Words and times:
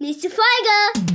Nächste 0.00 0.28
Folge! 0.30 1.08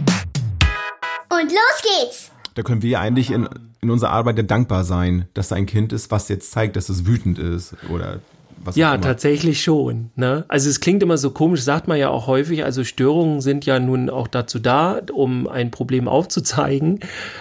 Und 1.30 1.50
los 1.50 1.82
geht's! 1.82 2.32
Da 2.54 2.64
können 2.64 2.82
wir 2.82 2.90
ja 2.90 3.00
eigentlich 3.00 3.32
in, 3.32 3.48
in 3.80 3.90
unserer 3.90 4.10
Arbeit 4.10 4.36
ja 4.36 4.44
dankbar 4.44 4.84
sein, 4.84 5.30
dass 5.34 5.48
da 5.48 5.56
ein 5.56 5.68
Kind 5.68 5.94
ist, 5.94 6.12
was 6.12 6.28
jetzt 6.28 6.52
zeigt, 6.52 6.76
dass 6.76 6.90
es 6.90 7.06
wütend 7.06 7.40
ist 7.40 7.78
oder 7.90 8.20
was 8.66 8.76
Ja, 8.76 8.98
tatsächlich 8.98 9.62
schon. 9.62 10.12
Ne? 10.16 10.46
Also 10.48 10.70
es 10.70 10.80
klingt 10.80 11.04
immer 11.04 11.18
so 11.18 11.32
komisch, 11.32 11.62
sagt 11.62 11.88
man 11.88 11.98
ja 11.98 12.10
auch 12.10 12.28
häufig. 12.28 12.64
Also 12.64 12.84
Störungen 12.84 13.42
sind 13.42 13.66
ja 13.66 13.80
nun 13.80 14.10
auch 14.10 14.28
dazu 14.28 14.60
da, 14.60 15.02
um 15.12 15.48
ein 15.48 15.72
Problem 15.72 16.08
aufzuzeigen. 16.08 17.00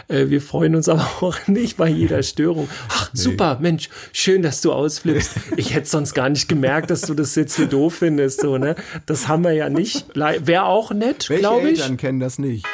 Äh, 0.08 0.29
wir 0.29 0.40
freuen 0.40 0.75
uns 0.75 0.89
aber 0.89 1.08
auch 1.21 1.46
nicht 1.46 1.77
bei 1.77 1.89
jeder 1.89 2.22
Störung. 2.22 2.68
Ach, 2.89 3.11
super, 3.12 3.58
Mensch, 3.61 3.89
schön, 4.12 4.43
dass 4.43 4.61
du 4.61 4.72
ausflippst. 4.72 5.32
Ich 5.57 5.75
hätte 5.75 5.89
sonst 5.89 6.14
gar 6.14 6.29
nicht 6.29 6.48
gemerkt, 6.48 6.90
dass 6.90 7.03
du 7.03 7.14
das 7.14 7.34
jetzt 7.34 7.54
so 7.54 7.66
doof 7.66 7.95
findest. 7.96 8.41
So, 8.41 8.59
ne? 8.59 8.75
Das 9.07 9.29
haben 9.29 9.45
wir 9.45 9.52
ja 9.52 9.68
nicht. 9.68 10.07
Wäre 10.14 10.64
auch 10.64 10.93
nett, 10.93 11.27
glaube 11.29 11.70
ich. 11.70 11.80
Eltern 11.80 11.96
kennen 11.96 12.20
das 12.20 12.39
nicht? 12.39 12.66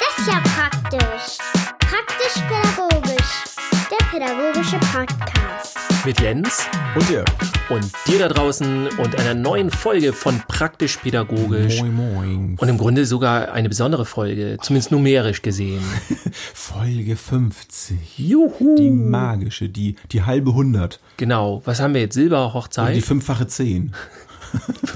Das 0.00 0.18
ist 0.18 0.26
ja 0.26 0.40
praktisch. 0.40 1.38
Praktisch-pädagogisch. 1.80 3.44
Der 3.90 4.06
pädagogische 4.06 4.78
Podcast. 4.92 5.87
Mit 6.08 6.22
Jens 6.22 6.66
Und 6.94 7.10
ihr? 7.10 7.22
und 7.68 7.84
dir 8.06 8.18
da 8.18 8.28
draußen 8.28 8.86
und 8.96 9.18
einer 9.20 9.34
neuen 9.34 9.70
Folge 9.70 10.14
von 10.14 10.40
Praktisch 10.48 10.96
Pädagogisch. 10.96 11.82
Moin 11.82 11.94
Moin. 11.94 12.56
Und 12.58 12.66
im 12.66 12.78
Grunde 12.78 13.04
sogar 13.04 13.52
eine 13.52 13.68
besondere 13.68 14.06
Folge, 14.06 14.56
zumindest 14.62 14.90
numerisch 14.90 15.42
gesehen. 15.42 15.82
Folge 16.54 17.14
50. 17.14 18.18
Juhu. 18.20 18.76
Die 18.78 18.88
magische, 18.88 19.68
die, 19.68 19.96
die 20.10 20.22
halbe 20.22 20.52
100. 20.52 20.98
Genau. 21.18 21.60
Was 21.66 21.78
haben 21.78 21.92
wir 21.92 22.00
jetzt? 22.00 22.14
Silberhochzeit? 22.14 22.96
Die 22.96 23.02
fünffache 23.02 23.46
10. 23.46 23.92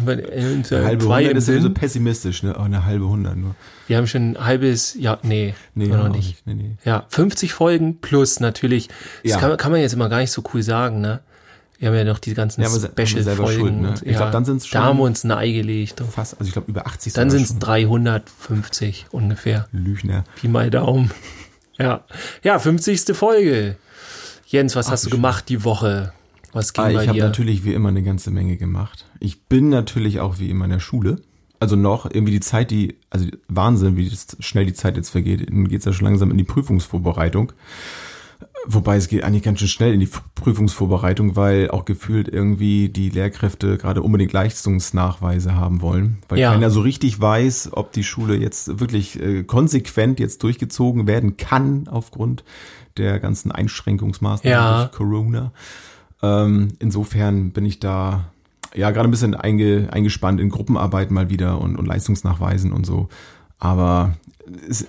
Eine 0.00 0.12
Eine 0.24 0.84
halbe 0.84 1.04
100 1.14 1.36
ist 1.36 1.48
ja 1.48 1.60
so 1.60 1.70
pessimistisch, 1.70 2.42
ne? 2.42 2.54
Oh, 2.58 2.62
eine 2.62 2.84
halbe 2.84 3.04
100 3.04 3.36
nur. 3.36 3.54
Wir 3.86 3.96
haben 3.98 4.06
schon 4.06 4.32
ein 4.32 4.44
halbes, 4.44 4.94
ja, 4.98 5.18
nee, 5.22 5.54
Nee, 5.74 5.86
noch 5.88 6.04
auch 6.04 6.08
nicht. 6.08 6.44
Nee, 6.46 6.54
nee. 6.54 6.70
Ja, 6.84 7.04
50 7.08 7.52
Folgen 7.52 8.00
plus 8.00 8.40
natürlich. 8.40 8.88
Das 9.22 9.32
Ja. 9.32 9.38
kann, 9.38 9.56
kann 9.56 9.70
man 9.72 9.80
jetzt 9.80 9.92
immer 9.94 10.08
gar 10.08 10.18
nicht 10.18 10.30
so 10.32 10.42
cool 10.54 10.62
sagen, 10.62 11.00
ne? 11.00 11.20
Wir 11.78 11.88
haben 11.88 11.96
ja 11.96 12.04
noch 12.04 12.20
die 12.20 12.32
ganzen 12.34 12.62
Ja, 12.62 12.68
Special-Folgen. 12.68 13.80
ne? 13.82 13.94
Ich 14.04 14.16
glaub, 14.16 14.30
dann 14.30 14.44
sind's 14.44 14.64
Da 14.64 14.70
schon- 14.70 14.82
haben 14.82 14.98
wir 14.98 15.04
uns 15.04 15.24
ein 15.24 15.32
Ei 15.32 15.50
gelegt. 15.50 16.00
Fast, 16.12 16.34
also 16.34 16.46
ich 16.46 16.52
glaube 16.52 16.70
über 16.70 16.86
80 16.86 17.12
Dann 17.12 17.28
sind 17.28 17.42
es 17.42 17.48
schon. 17.48 17.58
350 17.58 19.06
ungefähr. 19.10 19.66
Lüchner. 19.72 20.24
Pi 20.36 20.48
mal 20.48 20.70
Daumen. 20.70 21.10
Ja. 21.78 22.04
Ja, 22.44 22.58
50. 22.58 23.16
Folge. 23.16 23.76
Jens, 24.46 24.76
was 24.76 24.90
hast 24.90 25.06
du 25.06 25.10
gemacht 25.10 25.48
die 25.48 25.64
Woche? 25.64 26.12
Was 26.52 26.72
ging 26.72 26.84
Ah, 26.84 26.88
bei 26.92 27.02
ich 27.02 27.08
habe 27.08 27.18
natürlich 27.18 27.64
wie 27.64 27.72
immer 27.74 27.88
eine 27.88 28.02
ganze 28.02 28.30
Menge 28.30 28.56
gemacht. 28.56 29.06
Ich 29.20 29.44
bin 29.44 29.68
natürlich 29.68 30.20
auch 30.20 30.38
wie 30.38 30.50
immer 30.50 30.64
in 30.66 30.70
der 30.72 30.80
Schule. 30.80 31.20
Also 31.60 31.76
noch 31.76 32.06
irgendwie 32.10 32.32
die 32.32 32.40
Zeit, 32.40 32.70
die, 32.70 32.96
also 33.08 33.26
Wahnsinn, 33.48 33.96
wie 33.96 34.10
schnell 34.40 34.66
die 34.66 34.72
Zeit 34.74 34.96
jetzt 34.96 35.10
vergeht. 35.10 35.48
Nun 35.52 35.68
geht's 35.68 35.84
ja 35.84 35.92
schon 35.92 36.06
langsam 36.06 36.30
in 36.30 36.38
die 36.38 36.44
Prüfungsvorbereitung. 36.44 37.52
Wobei 38.66 38.96
es 38.96 39.08
geht 39.08 39.24
eigentlich 39.24 39.42
ganz 39.42 39.58
schön 39.58 39.68
schnell 39.68 39.92
in 39.94 40.00
die 40.00 40.08
Prüfungsvorbereitung, 40.36 41.34
weil 41.34 41.70
auch 41.70 41.84
gefühlt 41.84 42.28
irgendwie 42.28 42.88
die 42.88 43.08
Lehrkräfte 43.10 43.76
gerade 43.76 44.02
unbedingt 44.02 44.32
Leistungsnachweise 44.32 45.54
haben 45.56 45.80
wollen. 45.80 46.18
Weil 46.28 46.38
Ja. 46.38 46.52
keiner 46.52 46.70
so 46.70 46.80
richtig 46.80 47.20
weiß, 47.20 47.70
ob 47.72 47.92
die 47.92 48.04
Schule 48.04 48.36
jetzt 48.36 48.78
wirklich 48.78 49.20
äh, 49.20 49.42
konsequent 49.44 50.20
jetzt 50.20 50.42
durchgezogen 50.44 51.06
werden 51.06 51.36
kann 51.36 51.88
aufgrund 51.88 52.44
der 52.96 53.18
ganzen 53.20 53.50
Einschränkungsmaßnahmen 53.50 54.52
Ja. 54.52 54.84
durch 54.84 54.92
Corona. 54.96 55.52
Ähm, 56.22 56.68
insofern 56.78 57.50
bin 57.50 57.64
ich 57.66 57.80
da 57.80 58.30
ja 58.74 58.90
gerade 58.90 59.08
ein 59.08 59.10
bisschen 59.10 59.34
einge, 59.34 59.88
eingespannt 59.90 60.40
in 60.40 60.48
Gruppenarbeit 60.48 61.10
mal 61.10 61.28
wieder 61.30 61.60
und, 61.60 61.76
und 61.76 61.86
Leistungsnachweisen 61.86 62.72
und 62.72 62.86
so. 62.86 63.08
Aber 63.58 64.14
es 64.68 64.86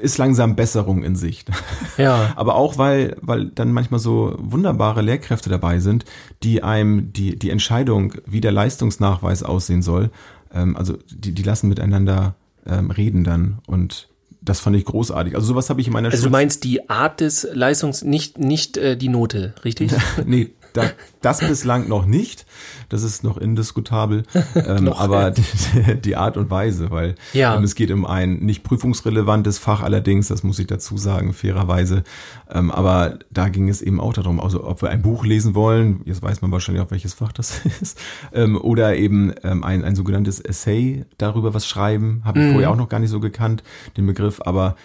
ist 0.00 0.18
langsam 0.18 0.54
Besserung 0.54 1.02
in 1.02 1.16
Sicht. 1.16 1.50
Ja. 1.98 2.32
Aber 2.36 2.54
auch 2.54 2.78
weil, 2.78 3.16
weil 3.20 3.46
dann 3.46 3.72
manchmal 3.72 4.00
so 4.00 4.36
wunderbare 4.38 5.02
Lehrkräfte 5.02 5.50
dabei 5.50 5.80
sind, 5.80 6.04
die 6.42 6.62
einem 6.62 7.12
die, 7.12 7.36
die 7.38 7.50
Entscheidung, 7.50 8.14
wie 8.26 8.40
der 8.40 8.52
Leistungsnachweis 8.52 9.42
aussehen 9.42 9.82
soll, 9.82 10.10
ähm, 10.54 10.76
also 10.76 10.98
die, 11.10 11.32
die 11.32 11.42
lassen 11.42 11.68
miteinander 11.68 12.34
ähm, 12.66 12.90
reden 12.92 13.24
dann 13.24 13.58
und 13.66 14.08
das 14.40 14.60
fand 14.60 14.76
ich 14.76 14.84
großartig. 14.84 15.34
Also 15.36 15.46
sowas 15.48 15.68
habe 15.70 15.80
ich 15.80 15.86
in 15.86 15.92
meiner 15.92 16.08
Also 16.10 16.18
du 16.18 16.22
Schul- 16.28 16.32
meinst 16.32 16.64
die 16.64 16.88
Art 16.90 17.20
des 17.20 17.46
Leistungs, 17.52 18.02
nicht, 18.02 18.38
nicht 18.38 18.76
äh, 18.76 18.96
die 18.96 19.08
Note, 19.08 19.54
richtig? 19.64 19.92
nee, 20.26 20.50
da, 20.72 20.90
das 21.20 21.40
bislang 21.40 21.88
noch 21.88 22.06
nicht. 22.06 22.46
Das 22.88 23.02
ist 23.02 23.24
noch 23.24 23.36
indiskutabel. 23.38 24.24
Ähm, 24.54 24.84
Noch, 24.84 25.00
aber 25.00 25.20
ja. 25.22 25.30
die, 25.30 26.00
die 26.02 26.16
Art 26.16 26.36
und 26.36 26.50
Weise, 26.50 26.90
weil 26.90 27.14
Ja. 27.32 27.56
ähm, 27.56 27.64
es 27.64 27.74
geht 27.74 27.90
um 27.90 28.04
ein 28.06 28.34
nicht 28.40 28.62
prüfungsrelevantes 28.62 29.58
Fach 29.58 29.82
allerdings, 29.82 30.28
das 30.28 30.42
muss 30.42 30.58
ich 30.58 30.66
dazu 30.66 30.96
sagen, 30.98 31.32
fairerweise. 31.32 32.04
Ähm, 32.50 32.70
aber 32.70 33.18
da 33.30 33.48
ging 33.48 33.68
es 33.68 33.80
eben 33.82 34.00
auch 34.00 34.12
darum, 34.12 34.40
also 34.40 34.64
ob 34.64 34.82
wir 34.82 34.90
ein 34.90 35.02
Buch 35.02 35.24
lesen 35.24 35.54
wollen, 35.54 36.02
jetzt 36.04 36.22
weiß 36.22 36.42
man 36.42 36.52
wahrscheinlich 36.52 36.82
auch, 36.84 36.90
welches 36.90 37.14
Fach 37.14 37.32
das 37.32 37.60
ist, 37.80 37.98
ähm, 38.32 38.60
oder 38.60 38.94
eben 38.96 39.32
ähm, 39.42 39.64
ein, 39.64 39.84
ein 39.84 39.96
sogenanntes 39.96 40.38
Essay 40.40 41.04
darüber 41.18 41.54
was 41.54 41.66
schreiben. 41.66 42.22
Habe 42.24 42.40
ich 42.40 42.46
Mhm. 42.46 42.52
vorher 42.52 42.70
auch 42.70 42.76
noch 42.76 42.88
gar 42.88 42.98
nicht 43.00 43.10
so 43.10 43.20
gekannt, 43.20 43.62
den 43.96 44.06
Begriff, 44.06 44.40
aber 44.44 44.76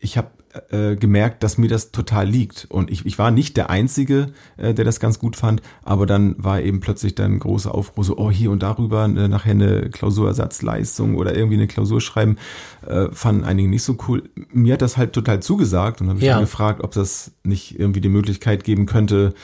ich 0.00 0.16
habe 0.18 0.28
äh, 0.70 0.96
gemerkt, 0.96 1.42
dass 1.42 1.58
mir 1.58 1.68
das 1.68 1.90
total 1.92 2.28
liegt. 2.28 2.66
Und 2.70 2.90
ich, 2.90 3.04
ich 3.06 3.18
war 3.18 3.30
nicht 3.30 3.56
der 3.56 3.70
Einzige, 3.70 4.28
äh, 4.56 4.74
der 4.74 4.84
das 4.84 5.00
ganz 5.00 5.18
gut 5.18 5.36
fand, 5.36 5.62
aber 5.82 6.06
dann 6.06 6.34
war 6.38 6.60
eben 6.60 6.80
plötzlich 6.80 7.14
dann 7.14 7.38
große 7.38 7.72
Aufruhr, 7.72 8.04
so, 8.04 8.16
oh, 8.18 8.30
hier 8.30 8.50
und 8.50 8.62
darüber 8.62 9.04
äh, 9.04 9.28
nachher 9.28 9.52
eine 9.52 9.90
Klausurersatzleistung 9.90 11.14
oder 11.16 11.34
irgendwie 11.36 11.56
eine 11.56 11.66
Klausur 11.66 12.00
schreiben, 12.00 12.36
äh, 12.86 13.06
fanden 13.12 13.44
einige 13.44 13.68
nicht 13.68 13.82
so 13.82 13.96
cool. 14.08 14.24
Mir 14.52 14.74
hat 14.74 14.82
das 14.82 14.96
halt 14.96 15.12
total 15.12 15.40
zugesagt 15.40 16.00
und 16.00 16.08
habe 16.08 16.16
mich 16.18 16.26
Ja. 16.26 16.34
dann 16.34 16.42
gefragt, 16.44 16.82
ob 16.82 16.92
das 16.92 17.32
nicht 17.44 17.78
irgendwie 17.78 18.00
die 18.00 18.08
Möglichkeit 18.08 18.64
geben 18.64 18.86
könnte, 18.86 19.34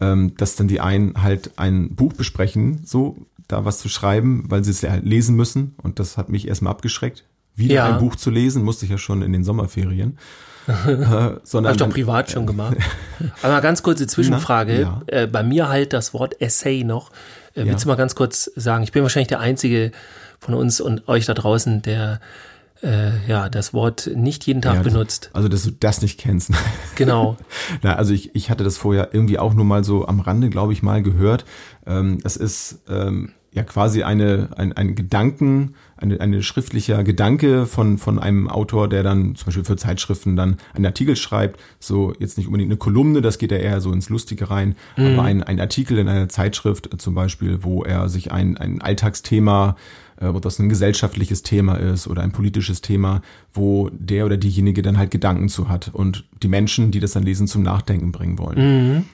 ähm, 0.00 0.34
dass 0.36 0.56
dann 0.56 0.68
die 0.68 0.80
einen 0.80 1.22
halt 1.22 1.52
ein 1.56 1.94
Buch 1.94 2.12
besprechen, 2.12 2.80
so 2.84 3.16
da 3.48 3.64
was 3.64 3.78
zu 3.78 3.88
schreiben, 3.88 4.44
weil 4.48 4.64
sie 4.64 4.70
es 4.72 4.80
ja 4.82 4.90
halt 4.90 5.04
lesen 5.04 5.36
müssen. 5.36 5.74
Und 5.82 5.98
das 6.00 6.16
hat 6.16 6.28
mich 6.28 6.48
erstmal 6.48 6.72
abgeschreckt. 6.72 7.24
Wieder 7.54 7.74
Ja. 7.76 7.94
ein 7.94 8.00
Buch 8.00 8.16
zu 8.16 8.30
lesen, 8.30 8.62
musste 8.64 8.84
ich 8.84 8.90
ja 8.90 8.98
schon 8.98 9.22
in 9.22 9.32
den 9.32 9.44
Sommerferien. 9.44 10.18
Äh, 10.66 10.72
sondern 11.44 11.70
Hab 11.70 11.72
ich 11.72 11.76
doch 11.78 11.88
privat 11.90 12.30
schon 12.30 12.46
gemacht. 12.46 12.76
Aber 13.42 13.60
ganz 13.60 13.82
kurze 13.82 14.06
Zwischenfrage. 14.06 14.80
ja. 14.80 15.02
Äh, 15.06 15.26
bei 15.26 15.42
mir 15.42 15.68
halt 15.68 15.92
das 15.92 16.12
Wort 16.14 16.40
Essay 16.40 16.84
noch. 16.84 17.10
Äh, 17.54 17.60
Ja. 17.60 17.66
Willst 17.66 17.84
du 17.84 17.88
mal 17.88 17.96
ganz 17.96 18.14
kurz 18.14 18.50
sagen? 18.56 18.82
Ich 18.84 18.92
bin 18.92 19.02
wahrscheinlich 19.02 19.28
der 19.28 19.40
Einzige 19.40 19.92
von 20.40 20.54
uns 20.54 20.80
und 20.80 21.08
euch 21.08 21.24
da 21.26 21.34
draußen, 21.34 21.82
der 21.82 22.20
äh, 22.82 23.10
ja 23.26 23.48
das 23.48 23.72
Wort 23.72 24.10
nicht 24.14 24.46
jeden 24.46 24.60
Tag 24.60 24.74
Ja, 24.74 24.82
benutzt. 24.82 25.30
Also, 25.32 25.48
dass 25.48 25.62
du 25.64 25.70
das 25.70 26.02
nicht 26.02 26.20
kennst. 26.20 26.50
Genau. 26.94 27.36
Na, 27.82 27.96
also 27.96 28.12
ich, 28.12 28.34
ich 28.34 28.50
hatte 28.50 28.64
das 28.64 28.76
vorher 28.76 29.10
irgendwie 29.14 29.38
auch 29.38 29.54
nur 29.54 29.64
mal 29.64 29.82
so 29.84 30.06
am 30.06 30.20
Rande, 30.20 30.50
glaube 30.50 30.74
ich, 30.74 30.82
mal 30.82 31.02
gehört. 31.02 31.46
Ähm, 31.86 32.18
es 32.22 32.36
ist 32.36 32.80
ähm, 32.88 33.32
ja 33.56 33.64
quasi 33.64 34.02
eine, 34.02 34.50
ein, 34.56 34.74
ein 34.74 34.94
Gedanken, 34.94 35.74
eine, 35.96 36.20
eine 36.20 36.42
schriftlicher 36.42 37.02
Gedanke 37.04 37.64
von, 37.64 37.96
von 37.96 38.18
einem 38.18 38.48
Autor, 38.48 38.86
der 38.86 39.02
dann 39.02 39.34
zum 39.34 39.46
Beispiel 39.46 39.64
für 39.64 39.76
Zeitschriften 39.76 40.36
dann 40.36 40.58
einen 40.74 40.84
Artikel 40.84 41.16
schreibt. 41.16 41.58
So 41.80 42.12
jetzt 42.18 42.36
nicht 42.36 42.48
unbedingt 42.48 42.70
eine 42.70 42.76
Kolumne, 42.76 43.22
das 43.22 43.38
geht 43.38 43.50
ja 43.50 43.56
eher 43.56 43.80
so 43.80 43.92
ins 43.92 44.10
Lustige 44.10 44.50
rein, 44.50 44.76
aber 44.96 45.22
ein, 45.22 45.42
ein 45.42 45.58
Artikel 45.58 45.96
in 45.96 46.06
einer 46.06 46.28
Zeitschrift 46.28 46.90
zum 47.00 47.14
Beispiel, 47.14 47.64
wo 47.64 47.82
er 47.82 48.10
sich 48.10 48.30
ein, 48.30 48.58
ein 48.58 48.82
Alltagsthema 48.82 49.76
äh, 50.20 50.26
ob 50.26 50.42
das 50.42 50.58
ein 50.58 50.68
gesellschaftliches 50.68 51.42
Thema 51.42 51.76
ist 51.76 52.08
oder 52.08 52.22
ein 52.22 52.32
politisches 52.32 52.82
Thema, 52.82 53.22
wo 53.54 53.88
der 53.90 54.26
oder 54.26 54.36
diejenige 54.36 54.82
dann 54.82 54.98
halt 54.98 55.10
Gedanken 55.10 55.48
zu 55.48 55.70
hat 55.70 55.90
und 55.94 56.24
die 56.42 56.48
Menschen, 56.48 56.90
die 56.90 57.00
das 57.00 57.12
dann 57.12 57.22
lesen, 57.22 57.46
zum 57.46 57.62
Nachdenken 57.62 58.12
bringen 58.12 58.38
wollen. 58.38 58.60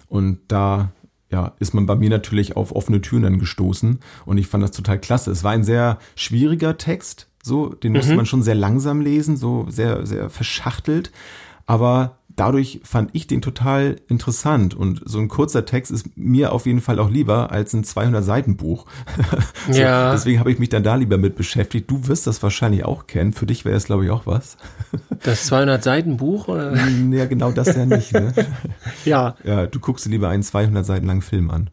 Und 0.09 0.39
da 0.49 0.91
ja, 1.33 1.55
ist 1.59 1.73
man 1.75 1.87
bei 1.87 1.97
mir 1.97 2.11
natürlich 2.11 2.57
auf 2.57 2.77
offene 2.77 3.01
Türen 3.01 3.23
dann 3.23 3.39
gestoßen. 3.39 4.01
Und 4.27 4.39
ich 4.39 4.47
fand 4.47 4.63
das 4.63 4.71
total 4.71 5.01
klasse. 5.01 5.31
Es 5.31 5.43
war 5.43 5.53
ein 5.53 5.65
sehr 5.65 5.99
schwieriger 6.15 6.77
Text, 6.77 7.27
so, 7.43 7.71
den 7.71 7.93
musste 7.93 8.15
man 8.15 8.27
schon 8.27 8.43
sehr 8.43 8.55
langsam 8.55 9.01
lesen, 9.01 9.37
so 9.37 9.67
sehr, 9.69 10.07
sehr 10.07 10.31
verschachtelt, 10.31 11.11
aber 11.67 12.19
dadurch 12.37 12.81
fand 12.85 13.11
ich 13.13 13.27
den 13.27 13.43
total 13.43 13.97
interessant 14.09 14.75
und 14.75 15.03
so 15.05 15.19
ein 15.19 15.29
kurzer 15.29 15.65
Text 15.65 15.91
ist 15.91 16.17
mir 16.17 16.53
auf 16.53 16.67
jeden 16.67 16.81
Fall 16.81 16.99
auch 16.99 17.11
lieber 17.11 17.51
als 17.51 17.73
ein 17.73 17.85
200 17.85 18.25
Seiten 18.25 18.57
Buch. 18.57 18.87
so, 19.71 19.81
Ja. 19.81 20.13
Deswegen 20.13 20.39
habe 20.41 20.51
ich 20.51 20.59
mich 20.59 20.69
dann 20.69 20.83
da 20.83 20.95
lieber 20.95 21.19
mit 21.19 21.37
beschäftigt. 21.37 21.91
Du 21.91 22.09
wirst 22.09 22.27
das 22.27 22.43
wahrscheinlich 22.43 22.85
auch 22.85 23.07
kennen. 23.07 23.33
Für 23.33 23.47
dich 23.47 23.65
wäre 23.65 23.77
es 23.77 23.85
glaube 23.85 24.05
ich 24.05 24.11
auch 24.11 24.27
was. 24.27 24.57
Das 25.25 25.47
200 25.47 25.83
Seiten 25.85 26.17
Buch 26.17 26.49
oder? 26.49 26.75
ja, 26.77 27.27
genau 27.27 27.53
das 27.53 27.77
ja 27.77 27.87
nicht. 27.87 28.13
Ne? 28.13 28.33
Ja, 29.05 29.37
Ja, 29.45 29.67
du 29.67 29.79
guckst 29.79 30.05
dir 30.05 30.11
lieber 30.11 30.29
einen 30.29 30.43
200 30.43 30.85
Seiten 30.85 31.07
langen 31.07 31.23
Film 31.23 31.51
an. 31.51 31.71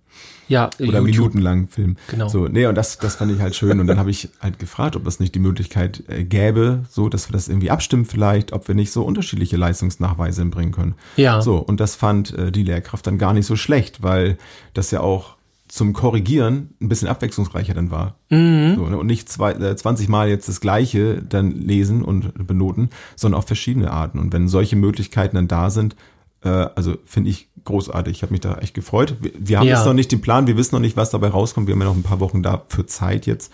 Ja. 0.50 0.69
oder 0.80 1.00
YouTube. 1.00 1.06
minutenlangen 1.06 1.68
Film. 1.68 1.96
Genau. 2.10 2.28
So, 2.28 2.48
nee, 2.48 2.66
und 2.66 2.75
das, 2.75 2.98
das 2.98 3.16
fand 3.16 3.31
ich 3.31 3.40
halt 3.40 3.56
schön. 3.56 3.80
Und 3.80 3.88
dann 3.88 3.98
habe 3.98 4.12
ich 4.12 4.30
halt 4.42 4.60
gefragt, 4.60 4.96
ob 4.96 5.07
es 5.07 5.19
nicht 5.19 5.34
die 5.36 5.40
Möglichkeit 5.40 6.04
äh, 6.07 6.24
gäbe, 6.24 6.84
so, 6.90 7.07
dass 7.07 7.30
wir 7.30 7.34
das 7.34 7.48
irgendwie 7.48 7.72
abstimmen 7.72 8.06
vielleicht, 8.06 8.51
ob 8.51 8.68
wir 8.68 8.75
nicht 8.75 8.92
so 8.92 9.04
unterschiedliche 9.04 9.56
Leistungsnachweise 9.56 10.44
bringen 10.46 10.72
können. 10.72 10.96
Ja. 11.16 11.42
So, 11.42 11.57
und 11.57 11.80
das 11.80 11.96
fand 11.96 12.38
äh, 12.38 12.51
die 12.51 12.63
Lehrkraft 12.63 13.07
dann 13.07 13.18
gar 13.18 13.34
nicht 13.34 13.46
so 13.46 13.56
schlecht, 13.56 14.04
weil 14.04 14.38
das 14.74 14.92
ja 14.92 15.00
auch 15.01 15.38
zum 15.69 15.94
Korrigieren 15.94 16.72
ein 16.81 16.90
bisschen 16.90 17.07
abwechslungsreicher 17.07 17.75
dann 17.75 17.92
war. 17.92 18.16
Mhm. 18.30 18.75
So, 18.75 18.90
ne? 18.90 18.98
Und 18.98 19.06
nicht 19.06 19.30
zwei, 19.30 19.51
äh, 19.51 19.75
20 19.75 20.10
Mal 20.10 20.28
jetzt 20.28 20.50
das 20.50 20.62
Gleiche 20.62 21.22
dann 21.22 21.51
lesen 21.51 22.04
und 22.04 22.48
benoten, 22.48 22.90
sondern 23.16 23.38
auf 23.38 23.46
verschiedene 23.46 23.92
Arten. 23.92 24.19
Und 24.19 24.34
wenn 24.34 24.48
solche 24.48 24.75
Möglichkeiten 24.75 25.36
dann 25.36 25.48
da 25.48 25.69
sind, 25.69 25.96
äh, 26.44 26.50
also 26.50 26.97
finde 27.06 27.30
ich 27.30 27.50
großartig. 27.65 28.18
Ich 28.18 28.21
habe 28.24 28.31
mich 28.31 28.41
da 28.41 28.56
echt 28.59 28.74
gefreut. 28.74 29.15
Wir, 29.21 29.31
wir 29.38 29.59
haben 29.59 29.68
Ja. 29.68 29.77
jetzt 29.77 29.86
noch 29.86 29.94
nicht 29.94 30.12
den 30.12 30.21
Plan, 30.21 30.47
wir 30.47 30.57
wissen 30.57 30.75
noch 30.75 30.80
nicht, 30.81 30.97
was 30.97 31.09
dabei 31.09 31.27
rauskommt. 31.30 31.68
Wir 31.68 31.74
haben 31.74 31.81
ja 31.81 31.88
noch 31.88 31.95
ein 31.95 32.03
paar 32.03 32.19
Wochen 32.19 32.41
da 32.44 32.63
für 32.69 32.86
Zeit 32.86 33.25
jetzt, 33.25 33.51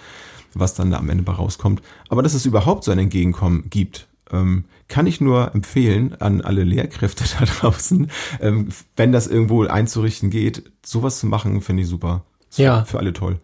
was 0.54 0.74
dann 0.76 0.92
da 0.92 0.98
am 0.98 1.10
Ende 1.10 1.24
bei 1.24 1.34
rauskommt. 1.34 1.82
Aber 2.10 2.22
dass 2.24 2.34
es 2.34 2.46
überhaupt 2.46 2.84
so 2.84 2.92
ein 2.92 3.00
Entgegenkommen 3.00 3.66
gibt, 3.70 4.08
ähm, 4.32 4.66
kann 4.88 5.08
ich 5.08 5.20
nur 5.22 5.54
empfehlen 5.54 6.16
an 6.20 6.42
alle 6.42 6.64
Lehrkräfte 6.64 7.24
da 7.40 7.46
draußen, 7.46 8.10
ähm, 8.42 8.70
wenn 8.96 9.12
das 9.12 9.28
irgendwo 9.28 9.64
einzurichten 9.66 10.30
geht, 10.30 10.64
sowas 10.86 11.20
zu 11.20 11.28
machen, 11.28 11.62
finde 11.62 11.84
ich 11.84 11.90
super. 11.90 12.24
Ist 12.50 12.60
Ja. 12.60 12.86
Für 12.86 13.00
alle 13.00 13.14
toll. 13.14 13.38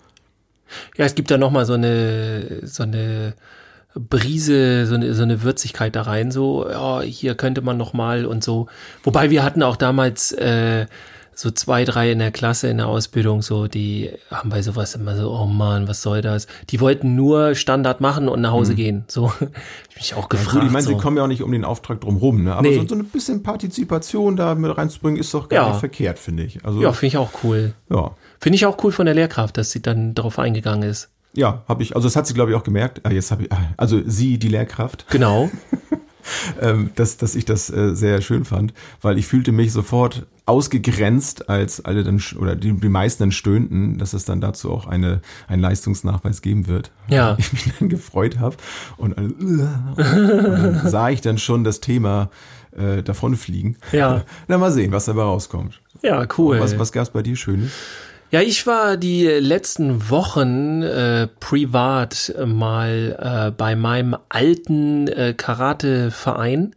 Ja, 0.96 1.04
es 1.06 1.16
gibt 1.16 1.30
da 1.32 1.38
noch 1.38 1.52
mal 1.52 1.66
so 1.66 1.74
eine 1.74 2.66
so 2.66 2.84
eine 2.84 3.36
Brise, 3.96 4.86
so 4.86 4.96
eine, 4.96 5.14
so 5.14 5.24
eine 5.24 5.44
Würzigkeit 5.44 5.96
da 5.96 6.04
rein, 6.04 6.32
so, 6.32 6.70
ja, 6.70 7.02
hier 7.02 7.36
könnte 7.36 7.62
man 7.62 7.78
noch 7.78 7.94
mal 7.94 8.26
und 8.26 8.44
so. 8.44 8.68
Wobei 9.04 9.30
wir 9.30 9.44
hatten 9.44 9.64
auch 9.64 9.76
damals 9.76 10.32
äh, 10.32 10.86
so 11.34 11.50
zwei, 11.50 11.86
drei 11.86 12.12
in 12.12 12.20
der 12.20 12.32
Klasse 12.32 12.68
in 12.68 12.78
der 12.78 12.88
Ausbildung, 12.88 13.42
so, 13.42 13.68
die 13.68 14.12
haben 14.30 14.50
bei 14.50 14.62
sowas 14.62 14.96
immer 14.96 15.16
so, 15.18 15.32
oh 15.32 15.46
Mann, 15.46 15.88
was 15.88 16.02
soll 16.02 16.22
das? 16.22 16.48
Die 16.70 16.80
wollten 16.80 17.16
nur 17.16 17.56
Standard 17.56 18.00
machen 18.00 18.28
und 18.30 18.42
nach 18.42 18.52
Hause 18.52 18.76
gehen. 18.76 19.06
So, 19.08 19.32
ich 19.90 19.96
mich 19.98 20.14
auch 20.14 20.30
Mhm. 20.30 20.38
Ja, 20.38 20.38
gefragt. 20.40 20.56
gut, 20.56 20.64
ich 20.66 20.72
meine, 20.72 20.84
so. 20.86 20.90
sie 20.92 20.98
kommen 20.98 21.18
ja 21.18 21.24
auch 21.24 21.28
nicht 21.28 21.42
um 21.42 21.52
den 21.52 21.66
Auftrag 21.66 22.00
drumherum, 22.02 22.44
ne? 22.44 22.54
Aber 22.54 22.62
Nee. 22.62 22.78
so, 22.80 22.88
so 22.88 22.96
ein 22.96 23.06
bisschen 23.06 23.44
Partizipation 23.44 24.36
da 24.36 24.56
mit 24.56 24.78
reinzubringen, 24.78 25.20
ist 25.20 25.34
doch 25.34 25.50
gar 25.50 25.64
Ja. 25.64 25.70
nicht 25.70 25.80
verkehrt, 25.80 26.20
finde 26.20 26.44
ich. 26.44 26.64
Also, 26.66 26.82
ja, 26.82 26.92
finde 26.94 27.08
ich 27.08 27.18
auch 27.18 27.32
cool. 27.44 27.74
ja. 27.90 28.12
Finde 28.40 28.56
ich 28.56 28.66
auch 28.66 28.84
cool 28.84 28.92
von 28.92 29.06
der 29.06 29.14
Lehrkraft, 29.14 29.56
dass 29.58 29.70
sie 29.70 29.82
dann 29.84 30.16
darauf 30.16 30.40
eingegangen 30.40 30.90
ist. 30.90 31.11
Ja, 31.34 31.64
habe 31.68 31.84
ich, 31.84 31.96
also 31.96 32.08
das 32.08 32.16
hat 32.16 32.28
sie, 32.28 32.34
glaube 32.34 32.52
ich, 32.52 32.58
auch 32.58 32.64
gemerkt. 32.64 33.02
Ah, 33.04 33.12
jetzt 33.12 33.32
habe 33.32 33.44
ich, 33.44 33.52
ah, 33.52 33.74
also 33.78 34.02
sie, 34.06 34.38
die 34.38 34.50
Lehrkraft, 34.50 35.06
Genau. 35.10 35.50
ähm, 36.62 36.92
dass, 36.96 37.18
dass 37.18 37.36
ich 37.36 37.46
das 37.46 37.70
äh, 37.70 37.96
sehr 37.96 38.22
schön 38.22 38.46
fand, 38.46 38.74
weil 39.02 39.18
ich 39.18 39.28
fühlte 39.28 39.52
mich 39.52 39.72
sofort 39.72 40.26
ausgegrenzt, 40.46 41.50
als 41.50 41.86
alle 41.86 42.04
dann 42.04 42.22
oder 42.38 42.56
die, 42.56 42.74
die 42.74 42.90
meisten 42.90 43.24
dann 43.24 43.32
stöhnten, 43.32 43.98
dass 43.98 44.14
es 44.14 44.26
dann 44.26 44.42
dazu 44.42 44.72
auch 44.72 44.86
eine 44.88 45.22
einen 45.48 45.62
Leistungsnachweis 45.62 46.42
geben 46.42 46.68
wird. 46.68 46.92
Ja. 47.08 47.38
Ich 47.40 47.54
mich 47.54 47.74
dann 47.80 47.90
gefreut 47.90 48.40
habe 48.40 48.58
und, 48.98 49.18
alle, 49.18 49.30
und 49.40 49.58
dann 49.58 50.88
sah 50.90 51.10
ich 51.10 51.22
dann 51.22 51.38
schon 51.38 51.64
das 51.64 51.80
Thema 51.80 52.30
äh, 52.76 53.02
davonfliegen. 53.04 53.78
Ja. 53.92 54.24
Na 54.48 54.58
mal 54.58 54.72
sehen, 54.72 54.92
was 54.92 55.06
dabei 55.06 55.24
rauskommt. 55.24 55.82
Ja, 56.02 56.26
cool. 56.38 56.60
Was, 56.60 56.78
was 56.78 56.92
gab's 56.92 57.12
bei 57.12 57.22
dir 57.22 57.36
Schönes? 57.36 57.72
Ja, 58.32 58.40
ich 58.40 58.66
war 58.66 58.96
die 58.96 59.26
letzten 59.26 60.10
Wochen 60.10 60.84
äh, 60.84 61.28
privat 61.42 62.34
mal 62.46 63.18
äh, 63.20 63.52
bei 63.52 63.76
meinem 63.76 64.16
alten 64.30 65.10
äh, 65.10 65.34
Karate-Verein. 65.36 66.74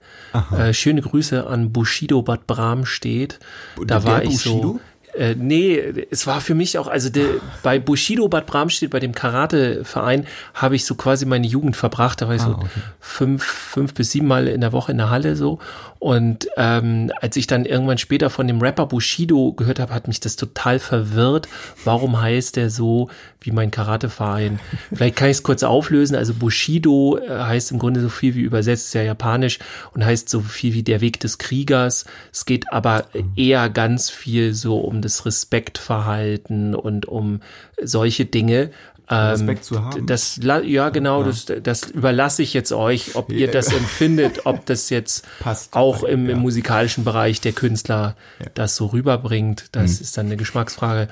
Äh, 0.56 0.74
schöne 0.74 1.00
Grüße 1.00 1.46
an 1.46 1.70
Bushido 1.70 2.22
Bad 2.22 2.48
Bramstedt. 2.48 3.38
Da 3.76 4.00
Der 4.00 4.04
war 4.04 4.22
ich 4.24 4.30
Bushido? 4.30 4.60
so. 4.62 4.80
Äh, 5.16 5.36
nee, 5.38 5.78
es 6.10 6.26
war 6.26 6.40
für 6.40 6.56
mich 6.56 6.76
auch, 6.76 6.88
also 6.88 7.08
de, 7.08 7.24
bei 7.62 7.78
Bushido 7.78 8.26
Bad 8.26 8.46
Bramstedt, 8.46 8.90
bei 8.90 8.98
dem 8.98 9.14
Karate-Verein, 9.14 10.26
habe 10.54 10.74
ich 10.74 10.84
so 10.84 10.96
quasi 10.96 11.24
meine 11.24 11.46
Jugend 11.46 11.76
verbracht. 11.76 12.20
Da 12.20 12.26
war 12.26 12.34
ich 12.34 12.42
so 12.42 12.50
okay. 12.50 12.66
fünf, 12.98 13.44
fünf 13.44 13.94
bis 13.94 14.10
sieben 14.10 14.26
Mal 14.26 14.48
in 14.48 14.60
der 14.60 14.72
Woche 14.72 14.90
in 14.90 14.98
der 14.98 15.10
Halle 15.10 15.36
so. 15.36 15.60
Und 16.04 16.48
ähm, 16.58 17.10
als 17.22 17.34
ich 17.34 17.46
dann 17.46 17.64
irgendwann 17.64 17.96
später 17.96 18.28
von 18.28 18.46
dem 18.46 18.60
Rapper 18.60 18.84
Bushido 18.84 19.54
gehört 19.54 19.80
habe, 19.80 19.94
hat 19.94 20.06
mich 20.06 20.20
das 20.20 20.36
total 20.36 20.78
verwirrt. 20.78 21.48
Warum 21.82 22.20
heißt 22.20 22.56
der 22.56 22.68
so 22.68 23.08
wie 23.40 23.52
mein 23.52 23.70
Karateverein? 23.70 24.60
Vielleicht 24.94 25.16
kann 25.16 25.30
ich 25.30 25.38
es 25.38 25.42
kurz 25.42 25.62
auflösen. 25.62 26.14
Also 26.14 26.34
Bushido 26.34 27.16
äh, 27.16 27.30
heißt 27.30 27.72
im 27.72 27.78
Grunde 27.78 28.02
so 28.02 28.10
viel 28.10 28.34
wie 28.34 28.42
übersetzt, 28.42 28.88
ist 28.88 28.92
ja 28.92 29.02
japanisch 29.02 29.60
und 29.94 30.04
heißt 30.04 30.28
so 30.28 30.40
viel 30.40 30.74
wie 30.74 30.82
der 30.82 31.00
Weg 31.00 31.20
des 31.20 31.38
Kriegers. 31.38 32.04
Es 32.30 32.44
geht 32.44 32.70
aber 32.70 33.06
eher 33.34 33.70
ganz 33.70 34.10
viel 34.10 34.52
so 34.52 34.80
um 34.80 35.00
das 35.00 35.24
Respektverhalten 35.24 36.74
und 36.74 37.06
um 37.06 37.40
solche 37.82 38.26
Dinge. 38.26 38.68
Ähm, 39.10 39.16
Respekt 39.30 39.64
zu 39.64 39.84
haben? 39.84 40.06
Das, 40.06 40.40
ja, 40.42 40.88
genau, 40.88 41.22
Das, 41.24 41.46
das 41.62 41.84
überlasse 41.90 42.42
ich 42.42 42.54
jetzt 42.54 42.72
euch, 42.72 43.16
ob 43.16 43.30
ihr 43.30 43.50
das 43.50 43.72
empfindet, 43.72 44.46
ob 44.46 44.64
das 44.66 44.88
jetzt 44.90 45.26
Passt. 45.40 45.74
auch 45.74 46.04
im, 46.04 46.26
Ja. 46.26 46.32
im 46.32 46.38
musikalischen 46.40 47.04
Bereich 47.04 47.40
der 47.40 47.52
Künstler 47.52 48.16
das 48.54 48.76
so 48.76 48.86
rüberbringt. 48.86 49.66
Das 49.72 50.00
ist 50.00 50.16
dann 50.16 50.26
eine 50.26 50.36
Geschmacksfrage. 50.36 51.08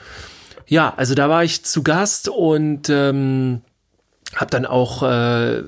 Ja, 0.67 0.95
also 0.97 1.15
da 1.15 1.29
war 1.29 1.45
ich 1.45 1.65
zu 1.65 1.83
Gast 1.83 2.29
und 2.31 2.89
ähm, 2.89 3.61
habe 4.37 4.51
dann 4.51 4.65
auch 4.65 5.03
äh, 5.03 5.63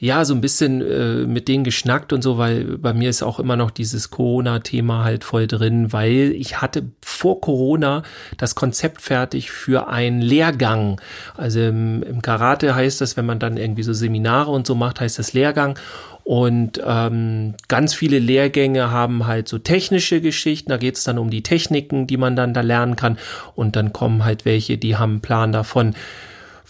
ja 0.00 0.24
so 0.24 0.34
ein 0.34 0.40
bisschen 0.40 0.80
äh, 0.80 1.26
mit 1.26 1.46
denen 1.46 1.62
geschnackt 1.62 2.14
und 2.14 2.22
so, 2.22 2.38
weil 2.38 2.78
bei 2.78 2.94
mir 2.94 3.10
ist 3.10 3.22
auch 3.22 3.38
immer 3.38 3.56
noch 3.56 3.70
dieses 3.70 4.10
Corona-Thema 4.10 5.04
halt 5.04 5.24
voll 5.24 5.46
drin, 5.46 5.92
weil 5.92 6.32
ich 6.36 6.62
hatte 6.62 6.84
vor 7.02 7.42
Corona 7.42 8.02
das 8.38 8.54
Konzept 8.54 9.02
fertig 9.02 9.50
für 9.50 9.88
einen 9.88 10.22
Lehrgang. 10.22 11.00
Also 11.36 11.60
im, 11.60 12.02
im 12.02 12.22
Karate 12.22 12.74
heißt 12.74 13.02
das, 13.02 13.18
wenn 13.18 13.26
man 13.26 13.38
dann 13.38 13.58
irgendwie 13.58 13.82
so 13.82 13.92
Seminare 13.92 14.50
und 14.50 14.66
so 14.66 14.74
macht, 14.74 15.00
heißt 15.00 15.18
das 15.18 15.34
Lehrgang. 15.34 15.78
Und 16.24 16.80
ähm, 16.86 17.54
ganz 17.68 17.92
viele 17.92 18.18
Lehrgänge 18.18 18.90
haben 18.90 19.26
halt 19.26 19.48
so 19.48 19.58
technische 19.58 20.22
Geschichten, 20.22 20.70
da 20.70 20.78
geht 20.78 20.96
es 20.96 21.04
dann 21.04 21.18
um 21.18 21.28
die 21.28 21.42
Techniken, 21.42 22.06
die 22.06 22.16
man 22.16 22.36
dann 22.36 22.54
da 22.54 22.62
lernen 22.62 22.96
kann. 22.96 23.18
Und 23.54 23.76
dann 23.76 23.92
kommen 23.92 24.24
halt 24.24 24.46
welche, 24.46 24.78
die 24.78 24.96
haben 24.96 25.12
einen 25.12 25.20
Plan 25.20 25.52
davon, 25.52 25.94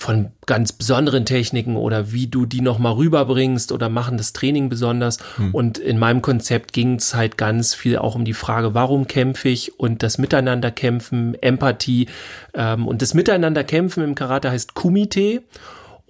von 0.01 0.31
ganz 0.47 0.73
besonderen 0.73 1.27
Techniken 1.27 1.77
oder 1.77 2.11
wie 2.11 2.27
du 2.27 2.47
die 2.47 2.63
nochmal 2.63 2.95
rüberbringst 2.95 3.71
oder 3.71 3.91
machen 3.91 4.17
das 4.17 4.33
Training 4.33 4.71
besonders. 4.71 5.19
Und 5.53 5.77
in 5.77 5.99
meinem 5.99 6.23
Konzept 6.23 6.73
ging 6.73 6.95
es 6.95 7.15
halt 7.15 7.37
ganz 7.37 7.75
viel 7.75 7.99
auch 7.99 8.15
um 8.15 8.25
die 8.25 8.33
Frage, 8.33 8.73
warum 8.73 9.07
kämpfe 9.07 9.51
ich 9.51 9.79
und 9.79 10.03
das 10.03 10.17
Miteinanderkämpfen, 10.17 11.35
Empathie. 11.43 12.07
Ähm, 12.55 12.89
und 12.89 13.03
das 13.03 13.13
Miteinanderkämpfen 13.13 14.03
im 14.03 14.15
Karate 14.15 14.51
heißt 14.51 14.73
Kumite. 14.73 15.43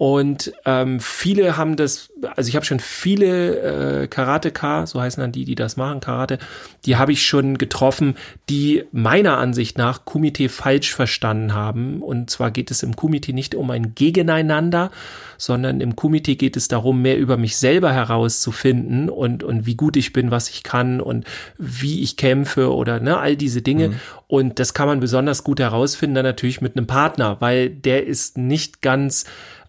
Und 0.01 0.51
ähm, 0.65 0.99
viele 0.99 1.57
haben 1.57 1.75
das, 1.75 2.09
also 2.35 2.49
ich 2.49 2.55
habe 2.55 2.65
schon 2.65 2.79
viele 2.79 4.01
äh, 4.01 4.07
Karateka, 4.07 4.87
so 4.87 4.99
heißen 4.99 5.21
dann 5.21 5.31
die, 5.31 5.45
die 5.45 5.53
das 5.53 5.77
machen, 5.77 5.99
Karate, 5.99 6.39
die 6.85 6.95
habe 6.95 7.11
ich 7.11 7.23
schon 7.23 7.59
getroffen, 7.59 8.15
die 8.49 8.83
meiner 8.91 9.37
Ansicht 9.37 9.77
nach 9.77 10.03
Kumite 10.03 10.49
falsch 10.49 10.95
verstanden 10.95 11.53
haben. 11.53 12.01
Und 12.01 12.31
zwar 12.31 12.49
geht 12.49 12.71
es 12.71 12.81
im 12.81 12.95
Kumite 12.95 13.31
nicht 13.31 13.53
um 13.53 13.69
ein 13.69 13.93
Gegeneinander, 13.93 14.89
sondern 15.37 15.81
im 15.81 15.95
Kumite 15.95 16.35
geht 16.35 16.57
es 16.57 16.67
darum, 16.67 17.03
mehr 17.03 17.19
über 17.19 17.37
mich 17.37 17.57
selber 17.57 17.93
herauszufinden 17.93 19.07
und, 19.07 19.43
und 19.43 19.67
wie 19.67 19.75
gut 19.75 19.97
ich 19.97 20.13
bin, 20.13 20.31
was 20.31 20.49
ich 20.49 20.63
kann 20.63 20.99
und 20.99 21.25
wie 21.59 22.01
ich 22.01 22.17
kämpfe 22.17 22.73
oder 22.73 22.99
ne, 22.99 23.19
all 23.19 23.35
diese 23.35 23.61
Dinge. 23.61 23.99
Und 24.25 24.57
das 24.57 24.73
kann 24.73 24.87
man 24.87 24.99
besonders 24.99 25.43
gut 25.43 25.59
herausfinden, 25.59 26.15
dann 26.15 26.25
natürlich 26.25 26.59
mit 26.59 26.75
einem 26.75 26.87
Partner, 26.87 27.37
weil 27.39 27.69
der 27.69 28.07
ist 28.07 28.39
nicht 28.39 28.81
ganz 28.81 29.25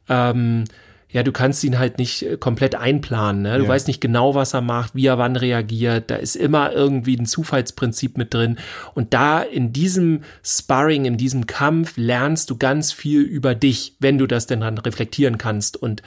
ähm, 0.08 0.64
ja, 1.10 1.22
du 1.22 1.30
kannst 1.30 1.62
ihn 1.62 1.78
halt 1.78 1.98
nicht 1.98 2.22
äh, 2.22 2.36
komplett 2.38 2.74
einplanen. 2.74 3.42
Ne? 3.42 3.58
Du 3.58 3.64
Ja. 3.64 3.68
weißt 3.68 3.86
nicht 3.86 4.00
genau, 4.00 4.34
was 4.34 4.54
er 4.54 4.62
macht, 4.62 4.94
wie 4.94 5.06
er 5.06 5.18
wann 5.18 5.36
reagiert. 5.36 6.10
Da 6.10 6.16
ist 6.16 6.36
immer 6.36 6.72
irgendwie 6.72 7.16
ein 7.18 7.26
Zufallsprinzip 7.26 8.16
mit 8.16 8.32
drin. 8.32 8.56
Und 8.94 9.12
da 9.12 9.42
in 9.42 9.74
diesem 9.74 10.22
Sparring, 10.42 11.04
in 11.04 11.18
diesem 11.18 11.46
Kampf 11.46 11.98
lernst 11.98 12.48
du 12.48 12.56
ganz 12.56 12.92
viel 12.92 13.20
über 13.20 13.54
dich, 13.54 13.94
wenn 13.98 14.16
du 14.16 14.26
das 14.26 14.46
denn 14.46 14.60
dann 14.60 14.78
reflektieren 14.78 15.36
kannst. 15.36 15.76
Und 15.76 16.00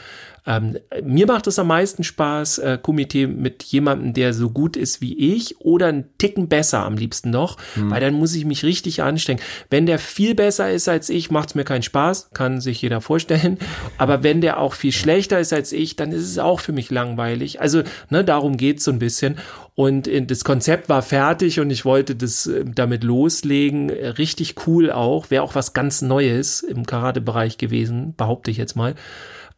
ähm, 0.46 0.78
mir 1.04 1.26
macht 1.26 1.48
es 1.48 1.58
am 1.58 1.68
meisten 1.68 2.04
Spaß, 2.04 2.60
äh, 2.60 2.78
Kumite 2.82 3.28
mit 3.28 3.64
jemandem, 3.64 4.14
der 4.14 4.34
so 4.34 4.50
gut 4.50 4.78
ist 4.78 5.02
wie 5.02 5.36
ich 5.36 5.60
oder 5.60 5.88
einen 5.88 6.06
Ticken 6.18 6.48
besser 6.48 6.86
am 6.86 6.98
liebsten 6.98 7.32
noch, 7.32 7.58
weil 7.76 8.02
dann 8.02 8.14
muss 8.14 8.36
ich 8.36 8.46
mich 8.46 8.64
richtig 8.64 9.02
anstrengen. 9.02 9.42
Wenn 9.70 9.86
der 9.86 10.00
viel 10.00 10.36
besser 10.36 10.72
ist 10.72 10.88
als 10.88 11.10
ich, 11.10 11.32
macht 11.32 11.50
es 11.50 11.56
mir 11.56 11.64
keinen 11.64 11.82
Spaß, 11.82 12.30
kann 12.34 12.62
sich 12.62 12.82
jeder 12.82 13.02
vorstellen. 13.02 13.58
Aber 13.98 14.24
wenn 14.24 14.42
der 14.42 14.60
auch 14.60 14.74
viel 14.74 14.92
schlechter 14.92 15.40
ist 15.40 15.54
als 15.54 15.72
ich, 15.72 15.96
dann 15.96 16.12
ist 16.12 16.30
es 16.30 16.38
auch 16.38 16.60
für 16.60 16.74
mich 16.74 16.92
langweilig. 16.92 17.62
Also 17.62 17.84
ne, 18.10 18.24
darum 18.24 18.58
geht's 18.58 18.84
so 18.84 18.92
ein 18.92 19.00
bisschen. 19.00 19.38
Und 19.76 20.08
äh, 20.08 20.26
das 20.26 20.44
Konzept 20.44 20.90
war 20.90 21.02
fertig 21.02 21.60
und 21.60 21.70
ich 21.70 21.86
wollte 21.86 22.16
das 22.16 22.48
äh, 22.48 22.64
damit 22.66 23.04
loslegen. 23.04 23.90
Äh, 23.90 24.10
Richtig 24.10 24.56
cool 24.68 24.92
auch. 24.92 25.30
Wäre 25.30 25.44
auch 25.44 25.56
was 25.56 25.74
ganz 25.74 26.02
Neues 26.02 26.62
im 26.62 26.86
Karate-Bereich 26.86 27.58
gewesen, 27.58 28.14
behaupte 28.16 28.52
ich 28.52 28.58
jetzt 28.58 28.76
mal. 28.76 28.96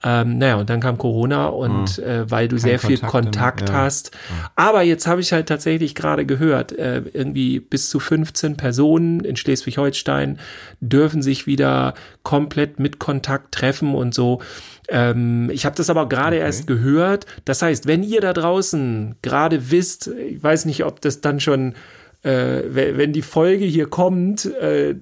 Ähm, 0.03 0.37
naja, 0.37 0.57
und 0.57 0.69
dann 0.69 0.79
kam 0.79 0.99
Corona 0.99 1.47
und 1.47 1.97
äh, 1.99 2.29
weil 2.29 2.47
du 2.47 2.59
sehr 2.59 2.77
viel 2.77 2.99
Kontakt 2.99 3.11
Kontakt 3.11 3.61
dann, 3.61 3.75
ja. 3.75 3.81
hast. 3.81 4.11
Aber 4.55 4.83
jetzt 4.83 5.07
habe 5.07 5.21
ich 5.21 5.33
halt 5.33 5.47
tatsächlich 5.47 5.95
gerade 5.95 6.25
gehört, 6.27 6.71
äh, 6.71 7.01
irgendwie 7.13 7.59
bis 7.59 7.89
zu 7.89 7.99
15 7.99 8.57
Personen 8.57 9.21
in 9.21 9.35
Schleswig-Holstein 9.35 10.37
dürfen 10.81 11.23
sich 11.23 11.47
wieder 11.47 11.95
komplett 12.21 12.79
mit 12.79 12.99
Kontakt 12.99 13.55
treffen 13.55 13.95
und 13.95 14.13
so. 14.13 14.39
Ähm, 14.87 15.49
ich 15.49 15.65
habe 15.65 15.75
das 15.75 15.89
aber 15.89 16.07
gerade 16.07 16.35
Okay. 16.37 16.45
erst 16.45 16.67
gehört. 16.67 17.25
Das 17.45 17.63
heißt, 17.63 17.87
wenn 17.87 18.03
ihr 18.03 18.21
da 18.21 18.33
draußen 18.33 19.15
gerade 19.23 19.71
wisst, 19.71 20.07
ich 20.07 20.41
weiß 20.43 20.65
nicht, 20.65 20.85
ob 20.85 21.01
das 21.01 21.21
dann 21.21 21.39
schon 21.39 21.73
äh, 22.27 22.97
wenn 22.97 23.13
die 23.13 23.21
Folge 23.21 23.63
hier 23.63 23.85
kommt, 23.85 24.45
äh, 24.45 24.95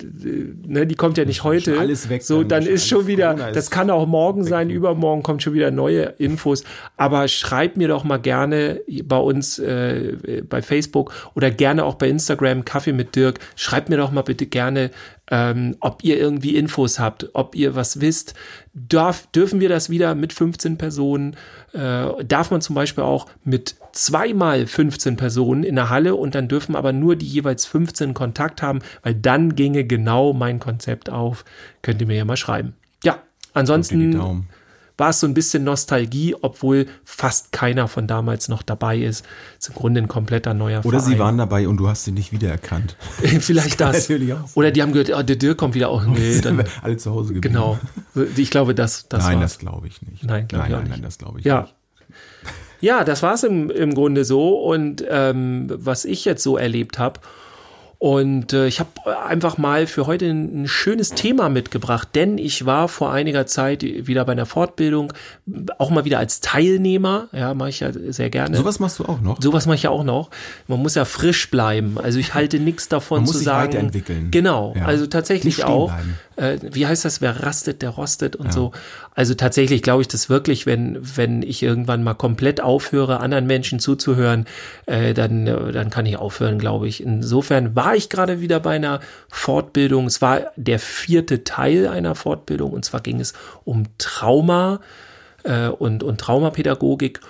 ne, 0.67 0.85
die 0.85 0.93
kommt 0.93 1.17
ja 1.17 1.25
nicht 1.25 1.43
heute, 1.43 1.79
alles 1.79 2.07
weg, 2.07 2.21
so 2.21 2.43
dann 2.43 2.63
ist 2.67 2.87
schon 2.87 3.07
wieder, 3.07 3.33
Corona 3.33 3.51
das 3.51 3.71
kann 3.71 3.89
auch 3.89 4.05
morgen 4.05 4.43
sein, 4.43 4.69
weg. 4.69 4.75
übermorgen 4.75 5.23
kommt 5.23 5.41
schon 5.41 5.53
wieder 5.53 5.71
neue 5.71 6.03
Infos. 6.19 6.63
Aber 6.97 7.27
schreibt 7.27 7.77
mir 7.77 7.87
doch 7.87 8.03
mal 8.03 8.17
gerne 8.17 8.81
bei 9.05 9.17
uns 9.17 9.57
äh, 9.57 10.43
bei 10.47 10.61
Facebook 10.61 11.13
oder 11.33 11.49
gerne 11.49 11.85
auch 11.85 11.95
bei 11.95 12.09
Instagram 12.09 12.63
Kaffee 12.63 12.93
mit 12.93 13.15
Dirk. 13.15 13.39
Schreibt 13.55 13.89
mir 13.89 13.97
doch 13.97 14.11
mal 14.11 14.21
bitte 14.21 14.45
gerne, 14.45 14.91
ähm, 15.31 15.75
ob 15.79 16.03
ihr 16.03 16.17
irgendwie 16.17 16.55
Infos 16.55 16.99
habt, 16.99 17.29
ob 17.33 17.55
ihr 17.55 17.75
was 17.75 18.01
wisst. 18.01 18.35
Darf, 18.73 19.27
dürfen 19.27 19.59
wir 19.59 19.69
das 19.69 19.89
wieder 19.89 20.15
mit 20.15 20.33
15 20.33 20.77
Personen? 20.77 21.35
Äh, 21.73 22.23
darf 22.25 22.51
man 22.51 22.61
zum 22.61 22.75
Beispiel 22.75 23.03
auch 23.03 23.27
mit 23.43 23.75
zweimal 23.91 24.67
15 24.67 25.15
Personen 25.15 25.63
in 25.63 25.75
der 25.75 25.89
Halle 25.89 26.15
und 26.15 26.35
dann 26.35 26.47
dürfen 26.47 26.75
aber 26.75 26.93
nur 26.93 27.15
die 27.15 27.25
jeweils 27.25 27.65
15 27.65 28.13
Kontakt 28.13 28.61
haben, 28.61 28.79
weil 29.03 29.15
dann 29.15 29.55
ginge 29.55 29.85
genau 29.85 30.33
mein 30.33 30.59
Konzept 30.59 31.09
auf. 31.09 31.45
Könnt 31.81 32.01
ihr 32.01 32.07
mir 32.07 32.17
ja 32.17 32.25
mal 32.25 32.37
schreiben. 32.37 32.73
Ja, 33.03 33.19
ansonsten 33.53 34.11
Daumen. 34.11 34.49
War 34.97 35.09
es 35.09 35.19
so 35.19 35.27
ein 35.27 35.33
bisschen 35.33 35.63
Nostalgie, 35.65 36.35
obwohl 36.41 36.85
fast 37.03 37.51
keiner 37.51 37.87
von 37.87 38.07
damals 38.07 38.47
noch 38.47 38.63
dabei 38.63 38.97
ist. 38.99 39.25
Ist 39.59 39.69
im 39.69 39.75
Grunde 39.75 40.01
ein 40.01 40.07
kompletter 40.07 40.53
neuer 40.53 40.85
Oder 40.85 40.99
Verein. 40.99 41.13
sie 41.13 41.19
waren 41.19 41.37
dabei 41.37 41.67
und 41.67 41.77
du 41.77 41.87
hast 41.89 42.05
sie 42.05 42.11
nicht 42.13 42.31
wiedererkannt. 42.31 42.95
Vielleicht 43.39 43.79
das. 43.81 44.07
natürlich 44.09 44.33
auch 44.33 44.49
Oder 44.55 44.71
die 44.71 44.81
haben 44.81 44.93
gehört, 44.93 45.11
oh, 45.13 45.21
der 45.23 45.35
Dirk 45.35 45.57
kommt 45.57 45.75
wieder. 45.75 45.91
Oh, 45.91 46.01
nee, 46.01 46.39
dann, 46.41 46.63
Alle 46.81 46.97
zu 46.97 47.11
Hause 47.11 47.33
geblieben. 47.33 47.53
genau. 47.55 47.79
Ich 48.37 48.49
glaube, 48.51 48.73
das, 48.75 49.07
das 49.09 49.23
nein, 49.25 49.39
war's. 49.39 49.53
das 49.53 49.59
glaube 49.59 49.87
ich 49.87 50.01
nicht. 50.01 50.23
Nein, 50.23 50.47
glaub 50.47 50.61
nein, 50.61 50.69
ich 50.71 50.75
auch 50.75 50.79
nein, 50.79 50.87
nicht. 50.87 50.97
nein, 50.97 51.01
das 51.03 51.17
glaube 51.17 51.39
ich 51.39 51.45
Ja. 51.45 51.61
nicht. 51.63 51.75
Ja, 52.81 53.03
das 53.03 53.23
war's 53.23 53.43
im, 53.43 53.69
im 53.71 53.95
Grunde 53.95 54.25
so 54.25 54.59
und 54.59 55.03
ähm, 55.09 55.67
was 55.73 56.05
ich 56.05 56.23
jetzt 56.25 56.43
so 56.43 56.57
erlebt 56.57 56.99
habe. 56.99 57.19
Und 58.05 58.53
äh, 58.53 58.67
ich 58.67 58.79
habe 58.79 58.91
einfach 59.25 59.57
mal 59.57 59.87
für 59.87 60.05
heute 60.05 60.27
ein, 60.27 60.61
ein 60.61 60.67
schönes 60.67 61.15
Thema 61.15 61.49
mitgebracht, 61.49 62.09
denn 62.13 62.37
ich 62.37 62.63
war 62.63 62.87
vor 62.87 63.11
einiger 63.11 63.47
Zeit 63.47 63.81
wieder 63.81 64.23
bei 64.25 64.33
einer 64.33 64.45
Fortbildung, 64.45 65.11
auch 65.79 65.89
mal 65.89 66.05
wieder 66.05 66.19
als 66.19 66.39
Teilnehmer, 66.39 67.29
ja, 67.31 67.55
mache 67.55 67.69
ich 67.69 67.79
ja 67.79 67.89
sehr 67.91 68.29
gerne. 68.29 68.57
Sowas 68.57 68.79
machst 68.79 68.99
du 68.99 69.05
auch 69.05 69.21
noch? 69.21 69.41
Sowas 69.41 69.65
mache 69.65 69.77
ich 69.77 69.83
ja 69.83 69.89
auch 69.89 70.03
noch. 70.03 70.29
Man 70.67 70.83
muss 70.83 70.93
ja 70.93 71.03
frisch 71.03 71.49
bleiben. 71.49 71.97
Also 71.97 72.19
ich 72.19 72.35
halte 72.35 72.59
nichts 72.59 72.87
davon 72.89 73.21
Man 73.21 73.23
muss 73.23 73.31
zu 73.31 73.37
sich 73.39 73.45
sagen. 73.45 73.69
weiterentwickeln. 73.69 74.29
Genau. 74.29 74.75
Ja. 74.77 74.85
Also 74.85 75.07
tatsächlich 75.07 75.63
auch. 75.63 75.91
bleiben. 75.91 76.19
Äh, 76.35 76.57
wie 76.61 76.85
heißt 76.85 77.05
das? 77.05 77.21
Wer 77.21 77.43
rastet, 77.43 77.81
der 77.81 77.91
rostet 77.91 78.35
und 78.35 78.51
so. 78.51 78.71
Also 79.13 79.33
tatsächlich 79.33 79.81
glaube 79.81 80.01
ich 80.01 80.07
das 80.07 80.29
wirklich, 80.29 80.65
wenn 80.65 80.97
wenn 81.01 81.41
ich 81.41 81.63
irgendwann 81.63 82.03
mal 82.03 82.13
komplett 82.13 82.61
aufhöre, 82.61 83.19
anderen 83.19 83.47
Menschen 83.47 83.79
zuzuhören, 83.79 84.45
äh, 84.85 85.13
dann 85.13 85.47
äh, 85.47 85.71
dann 85.71 85.89
kann 85.89 86.05
ich 86.05 86.17
aufhören, 86.17 86.59
glaube 86.59 86.87
ich. 86.87 87.01
Insofern 87.01 87.75
war 87.75 87.95
ich 87.95 88.09
gerade 88.09 88.41
wieder 88.41 88.59
bei 88.59 88.75
einer 88.75 88.99
Fortbildung. 89.29 90.05
Es 90.07 90.21
war 90.21 90.51
der 90.55 90.79
vierte 90.79 91.43
Teil 91.43 91.87
einer 91.87 92.15
Fortbildung 92.15 92.71
und 92.71 92.83
zwar 92.83 93.01
ging 93.01 93.19
es 93.19 93.33
um 93.63 93.85
Trauma 93.97 94.81
äh, 95.43 95.67
und, 95.67 96.03
und 96.03 96.19
Traumapädagogik. 96.19 97.21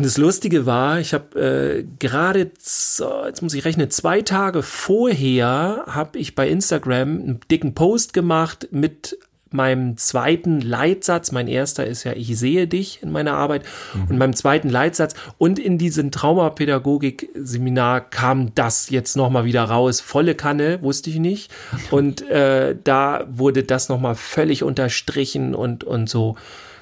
Und 0.00 0.06
das 0.06 0.16
Lustige 0.16 0.64
war, 0.64 0.98
ich 0.98 1.12
habe 1.12 1.38
äh, 1.38 1.84
gerade, 1.98 2.38
jetzt 2.38 3.02
muss 3.42 3.52
ich 3.52 3.66
rechnen, 3.66 3.90
zwei 3.90 4.22
Tage 4.22 4.62
vorher 4.62 5.84
habe 5.88 6.18
ich 6.18 6.34
bei 6.34 6.48
Instagram 6.48 7.20
einen 7.20 7.40
dicken 7.50 7.74
Post 7.74 8.14
gemacht 8.14 8.68
mit 8.70 9.18
meinem 9.50 9.98
zweiten 9.98 10.62
Leitsatz. 10.62 11.32
Mein 11.32 11.48
erster 11.48 11.86
ist 11.86 12.04
ja, 12.04 12.14
ich 12.14 12.38
sehe 12.38 12.66
dich 12.66 13.02
in 13.02 13.12
meiner 13.12 13.34
Arbeit. 13.34 13.66
Und 14.08 14.16
meinem 14.16 14.34
zweiten 14.34 14.70
Leitsatz. 14.70 15.12
Und 15.36 15.58
in 15.58 15.76
diesem 15.76 16.10
Traumapädagogik-Seminar 16.10 18.00
kam 18.00 18.54
das 18.54 18.88
jetzt 18.88 19.18
nochmal 19.18 19.44
wieder 19.44 19.64
raus. 19.64 20.00
Volle 20.00 20.34
Kanne, 20.34 20.80
wusste 20.80 21.10
ich 21.10 21.18
nicht. 21.18 21.52
Und 21.90 22.26
äh, 22.30 22.74
da 22.82 23.26
wurde 23.28 23.64
das 23.64 23.90
nochmal 23.90 24.14
völlig 24.14 24.62
unterstrichen 24.62 25.54
und, 25.54 25.84
und 25.84 26.08
so 26.08 26.36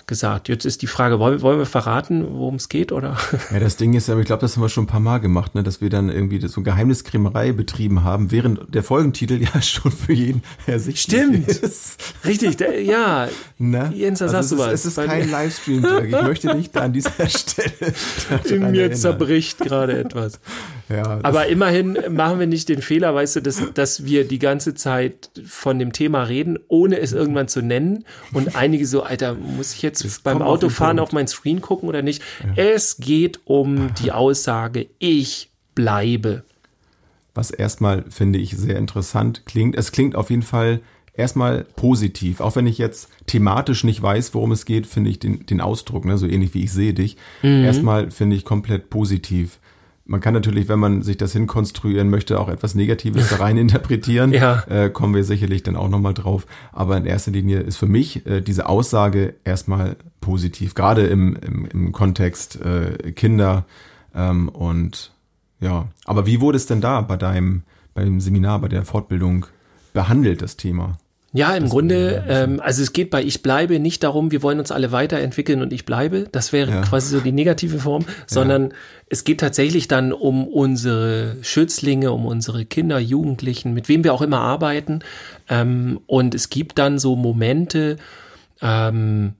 gesagt. 0.08 0.48
Jetzt 0.48 0.64
ist 0.64 0.82
die 0.82 0.86
Frage, 0.88 1.20
wollen, 1.20 1.40
wollen 1.42 1.58
wir 1.58 1.66
verraten, 1.66 2.26
worum 2.28 2.56
es 2.56 2.68
geht, 2.68 2.90
oder? 2.90 3.16
Ja, 3.52 3.60
das 3.60 3.76
Ding 3.76 3.94
ist, 3.94 4.10
aber 4.10 4.20
ich 4.20 4.26
glaube, 4.26 4.40
das 4.40 4.56
haben 4.56 4.62
wir 4.62 4.68
schon 4.68 4.84
ein 4.84 4.88
paar 4.88 5.00
Mal 5.00 5.18
gemacht, 5.18 5.54
ne, 5.54 5.62
dass 5.62 5.80
wir 5.80 5.90
dann 5.90 6.08
irgendwie 6.08 6.46
so 6.48 6.62
Geheimniskrämerei 6.62 7.52
betrieben 7.52 8.02
haben, 8.02 8.30
während 8.30 8.74
der 8.74 8.82
Folgentitel 8.82 9.40
ja 9.54 9.62
schon 9.62 9.92
für 9.92 10.12
jeden 10.12 10.42
ersichtlich 10.66 11.20
Stimmt. 11.20 11.48
ist. 11.48 12.02
Richtig, 12.24 12.56
der, 12.56 12.82
ja. 12.82 13.28
Ne? 13.58 13.92
Jens, 13.94 14.18
da 14.18 14.26
also 14.26 14.36
sagst 14.36 14.50
du 14.50 14.54
ist, 14.56 14.60
was. 14.60 14.72
Es 14.72 14.86
ist 14.86 14.96
kein 14.96 15.30
Livestream, 15.30 15.82
Dirk. 15.82 16.04
Ich 16.06 16.22
möchte 16.22 16.54
dich 16.56 16.70
da 16.70 16.80
an 16.80 16.92
dieser 16.92 17.10
Stelle 17.28 17.72
In 18.48 18.70
mir 18.70 18.80
erinnern. 18.80 18.96
zerbricht 18.98 19.58
gerade 19.58 19.98
etwas. 19.98 20.40
Ja, 20.88 21.20
Aber 21.22 21.46
immerhin 21.48 21.98
machen 22.10 22.38
wir 22.40 22.46
nicht 22.46 22.68
den 22.68 22.80
Fehler, 22.80 23.14
weißt 23.14 23.36
du, 23.36 23.40
dass, 23.42 23.62
dass 23.74 24.04
wir 24.04 24.26
die 24.26 24.38
ganze 24.38 24.74
Zeit 24.74 25.30
von 25.44 25.78
dem 25.78 25.92
Thema 25.92 26.22
reden, 26.22 26.58
ohne 26.68 26.98
es 26.98 27.12
irgendwann 27.12 27.48
zu 27.48 27.60
nennen. 27.62 28.04
Und 28.32 28.56
einige 28.56 28.86
so, 28.86 29.02
Alter, 29.02 29.34
muss 29.34 29.74
ich 29.74 29.82
jetzt 29.82 30.22
beim 30.24 30.36
auf 30.36 30.42
den 30.42 30.46
Autofahren 30.48 30.96
Punkt. 30.96 31.08
auf 31.10 31.12
mein 31.12 31.28
Screen 31.28 31.60
gucken 31.60 31.88
oder 31.88 32.00
nicht? 32.02 32.22
Es 32.56 32.96
geht 32.98 33.40
um 33.44 33.90
die 34.02 34.12
Aussage, 34.12 34.86
ich 34.98 35.50
bleibe. 35.74 36.42
was 37.34 37.50
erstmal, 37.50 38.04
finde 38.10 38.38
ich, 38.38 38.56
sehr 38.56 38.76
interessant 38.76 39.42
klingt. 39.46 39.76
Es 39.76 39.92
klingt 39.92 40.16
auf 40.16 40.30
jeden 40.30 40.42
Fall 40.42 40.80
erstmal 41.14 41.64
positiv. 41.76 42.40
Auch 42.40 42.56
wenn 42.56 42.66
ich 42.66 42.78
jetzt 42.78 43.08
thematisch 43.26 43.84
nicht 43.84 44.00
weiß, 44.02 44.34
worum 44.34 44.52
es 44.52 44.64
geht, 44.64 44.86
finde 44.86 45.10
ich 45.10 45.18
den, 45.18 45.46
den 45.46 45.60
Ausdruck, 45.60 46.04
ne, 46.04 46.16
so 46.18 46.26
ähnlich 46.26 46.54
wie 46.54 46.64
ich 46.64 46.72
sehe 46.72 46.94
dich, 46.94 47.16
Mhm. 47.42 47.64
erstmal 47.64 48.10
finde 48.10 48.34
ich 48.36 48.44
komplett 48.44 48.88
positiv. 48.90 49.58
Man 50.10 50.22
kann 50.22 50.32
natürlich, 50.32 50.68
wenn 50.68 50.78
man 50.78 51.02
sich 51.02 51.18
das 51.18 51.34
hinkonstruieren 51.34 52.08
möchte, 52.08 52.40
auch 52.40 52.48
etwas 52.48 52.74
Negatives 52.74 53.28
da 53.28 53.36
rein 53.36 53.56
interpretieren. 53.58 54.32
Ja. 54.32 54.64
Äh, 54.66 54.88
kommen 54.88 55.14
wir 55.14 55.22
sicherlich 55.22 55.62
dann 55.62 55.76
auch 55.76 55.90
nochmal 55.90 56.14
drauf. 56.14 56.46
Aber 56.72 56.96
in 56.96 57.04
erster 57.04 57.30
Linie 57.30 57.60
ist 57.60 57.76
für 57.76 57.86
mich 57.86 58.24
äh, 58.26 58.40
diese 58.40 58.70
Aussage 58.70 59.34
erstmal 59.44 59.96
positiv, 60.22 60.74
gerade 60.74 61.06
im, 61.06 61.36
im, 61.36 61.66
im 61.66 61.92
Kontext 61.92 62.58
äh, 62.58 63.12
Kinder 63.12 63.66
ähm, 64.14 64.48
und 64.48 65.12
ja. 65.60 65.88
Aber 66.06 66.24
wie 66.24 66.40
wurde 66.40 66.56
es 66.56 66.64
denn 66.64 66.80
da 66.80 67.02
bei 67.02 67.18
deinem, 67.18 67.64
beim 67.92 68.18
Seminar, 68.20 68.60
bei 68.60 68.68
der 68.68 68.86
Fortbildung 68.86 69.44
behandelt, 69.92 70.40
das 70.40 70.56
Thema? 70.56 70.96
Ja, 71.34 71.54
im 71.54 71.68
Grunde, 71.68 72.24
ähm, 72.26 72.58
also 72.58 72.82
es 72.82 72.94
geht 72.94 73.10
bei 73.10 73.22
Ich 73.22 73.42
bleibe 73.42 73.78
nicht 73.78 74.02
darum, 74.02 74.30
wir 74.30 74.42
wollen 74.42 74.58
uns 74.58 74.70
alle 74.70 74.92
weiterentwickeln 74.92 75.60
und 75.60 75.74
ich 75.74 75.84
bleibe. 75.84 76.26
Das 76.32 76.54
wäre 76.54 76.70
Ja. 76.70 76.80
quasi 76.80 77.14
so 77.14 77.20
die 77.20 77.32
negative 77.32 77.78
Form, 77.78 78.06
sondern 78.26 78.72
es 79.10 79.24
geht 79.24 79.40
tatsächlich 79.40 79.88
dann 79.88 80.12
um 80.14 80.48
unsere 80.48 81.36
Schützlinge, 81.42 82.12
um 82.12 82.24
unsere 82.24 82.64
Kinder, 82.64 82.98
Jugendlichen, 82.98 83.74
mit 83.74 83.90
wem 83.90 84.04
wir 84.04 84.14
auch 84.14 84.22
immer 84.22 84.40
arbeiten. 84.40 85.00
Ähm, 85.50 86.00
und 86.06 86.34
es 86.34 86.48
gibt 86.48 86.78
dann 86.78 86.98
so 86.98 87.14
Momente, 87.14 87.98
ähm, 88.62 89.34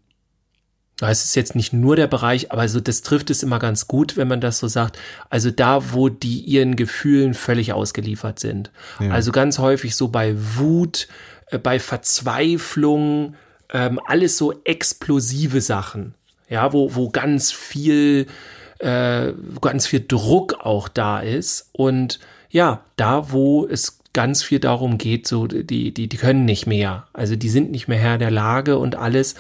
ja, 1.01 1.11
es 1.11 1.25
ist 1.25 1.37
jetzt 1.37 1.55
nicht 1.55 1.73
nur 1.73 1.97
der 1.97 2.09
Bereich, 2.09 2.51
aber 2.51 2.69
so 2.69 2.81
das 2.81 3.03
trifft 3.03 3.31
es 3.31 3.43
immer 3.43 3.61
ganz 3.61 3.87
gut, 3.89 4.17
wenn 4.17 4.29
man 4.29 4.41
das 4.41 4.59
so 4.59 4.67
sagt. 4.69 4.99
Also 5.31 5.51
da, 5.51 5.93
wo 5.93 6.09
die 6.09 6.41
ihren 6.41 6.77
Gefühlen 6.77 7.35
völlig 7.35 7.73
ausgeliefert 7.73 8.41
sind. 8.41 8.73
Ja. 9.01 9.11
Also 9.11 9.33
ganz 9.33 9.59
häufig 9.59 9.95
so 9.95 10.09
bei 10.09 10.35
Wut, 10.57 11.09
äh, 11.51 11.59
bei 11.59 11.79
Verzweiflung, 11.79 13.35
ähm, 13.73 14.01
alles 14.07 14.37
so 14.37 14.55
explosive 14.65 15.61
Sachen. 15.61 16.15
Ja, 16.49 16.73
wo, 16.73 16.95
wo 16.95 17.11
ganz 17.11 17.53
viel, 17.53 18.27
äh, 18.79 19.33
ganz 19.61 19.87
viel 19.87 20.05
Druck 20.07 20.55
auch 20.61 20.89
da 20.89 21.21
ist. 21.21 21.69
Und 21.73 22.21
ja, 22.51 22.83
da, 22.97 23.31
wo 23.33 23.67
es 23.67 23.99
ganz 24.15 24.43
viel 24.43 24.59
darum 24.59 24.97
geht, 24.99 25.27
so 25.27 25.47
die, 25.47 25.93
die, 25.93 26.09
die 26.09 26.17
können 26.17 26.45
nicht 26.45 26.67
mehr. 26.67 27.07
Also 27.13 27.37
die 27.37 27.51
sind 27.51 27.71
nicht 27.71 27.89
mehr 27.89 27.99
Herr 27.99 28.19
der 28.19 28.31
Lage 28.31 28.79
und 28.79 28.97
alles. 28.97 29.35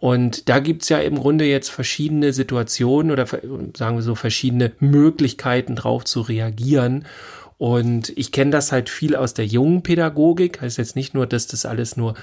Und 0.00 0.48
da 0.48 0.60
gibt's 0.60 0.88
ja 0.88 0.98
im 0.98 1.18
Grunde 1.18 1.44
jetzt 1.44 1.70
verschiedene 1.70 2.32
Situationen 2.32 3.12
oder 3.12 3.26
sagen 3.26 3.96
wir 3.96 4.02
so 4.02 4.14
verschiedene 4.14 4.72
Möglichkeiten 4.80 5.76
drauf 5.76 6.04
zu 6.04 6.22
reagieren. 6.22 7.04
Und 7.60 8.14
ich 8.16 8.32
kenne 8.32 8.52
das 8.52 8.72
halt 8.72 8.88
viel 8.88 9.14
aus 9.14 9.34
der 9.34 9.44
jungen 9.44 9.82
Pädagogik. 9.82 10.62
Heißt 10.62 10.78
jetzt 10.78 10.96
nicht 10.96 11.12
nur, 11.12 11.26
dass 11.26 11.46
das 11.46 11.66
alles 11.66 11.94
nur 11.94 12.14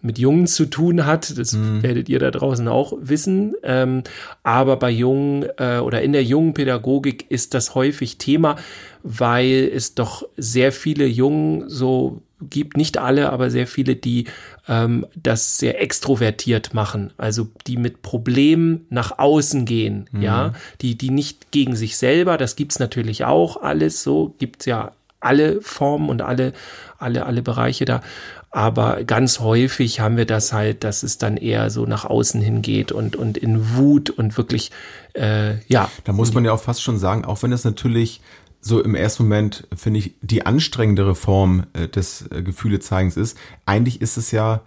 mit 0.00 0.18
Jungen 0.18 0.46
zu 0.46 0.64
tun 0.64 1.04
hat. 1.04 1.36
Das 1.36 1.54
werdet 1.82 2.08
ihr 2.08 2.18
da 2.18 2.30
draußen 2.30 2.66
auch 2.66 2.94
wissen. 2.98 3.54
Ähm, 3.62 4.04
aber 4.42 4.78
bei 4.78 4.88
Jungen 4.88 5.44
äh, 5.58 5.80
oder 5.80 6.00
in 6.00 6.14
der 6.14 6.24
jungen 6.24 6.54
Pädagogik 6.54 7.26
ist 7.28 7.52
das 7.52 7.74
häufig 7.74 8.16
Thema, 8.16 8.56
weil 9.02 9.70
es 9.70 9.94
doch 9.94 10.26
sehr 10.38 10.72
viele 10.72 11.04
Jungen 11.04 11.68
so 11.68 12.22
gibt, 12.40 12.78
nicht 12.78 12.96
alle, 12.96 13.30
aber 13.32 13.50
sehr 13.50 13.66
viele, 13.66 13.96
die 13.96 14.24
ähm, 14.68 15.06
das 15.14 15.58
sehr 15.58 15.80
extrovertiert 15.80 16.74
machen, 16.74 17.12
also 17.16 17.48
die 17.66 17.76
mit 17.76 18.02
Problemen 18.02 18.86
nach 18.90 19.18
außen 19.18 19.64
gehen, 19.64 20.08
ja, 20.20 20.52
die, 20.80 20.96
die 20.96 21.10
nicht 21.10 21.50
gegen 21.52 21.76
sich 21.76 21.96
selber, 21.96 22.36
das 22.36 22.56
gibt's 22.56 22.78
natürlich 22.78 23.24
auch 23.24 23.62
alles, 23.62 24.02
so 24.02 24.34
gibt's 24.38 24.66
ja 24.66 24.92
alle 25.20 25.60
Formen 25.62 26.08
und 26.08 26.22
alle, 26.22 26.52
alle, 26.98 27.26
alle 27.26 27.42
Bereiche 27.42 27.84
da. 27.84 28.02
Aber 28.50 29.04
ganz 29.04 29.40
häufig 29.40 30.00
haben 30.00 30.16
wir 30.16 30.24
das 30.24 30.52
halt, 30.52 30.82
dass 30.82 31.02
es 31.02 31.18
dann 31.18 31.36
eher 31.36 31.68
so 31.68 31.84
nach 31.84 32.04
außen 32.04 32.40
hingeht 32.40 32.90
und, 32.90 33.14
und 33.14 33.36
in 33.36 33.76
Wut 33.76 34.08
und 34.08 34.36
wirklich, 34.38 34.70
äh, 35.14 35.58
ja, 35.66 35.90
Da 36.04 36.12
muss 36.12 36.32
man 36.32 36.44
ja 36.44 36.52
auch 36.52 36.60
fast 36.60 36.82
schon 36.82 36.96
sagen, 36.96 37.24
auch 37.24 37.42
wenn 37.42 37.50
das 37.50 37.64
natürlich 37.64 38.22
so 38.66 38.82
im 38.82 38.96
ersten 38.96 39.22
Moment, 39.22 39.68
finde 39.76 40.00
ich, 40.00 40.14
die 40.22 40.44
anstrengendere 40.44 41.14
Form 41.14 41.66
äh, 41.72 41.86
des 41.86 42.26
äh, 42.32 42.42
Gefühlezeigens 42.42 43.16
ist, 43.16 43.38
eigentlich 43.64 44.00
ist 44.00 44.16
es 44.16 44.32
ja 44.32 44.62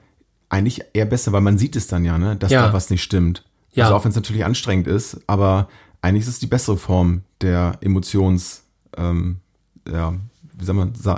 eigentlich 0.47 0.81
eher 0.93 1.05
besser, 1.05 1.33
weil 1.33 1.41
man 1.41 1.57
sieht 1.57 1.75
es 1.75 1.87
dann 1.87 2.05
ja, 2.05 2.17
ne, 2.17 2.37
dass 2.37 2.49
Ja. 2.51 2.67
da 2.67 2.73
was 2.73 2.89
nicht 2.89 3.03
stimmt. 3.03 3.43
Ja. 3.73 3.83
Also 3.83 3.95
auch 3.97 4.05
wenn 4.05 4.11
es 4.11 4.15
natürlich 4.15 4.45
anstrengend 4.45 4.87
ist, 4.87 5.19
aber 5.27 5.67
eigentlich 6.01 6.23
ist 6.23 6.29
es 6.29 6.39
die 6.39 6.47
bessere 6.47 6.77
Form 6.77 7.23
der 7.41 7.77
Emotions, 7.81 8.63
ähm, 8.95 9.37
ja, 9.91 10.13
wie 10.53 10.65
soll 10.65 10.75
man 10.75 10.95
ze 10.95 11.15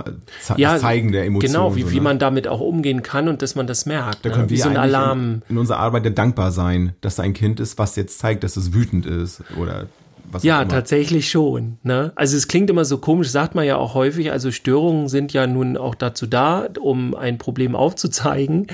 Ja, 0.56 0.76
zeigen 0.78 1.12
der 1.12 1.24
Emotionen. 1.24 1.52
Genau, 1.52 1.76
wie, 1.76 1.82
so, 1.82 1.90
wie 1.92 1.96
ne? 1.96 2.02
man 2.02 2.18
damit 2.18 2.48
auch 2.48 2.60
umgehen 2.60 3.02
kann 3.04 3.28
und 3.28 3.42
dass 3.42 3.54
man 3.54 3.68
das 3.68 3.86
merkt. 3.86 4.24
Da 4.24 4.30
ne? 4.30 4.34
können 4.34 4.50
wie 4.50 4.56
wir 4.56 4.64
so 4.64 4.70
ein 4.70 4.76
Alarm. 4.76 5.34
In, 5.34 5.42
in 5.50 5.58
unserer 5.58 5.78
Arbeit 5.78 6.04
ja 6.04 6.10
dankbar 6.10 6.50
sein, 6.50 6.94
dass 7.00 7.14
da 7.14 7.22
ein 7.22 7.32
Kind 7.32 7.60
ist, 7.60 7.78
was 7.78 7.94
jetzt 7.94 8.18
zeigt, 8.18 8.42
dass 8.42 8.56
es 8.56 8.72
wütend 8.72 9.06
ist 9.06 9.42
oder 9.56 9.86
was 10.30 10.42
Ja, 10.42 10.64
tatsächlich 10.64 11.30
schon. 11.30 11.78
Ne? 11.82 12.12
Also 12.14 12.36
es 12.36 12.48
klingt 12.48 12.70
immer 12.70 12.84
so 12.84 12.98
komisch, 12.98 13.28
sagt 13.28 13.54
man 13.54 13.64
ja 13.64 13.76
auch 13.76 13.94
häufig. 13.94 14.32
Also 14.32 14.50
Störungen 14.50 15.08
sind 15.08 15.32
ja 15.32 15.46
nun 15.46 15.76
auch 15.76 15.94
dazu 15.94 16.26
da, 16.26 16.68
um 16.80 17.14
ein 17.14 17.38
Problem 17.38 17.74
aufzuzeigen. 17.76 18.66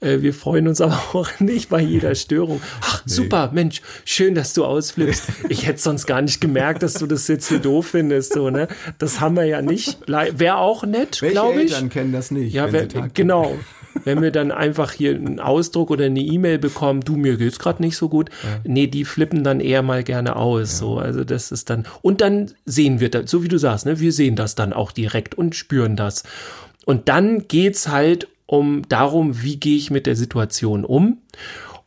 Äh, 0.00 0.20
wir 0.20 0.34
freuen 0.34 0.68
uns 0.68 0.80
aber 0.82 1.00
auch 1.12 1.28
nicht 1.40 1.68
bei 1.68 1.80
jeder 1.80 2.14
Störung. 2.14 2.60
Ach, 2.82 3.02
super, 3.06 3.50
Mensch, 3.52 3.82
schön, 4.04 4.34
dass 4.34 4.52
du 4.52 4.64
ausflippst. 4.64 5.24
Ich 5.48 5.66
hätte 5.66 5.80
sonst 5.80 6.06
gar 6.06 6.22
nicht 6.22 6.40
gemerkt, 6.40 6.82
dass 6.82 6.94
du 6.94 7.06
das 7.06 7.28
jetzt 7.28 7.48
so 7.48 7.58
doof 7.58 7.86
findest. 7.88 8.32
So, 8.34 8.50
ne? 8.50 8.68
Das 8.98 9.20
haben 9.20 9.36
wir 9.36 9.44
ja 9.44 9.62
nicht. 9.62 9.98
Wäre 10.08 10.56
auch 10.56 10.84
nett, 10.84 11.20
glaube 11.20 11.62
ich. 11.62 11.72
Eltern 11.72 11.90
kennen 11.90 12.12
das 12.12 12.30
nicht? 12.30 12.52
Ja, 12.52 12.68
Tag- 12.68 13.14
genau. 13.14 13.56
Wenn 14.04 14.22
wir 14.22 14.30
dann 14.30 14.50
einfach 14.50 14.92
hier 14.92 15.14
einen 15.14 15.40
Ausdruck 15.40 15.90
oder 15.90 16.04
eine 16.04 16.20
E-Mail 16.20 16.58
bekommen, 16.58 17.00
du, 17.00 17.16
mir 17.16 17.36
geht's 17.36 17.58
gerade 17.58 17.82
nicht 17.82 17.96
so 17.96 18.08
gut. 18.08 18.30
Nee, 18.64 18.86
die 18.86 19.04
flippen 19.04 19.44
dann 19.44 19.60
eher 19.60 19.82
mal 19.82 20.02
gerne 20.04 20.36
aus. 20.36 20.78
So, 20.78 20.98
also 20.98 21.24
das 21.24 21.52
ist 21.52 21.70
dann, 21.70 21.86
und 22.02 22.20
dann 22.20 22.52
sehen 22.64 23.00
wir 23.00 23.10
das, 23.10 23.30
so 23.30 23.42
wie 23.42 23.48
du 23.48 23.58
sagst, 23.58 23.86
ne, 23.86 24.00
wir 24.00 24.12
sehen 24.12 24.36
das 24.36 24.54
dann 24.54 24.72
auch 24.72 24.92
direkt 24.92 25.34
und 25.36 25.54
spüren 25.54 25.96
das. 25.96 26.22
Und 26.84 27.08
dann 27.08 27.48
geht's 27.48 27.88
halt 27.88 28.28
um 28.46 28.82
darum, 28.88 29.42
wie 29.42 29.56
gehe 29.56 29.76
ich 29.76 29.90
mit 29.90 30.06
der 30.06 30.16
Situation 30.16 30.84
um. 30.84 31.18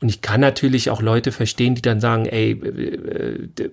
Und 0.02 0.08
ich 0.08 0.22
kann 0.22 0.40
natürlich 0.40 0.90
auch 0.90 1.02
Leute 1.02 1.34
verstehen, 1.34 1.76
die 1.76 1.82
dann 1.82 2.00
sagen, 2.00 2.26
ey, 2.26 2.58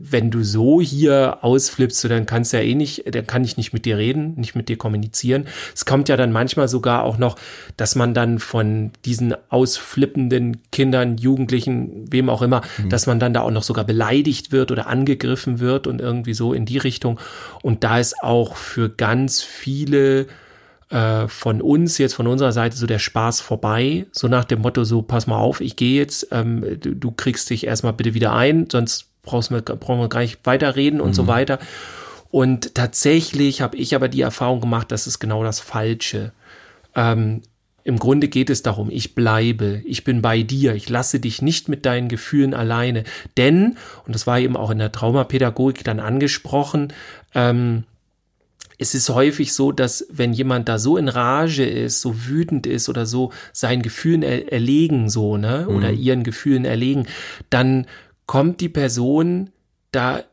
wenn 0.00 0.32
du 0.32 0.42
so 0.42 0.80
hier 0.80 1.38
ausflippst, 1.42 2.00
so, 2.00 2.08
dann 2.08 2.26
kannst 2.26 2.52
du 2.52 2.56
ja 2.56 2.64
eh 2.64 2.74
nicht, 2.74 3.14
dann 3.14 3.28
kann 3.28 3.44
ich 3.44 3.56
nicht 3.56 3.72
mit 3.72 3.84
dir 3.84 3.96
reden, 3.96 4.34
nicht 4.34 4.56
mit 4.56 4.68
dir 4.68 4.76
kommunizieren. 4.76 5.46
Es 5.72 5.84
kommt 5.86 6.08
ja 6.08 6.16
dann 6.16 6.32
manchmal 6.32 6.66
sogar 6.66 7.04
auch 7.04 7.16
noch, 7.16 7.36
dass 7.76 7.94
man 7.94 8.12
dann 8.12 8.40
von 8.40 8.90
diesen 9.04 9.36
ausflippenden 9.50 10.62
Kindern, 10.72 11.16
Jugendlichen, 11.16 12.10
wem 12.10 12.28
auch 12.28 12.42
immer, 12.42 12.62
dass 12.88 13.06
man 13.06 13.20
dann 13.20 13.32
da 13.32 13.42
auch 13.42 13.52
noch 13.52 13.62
sogar 13.62 13.84
beleidigt 13.84 14.50
wird 14.50 14.72
oder 14.72 14.88
angegriffen 14.88 15.60
wird 15.60 15.86
und 15.86 16.00
irgendwie 16.00 16.34
so 16.34 16.52
in 16.52 16.66
die 16.66 16.78
Richtung. 16.78 17.20
Und 17.62 17.84
da 17.84 18.00
ist 18.00 18.20
auch 18.20 18.56
für 18.56 18.88
ganz 18.88 19.42
viele 19.42 20.26
äh, 20.90 21.26
von 21.28 21.60
uns, 21.60 21.98
jetzt 21.98 22.14
von 22.14 22.26
unserer 22.26 22.52
Seite, 22.52 22.76
so 22.76 22.86
der 22.86 22.98
Spaß 22.98 23.40
vorbei. 23.40 24.06
So 24.12 24.28
nach 24.28 24.44
dem 24.44 24.60
Motto, 24.60 24.84
so 24.84 25.02
pass 25.02 25.26
mal 25.26 25.38
auf, 25.38 25.60
ich 25.60 25.76
gehe 25.76 25.98
jetzt, 25.98 26.28
ähm, 26.30 26.64
du, 26.80 26.94
du 26.94 27.10
kriegst 27.10 27.50
dich 27.50 27.66
erstmal 27.66 27.92
bitte 27.92 28.14
wieder 28.14 28.32
ein, 28.32 28.68
sonst 28.70 29.06
brauchst 29.22 29.50
wir, 29.50 29.60
brauchen 29.60 30.00
wir 30.00 30.08
gar 30.08 30.20
nicht 30.20 30.38
weiterreden 30.44 31.00
und 31.00 31.14
so 31.14 31.26
weiter. 31.26 31.58
Und 32.30 32.74
tatsächlich 32.74 33.60
habe 33.60 33.76
ich 33.76 33.94
aber 33.94 34.08
die 34.08 34.20
Erfahrung 34.20 34.60
gemacht, 34.60 34.92
das 34.92 35.06
ist 35.06 35.18
genau 35.18 35.42
das 35.42 35.60
Falsche. 35.60 36.32
Ähm, 36.94 37.42
Im 37.82 37.98
Grunde 37.98 38.28
geht 38.28 38.50
es 38.50 38.62
darum, 38.62 38.90
ich 38.90 39.14
bleibe, 39.14 39.82
ich 39.84 40.04
bin 40.04 40.22
bei 40.22 40.42
dir, 40.42 40.74
ich 40.74 40.88
lasse 40.88 41.18
dich 41.18 41.42
nicht 41.42 41.68
mit 41.68 41.86
deinen 41.86 42.08
Gefühlen 42.08 42.54
alleine. 42.54 43.04
Denn, 43.36 43.76
und 44.06 44.14
das 44.14 44.26
war 44.26 44.38
eben 44.38 44.56
auch 44.56 44.70
in 44.70 44.78
der 44.78 44.92
Traumapädagogik 44.92 45.82
dann 45.84 46.00
angesprochen, 46.00 46.92
ähm, 47.34 47.84
es 48.78 48.94
ist 48.94 49.08
häufig 49.08 49.52
so, 49.52 49.72
dass 49.72 50.06
wenn 50.10 50.32
jemand 50.32 50.68
da 50.68 50.78
so 50.78 50.96
in 50.96 51.08
Rage 51.08 51.64
ist, 51.64 52.00
so 52.00 52.26
wütend 52.26 52.66
ist 52.66 52.88
oder 52.88 53.06
so 53.06 53.32
seinen 53.52 53.82
Gefühlen 53.82 54.22
er 54.22 54.52
erlegen, 54.52 55.08
so, 55.08 55.36
ne, 55.36 55.68
oder 55.68 55.92
ihren 55.92 56.24
Gefühlen 56.24 56.64
erlegen, 56.64 57.06
dann 57.50 57.86
kommt 58.26 58.60
die 58.60 58.68
Person 58.68 59.50
da 59.92 60.24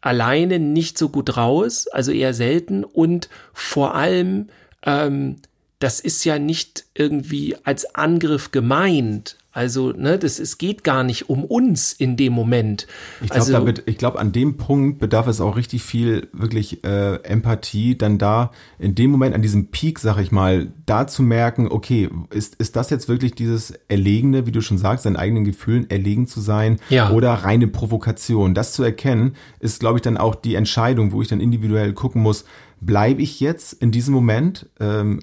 alleine 0.00 0.58
nicht 0.58 0.98
so 0.98 1.08
gut 1.08 1.36
raus, 1.36 1.86
also 1.88 2.12
eher 2.12 2.34
selten 2.34 2.84
und 2.84 3.28
vor 3.52 3.94
allem, 3.94 4.48
ähm, 4.84 5.36
das 5.78 6.00
ist 6.00 6.24
ja 6.24 6.38
nicht 6.38 6.86
irgendwie 6.94 7.56
als 7.64 7.94
Angriff 7.94 8.50
gemeint. 8.50 9.36
Also, 9.58 9.90
ne, 9.90 10.20
das 10.20 10.38
es 10.38 10.56
geht 10.56 10.84
gar 10.84 11.02
nicht 11.02 11.28
um 11.28 11.44
uns 11.44 11.92
in 11.92 12.16
dem 12.16 12.32
Moment. 12.32 12.86
Ich 13.20 13.30
glaube, 13.30 13.40
also, 13.40 13.52
damit, 13.54 13.82
ich 13.86 13.98
glaube, 13.98 14.20
an 14.20 14.30
dem 14.30 14.56
Punkt 14.56 15.00
bedarf 15.00 15.26
es 15.26 15.40
auch 15.40 15.56
richtig 15.56 15.82
viel 15.82 16.28
wirklich 16.32 16.84
äh, 16.84 17.16
Empathie, 17.24 17.98
dann 17.98 18.18
da 18.18 18.52
in 18.78 18.94
dem 18.94 19.10
Moment, 19.10 19.34
an 19.34 19.42
diesem 19.42 19.66
Peak, 19.72 19.98
sag 19.98 20.18
ich 20.20 20.30
mal, 20.30 20.68
da 20.86 21.08
zu 21.08 21.24
merken, 21.24 21.66
okay, 21.66 22.08
ist, 22.30 22.54
ist 22.54 22.76
das 22.76 22.88
jetzt 22.90 23.08
wirklich 23.08 23.32
dieses 23.34 23.72
Erlegene, 23.88 24.46
wie 24.46 24.52
du 24.52 24.60
schon 24.60 24.78
sagst, 24.78 25.02
seinen 25.02 25.16
eigenen 25.16 25.44
Gefühlen 25.44 25.90
erlegen 25.90 26.28
zu 26.28 26.40
sein 26.40 26.78
Ja. 26.88 27.10
oder 27.10 27.32
reine 27.32 27.66
Provokation? 27.66 28.54
Das 28.54 28.74
zu 28.74 28.84
erkennen, 28.84 29.34
ist, 29.58 29.80
glaube 29.80 29.98
ich, 29.98 30.02
dann 30.02 30.18
auch 30.18 30.36
die 30.36 30.54
Entscheidung, 30.54 31.10
wo 31.10 31.20
ich 31.20 31.26
dann 31.26 31.40
individuell 31.40 31.94
gucken 31.94 32.22
muss, 32.22 32.44
bleibe 32.80 33.22
ich 33.22 33.40
jetzt 33.40 33.72
in 33.72 33.90
diesem 33.90 34.14
Moment, 34.14 34.68
ähm, 34.78 35.18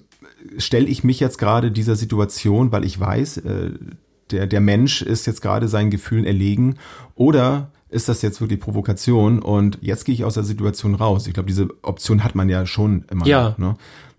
stelle 0.58 0.88
ich 0.88 1.06
mich 1.06 1.22
jetzt 1.22 1.38
gerade 1.38 1.72
dieser 1.72 1.96
Situation, 1.96 2.74
weil 2.74 2.84
ich 2.84 3.00
weiß, 3.00 3.38
äh, 3.38 3.72
der, 4.32 4.48
der 4.48 4.62
Mensch 4.62 5.02
ist 5.02 5.26
jetzt 5.28 5.42
gerade 5.42 5.68
seinen 5.68 5.92
Gefühlen 5.92 6.26
erlegen 6.26 6.76
oder 7.16 7.72
ist 7.90 8.10
das 8.10 8.22
jetzt 8.22 8.42
wirklich 8.42 8.60
Provokation 8.60 9.40
und 9.40 9.78
jetzt 9.82 10.06
gehe 10.06 10.14
ich 10.14 10.26
aus 10.26 10.34
der 10.34 10.44
Situation 10.44 10.96
raus. 10.96 11.28
Ich 11.28 11.34
glaube, 11.34 11.48
diese 11.48 11.68
Option 11.82 12.24
hat 12.24 12.36
man 12.36 12.50
ja 12.50 12.66
schon 12.66 13.06
immer. 13.10 13.26
Ja. 13.26 13.56
Ne? 13.58 13.76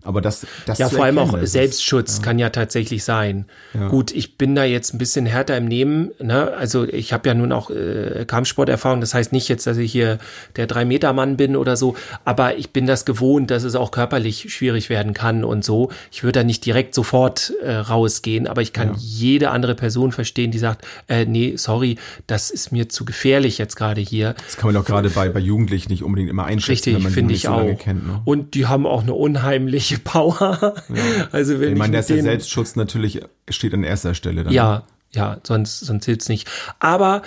Aber 0.07 0.21
das, 0.21 0.47
das 0.65 0.79
Ja, 0.79 0.89
vor 0.89 1.03
allem 1.05 1.17
auch 1.19 1.33
ist- 1.37 1.51
Selbstschutz 1.51 2.21
kann 2.21 2.39
ja 2.39 2.49
tatsächlich 2.49 3.03
sein. 3.03 3.45
Gut, 3.89 4.11
ich 4.11 4.37
bin 4.37 4.55
da 4.55 4.63
jetzt 4.63 4.93
ein 4.93 4.97
bisschen 4.97 5.25
härter 5.25 5.57
im 5.57 5.65
Nehmen. 5.65 6.11
Ne? 6.19 6.53
Also 6.53 6.85
ich 6.85 7.13
habe 7.13 7.27
ja 7.29 7.35
nun 7.35 7.51
auch 7.51 7.69
äh, 7.69 8.23
Kampfsporterfahrung. 8.25 9.01
Das 9.01 9.13
heißt 9.13 9.31
nicht 9.33 9.47
jetzt, 9.49 9.67
dass 9.67 9.77
ich 9.77 9.91
hier 9.91 10.17
der 10.55 10.65
Drei-Meter-Mann 10.67 11.37
bin 11.37 11.55
oder 11.55 11.75
so. 11.75 11.95
Aber 12.25 12.57
ich 12.57 12.71
bin 12.71 12.87
das 12.87 13.05
gewohnt, 13.05 13.51
dass 13.51 13.63
es 13.63 13.75
auch 13.75 13.91
körperlich 13.91 14.51
schwierig 14.53 14.89
werden 14.89 15.13
kann 15.13 15.43
und 15.43 15.63
so. 15.65 15.91
Ich 16.11 16.23
würde 16.23 16.39
da 16.39 16.43
nicht 16.43 16.65
direkt 16.65 16.95
sofort 16.95 17.53
äh, 17.61 17.71
rausgehen. 17.73 18.47
Aber 18.47 18.61
ich 18.61 18.73
kann 18.73 18.95
jede 18.97 19.51
andere 19.51 19.75
Person 19.75 20.11
verstehen, 20.11 20.51
die 20.51 20.59
sagt, 20.59 20.85
äh, 21.07 21.25
nee, 21.25 21.55
sorry, 21.57 21.97
das 22.27 22.49
ist 22.49 22.71
mir 22.71 22.87
zu 22.89 23.03
gefährlich 23.05 23.57
jetzt 23.57 23.75
gerade 23.75 24.01
hier. 24.01 24.35
Das 24.45 24.57
kann 24.57 24.67
man 24.67 24.75
doch 24.75 24.85
gerade 24.85 25.09
bei, 25.09 25.29
bei 25.29 25.39
Jugendlichen 25.39 25.91
nicht 25.91 26.03
unbedingt 26.03 26.29
immer 26.29 26.45
einschätzen, 26.45 26.71
Richtig, 26.71 26.95
wenn 26.95 27.03
man 27.03 27.11
die 27.11 27.15
finde 27.15 27.31
nicht 27.33 27.43
ich 27.43 27.49
so 27.49 27.55
lange 27.55 27.73
auch. 27.73 27.79
kennt. 27.79 28.07
Ne? 28.07 28.21
Und 28.25 28.53
die 28.53 28.65
haben 28.67 28.85
auch 28.87 29.03
eine 29.03 29.13
unheimliche 29.13 29.96
Power. 29.99 30.75
Also 31.31 31.59
wenn 31.59 31.73
Ich 31.73 31.77
meine, 31.77 31.91
der 31.91 32.03
Selbstschutz 32.03 32.75
natürlich 32.75 33.21
steht 33.49 33.73
an 33.73 33.83
erster 33.83 34.13
Stelle. 34.13 34.43
Dann. 34.43 34.53
Ja, 34.53 34.83
ja, 35.11 35.37
sonst, 35.43 35.79
sonst 35.79 36.05
hilft's 36.05 36.29
nicht. 36.29 36.47
Aber 36.79 37.21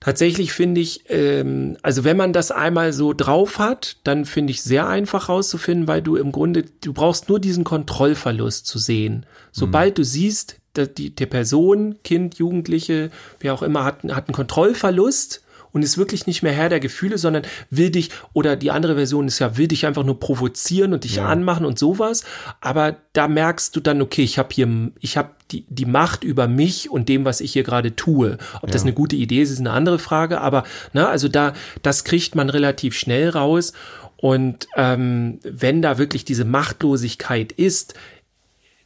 tatsächlich 0.00 0.52
finde 0.52 0.80
ich, 0.80 1.04
ähm, 1.08 1.76
also 1.82 2.04
wenn 2.04 2.16
man 2.16 2.32
das 2.32 2.50
einmal 2.50 2.92
so 2.92 3.12
drauf 3.12 3.58
hat, 3.58 3.96
dann 4.04 4.24
finde 4.24 4.52
ich 4.52 4.62
sehr 4.62 4.88
einfach 4.88 5.28
rauszufinden, 5.28 5.88
weil 5.88 6.02
du 6.02 6.16
im 6.16 6.32
Grunde, 6.32 6.64
du 6.82 6.92
brauchst 6.92 7.28
nur 7.28 7.40
diesen 7.40 7.64
Kontrollverlust 7.64 8.66
zu 8.66 8.78
sehen. 8.78 9.26
Sobald 9.52 9.98
du 9.98 10.04
siehst, 10.04 10.56
dass 10.74 10.94
die, 10.94 11.14
die 11.14 11.26
Person, 11.26 11.96
Kind, 12.04 12.36
Jugendliche, 12.38 13.10
wer 13.40 13.54
auch 13.54 13.62
immer, 13.62 13.84
hat, 13.84 14.04
hat 14.04 14.28
einen 14.28 14.34
Kontrollverlust 14.34 15.42
und 15.72 15.82
ist 15.82 15.98
wirklich 15.98 16.26
nicht 16.26 16.42
mehr 16.42 16.52
Herr 16.52 16.68
der 16.68 16.80
Gefühle, 16.80 17.18
sondern 17.18 17.42
will 17.70 17.90
dich, 17.90 18.10
oder 18.32 18.56
die 18.56 18.70
andere 18.70 18.94
Version 18.94 19.26
ist 19.28 19.38
ja, 19.38 19.56
will 19.56 19.68
dich 19.68 19.86
einfach 19.86 20.04
nur 20.04 20.18
provozieren 20.20 20.92
und 20.92 21.04
dich 21.04 21.16
Ja. 21.16 21.26
anmachen 21.26 21.64
und 21.66 21.78
sowas. 21.78 22.24
Aber 22.60 22.96
da 23.12 23.28
merkst 23.28 23.74
du 23.76 23.80
dann, 23.80 24.00
okay, 24.02 24.22
ich 24.22 24.38
habe 24.38 24.48
hier, 24.52 24.68
ich 25.00 25.16
habe 25.16 25.30
die, 25.50 25.64
die 25.68 25.86
Macht 25.86 26.24
über 26.24 26.46
mich 26.48 26.90
und 26.90 27.08
dem, 27.08 27.24
was 27.24 27.40
ich 27.40 27.52
hier 27.52 27.62
gerade 27.62 27.96
tue. 27.96 28.38
Ob 28.62 28.70
das 28.70 28.82
eine 28.82 28.92
gute 28.92 29.16
Idee 29.16 29.42
ist, 29.42 29.50
ist 29.50 29.60
eine 29.60 29.70
andere 29.72 29.98
Frage, 29.98 30.40
aber 30.40 30.64
ne, 30.92 31.08
also 31.08 31.28
da, 31.28 31.52
das 31.82 32.04
kriegt 32.04 32.34
man 32.34 32.50
relativ 32.50 32.96
schnell 32.96 33.30
raus. 33.30 33.72
Und 34.20 34.66
ähm, 34.76 35.38
wenn 35.44 35.80
da 35.80 35.96
wirklich 35.96 36.24
diese 36.24 36.44
Machtlosigkeit 36.44 37.52
ist, 37.52 37.94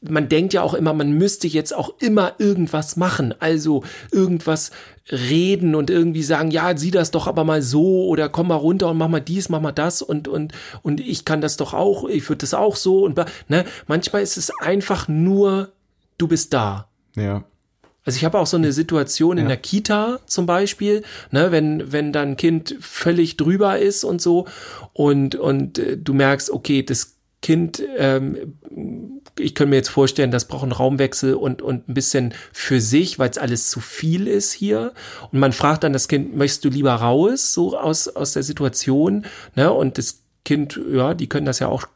man 0.09 0.29
denkt 0.29 0.53
ja 0.53 0.63
auch 0.63 0.75
immer, 0.75 0.93
man 0.93 1.13
müsste 1.13 1.47
jetzt 1.47 1.75
auch 1.75 1.95
immer 2.01 2.35
irgendwas 2.39 2.97
machen, 2.97 3.35
also 3.39 3.85
irgendwas 4.11 4.71
reden 5.11 5.75
und 5.75 5.91
irgendwie 5.91 6.23
sagen, 6.23 6.51
ja, 6.51 6.77
sieh 6.77 6.91
das 6.91 7.11
doch 7.11 7.27
aber 7.27 7.45
mal 7.45 7.63
so 7.63 8.07
oder 8.07 8.29
komm 8.29 8.49
mal 8.49 8.57
runter 8.57 8.91
und 8.91 8.99
mach 8.99 9.09
mal 9.09 9.21
dies, 9.21 9.49
mach 9.49 9.61
mal 9.61 9.73
das 9.73 10.03
und 10.03 10.29
und 10.29 10.53
und 10.83 11.01
ich 11.01 11.25
kann 11.25 11.41
das 11.41 11.57
doch 11.57 11.73
auch, 11.75 12.09
ich 12.09 12.29
würde 12.29 12.39
das 12.39 12.55
auch 12.55 12.77
so 12.77 13.05
und 13.05 13.17
ne, 13.49 13.65
manchmal 13.87 14.23
ist 14.23 14.37
es 14.37 14.51
einfach 14.61 15.09
nur 15.09 15.71
du 16.19 16.29
bist 16.29 16.53
da. 16.53 16.89
Ja. 17.17 17.45
Also 18.05 18.17
ich 18.17 18.25
habe 18.25 18.39
auch 18.41 18.47
so 18.49 18.57
eine 18.57 18.73
Situation 18.73 19.39
in 19.39 19.45
Ja. 19.45 19.49
der 19.51 19.57
Kita 19.59 20.19
zum 20.27 20.45
Beispiel, 20.47 21.03
ne, 21.31 21.53
wenn 21.53 21.93
wenn 21.93 22.13
dann 22.13 22.37
Kind 22.37 22.77
völlig 22.81 23.37
drüber 23.37 23.79
ist 23.79 24.03
und 24.03 24.21
so 24.21 24.47
und 24.93 25.37
und 25.37 25.79
äh, 25.79 25.97
du 25.97 26.13
merkst, 26.13 26.51
okay, 26.51 26.83
das 26.83 27.17
Kind, 27.43 27.83
ähm, 27.97 28.55
ich 29.39 29.55
könnte 29.55 29.71
mir 29.71 29.77
jetzt 29.77 29.89
vorstellen, 29.89 30.31
das 30.31 30.47
braucht 30.47 30.63
einen 30.63 30.73
Raumwechsel 30.73 31.35
und 31.35 31.61
und 31.61 31.89
ein 31.89 31.95
bisschen 31.95 32.35
für 32.53 32.81
sich, 32.81 33.19
weil 33.19 33.31
es 33.31 33.39
alles 33.39 33.69
zu 33.69 33.81
viel 33.81 34.29
ist 34.29 34.53
hier. 34.53 34.93
Und 35.33 35.41
man 35.41 35.53
fragt 35.53 35.85
dann 35.85 35.93
das 35.93 36.09
Kind, 36.09 36.37
möchtest 36.37 36.65
du 36.65 36.69
lieber 36.69 36.95
raus, 36.95 37.53
so 37.53 37.77
aus 37.77 38.09
aus 38.09 38.33
der 38.33 38.45
Situation, 38.45 39.27
ne? 39.57 39.73
Und 39.73 39.99
das 39.99 40.22
Kind, 40.45 40.81
ja, 40.91 41.15
die 41.15 41.29
können 41.29 41.47
das 41.47 41.61
ja 41.61 41.69
auch 41.69 41.87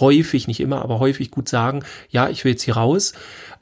häufig, 0.00 0.48
nicht 0.48 0.58
immer, 0.58 0.82
aber 0.82 0.98
häufig 0.98 1.30
gut 1.30 1.48
sagen, 1.48 1.84
ja, 2.10 2.28
ich 2.28 2.44
will 2.44 2.52
jetzt 2.52 2.62
hier 2.62 2.74
raus. 2.74 3.12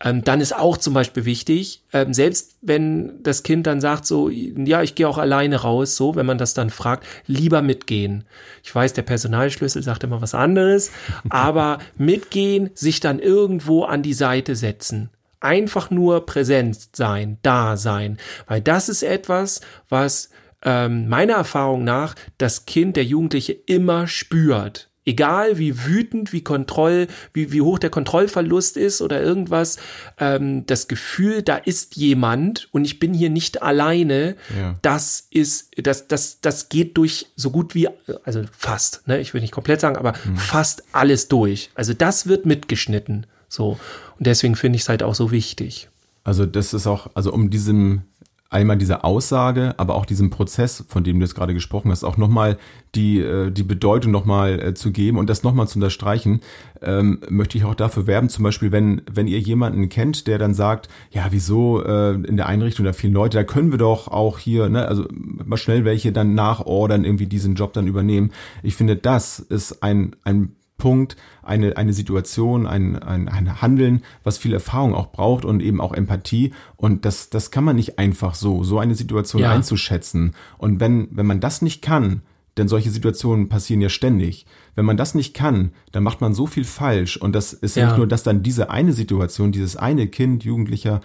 Ähm, 0.03 0.25
dann 0.25 0.41
ist 0.41 0.57
auch 0.57 0.79
zum 0.79 0.95
Beispiel 0.95 1.27
wichtig, 1.27 1.83
ähm, 1.93 2.15
selbst 2.15 2.57
wenn 2.63 3.23
das 3.23 3.43
Kind 3.43 3.67
dann 3.67 3.83
sagt 3.83 4.07
so, 4.07 4.31
ja, 4.31 4.83
ich 4.83 4.95
gehe 4.95 5.07
auch 5.07 5.19
alleine 5.19 5.57
raus, 5.57 5.97
so, 5.97 6.15
wenn 6.15 6.25
man 6.25 6.39
das 6.39 6.55
dann 6.55 6.71
fragt, 6.71 7.07
lieber 7.27 7.61
mitgehen. 7.61 8.25
Ich 8.63 8.75
weiß, 8.75 8.95
der 8.95 9.03
Personalschlüssel 9.03 9.83
sagt 9.83 10.05
immer 10.05 10.23
was 10.23 10.35
anderes, 10.35 10.91
aber 11.29 11.79
mitgehen, 11.99 12.71
sich 12.75 13.01
dann 13.01 13.19
irgendwo 13.19 13.85
an 13.85 14.03
die 14.03 14.15
Seite 14.15 14.57
setzen. 14.57 15.11
Einfach 15.41 15.91
nur 15.91 16.25
präsent 16.25 16.79
sein, 16.95 17.37
da 17.43 17.77
sein, 17.77 18.19
weil 18.47 18.63
das 18.63 18.89
ist 18.89 19.03
etwas, 19.03 19.61
was 19.91 20.31
ähm, 20.63 21.09
meiner 21.09 21.35
Erfahrung 21.35 21.85
nach 21.85 22.15
das 22.39 22.67
Kind, 22.67 22.97
der 22.97 23.05
Jugendliche 23.05 23.53
immer 23.53 24.07
spürt. 24.07 24.89
Egal 25.07 25.59
wie 25.59 25.87
wütend, 25.87 26.33
wie 26.35 26.45
Kontroll, 26.45 27.07
wie, 27.33 27.53
wie 27.53 27.63
hoch 27.63 27.79
der 27.79 27.89
Kontrollverlust 27.89 28.77
ist 28.77 29.01
oder 29.01 29.23
irgendwas, 29.23 29.79
ähm, 30.19 30.67
das 30.67 30.89
Gefühl, 30.89 31.43
da 31.43 31.57
ist 31.57 31.97
jemand 31.97 32.69
und 32.71 32.85
ich 32.85 32.99
bin 32.99 33.15
hier 33.15 33.31
nicht 33.31 33.63
alleine, 33.63 34.37
ja. 34.57 34.77
das 34.83 35.27
ist, 35.31 35.71
das, 35.79 36.07
das, 36.07 36.43
das 36.43 36.69
geht 36.69 36.99
durch 36.99 37.29
so 37.35 37.51
gut 37.51 37.75
wie, 37.75 37.89
also 38.25 38.43
fast, 38.57 39.09
ne, 39.09 39.21
ich 39.21 39.33
will 39.33 39.41
nicht 39.41 39.55
komplett 39.55 39.81
sagen, 39.81 39.97
aber 39.97 40.13
mhm. 40.25 40.37
fast 40.37 40.85
alles 40.93 41.29
durch. 41.29 41.71
Also 41.75 41.95
das 41.95 42.27
wird 42.27 42.45
mitgeschnitten. 42.45 43.27
So. 43.49 43.81
Und 44.19 44.27
deswegen 44.27 44.55
finde 44.55 44.77
ich 44.77 44.83
es 44.83 44.89
halt 44.91 45.03
auch 45.03 45.15
so 45.15 45.31
wichtig. 45.31 45.89
Also 46.25 46.45
das 46.45 46.75
ist 46.75 46.87
auch, 46.87 47.11
also 47.15 47.33
um 47.33 47.49
diesem 47.49 48.03
einmal 48.51 48.77
diese 48.77 49.05
Aussage, 49.05 49.75
aber 49.77 49.95
auch 49.95 50.05
diesem 50.05 50.29
Prozess, 50.31 50.85
von 50.89 51.05
dem 51.05 51.19
du 51.19 51.25
jetzt 51.25 51.37
gerade 51.37 51.55
gesprochen 51.55 51.93
hast, 51.93 52.03
auch 52.03 52.17
nochmal 52.17 52.59
die, 52.97 53.21
äh, 53.21 53.53
die 53.53 53.63
Bedeutung 53.63 54.11
nochmal 54.11 54.61
äh, 54.61 54.75
zu 54.75 54.91
geben 54.91 55.19
und 55.19 55.31
das 55.31 55.45
nochmal 55.45 55.69
zu 55.69 55.79
unterstreichen, 55.79 56.41
ähm, 56.83 57.21
möchte 57.29 57.57
ich 57.57 57.65
auch 57.65 57.77
dafür 57.77 58.09
werben, 58.09 58.29
zum 58.29 58.43
Beispiel, 58.43 58.73
wenn, 58.73 59.03
wenn 59.11 59.29
ihr 59.29 59.39
jemanden 59.39 59.89
kennt, 59.89 60.27
der 60.27 60.39
dann 60.39 60.53
sagt, 60.53 60.89
ja, 61.13 61.29
wieso 61.31 61.83
äh, 61.85 62.15
in 62.15 62.37
der 62.37 62.47
Einrichtung 62.47 62.85
da 62.85 62.93
viele 62.93 63.13
Leute, 63.13 63.39
da 63.39 63.45
können 63.45 63.71
wir 63.71 63.79
doch 63.79 64.09
auch 64.09 64.39
hier, 64.39 64.69
ne, 64.69 64.87
also 64.87 65.05
mal 65.13 65.57
schnell 65.57 65.85
welche 65.85 66.11
dann 66.11 66.35
nachordern, 66.35 67.05
irgendwie 67.05 67.27
diesen 67.27 67.55
Job 67.55 67.73
dann 67.73 67.87
übernehmen. 67.87 68.33
Ich 68.65 68.75
finde, 68.75 68.97
das 68.97 69.39
ist 69.39 69.85
ein, 69.85 70.17
ein 70.25 70.57
Punkt, 70.81 71.17
eine, 71.43 71.77
eine 71.77 71.93
Situation, 71.93 72.67
ein, 72.67 73.01
ein, 73.01 73.29
ein 73.29 73.63
Handeln, 73.63 74.03
was 74.25 74.39
viel 74.39 74.53
Erfahrung 74.53 74.95
auch 74.95 75.13
braucht 75.13 75.45
und 75.45 75.63
eben 75.63 75.81
auch 75.81 75.93
Empathie. 75.93 76.53
Und 76.77 77.05
das, 77.05 77.31
das 77.31 77.53
kann 77.53 77.63
man 77.63 77.77
nicht 77.77 78.01
einfach 78.01 78.35
so, 78.35 78.65
so 78.65 78.81
eine 78.81 78.97
Situation 78.97 79.43
ja. 79.43 79.53
einzuschätzen. 79.53 80.35
Und 80.59 80.81
wenn, 80.81 81.07
wenn 81.13 81.27
man 81.27 81.39
das 81.39 81.63
nicht 81.63 81.83
kann, 81.83 82.23
denn 82.57 82.67
solche 82.67 82.91
Situationen 82.91 83.49
passieren 83.49 83.81
ja 83.81 83.89
ständig. 83.89 84.47
Wenn 84.75 84.85
man 84.85 84.97
das 84.97 85.15
nicht 85.15 85.35
kann, 85.35 85.73
dann 85.93 86.03
macht 86.03 86.21
man 86.21 86.35
so 86.35 86.47
viel 86.47 86.65
falsch. 86.65 87.17
Und 87.17 87.35
das 87.35 87.53
ist 87.53 87.77
ja, 87.77 87.87
nicht 87.87 87.97
nur, 87.97 88.07
dass 88.07 88.23
dann 88.23 88.43
diese 88.43 88.71
eine 88.71 88.93
Situation, 88.93 89.53
dieses 89.53 89.77
eine 89.77 90.07
Kind, 90.07 90.45
Jugendlicher, 90.45 91.01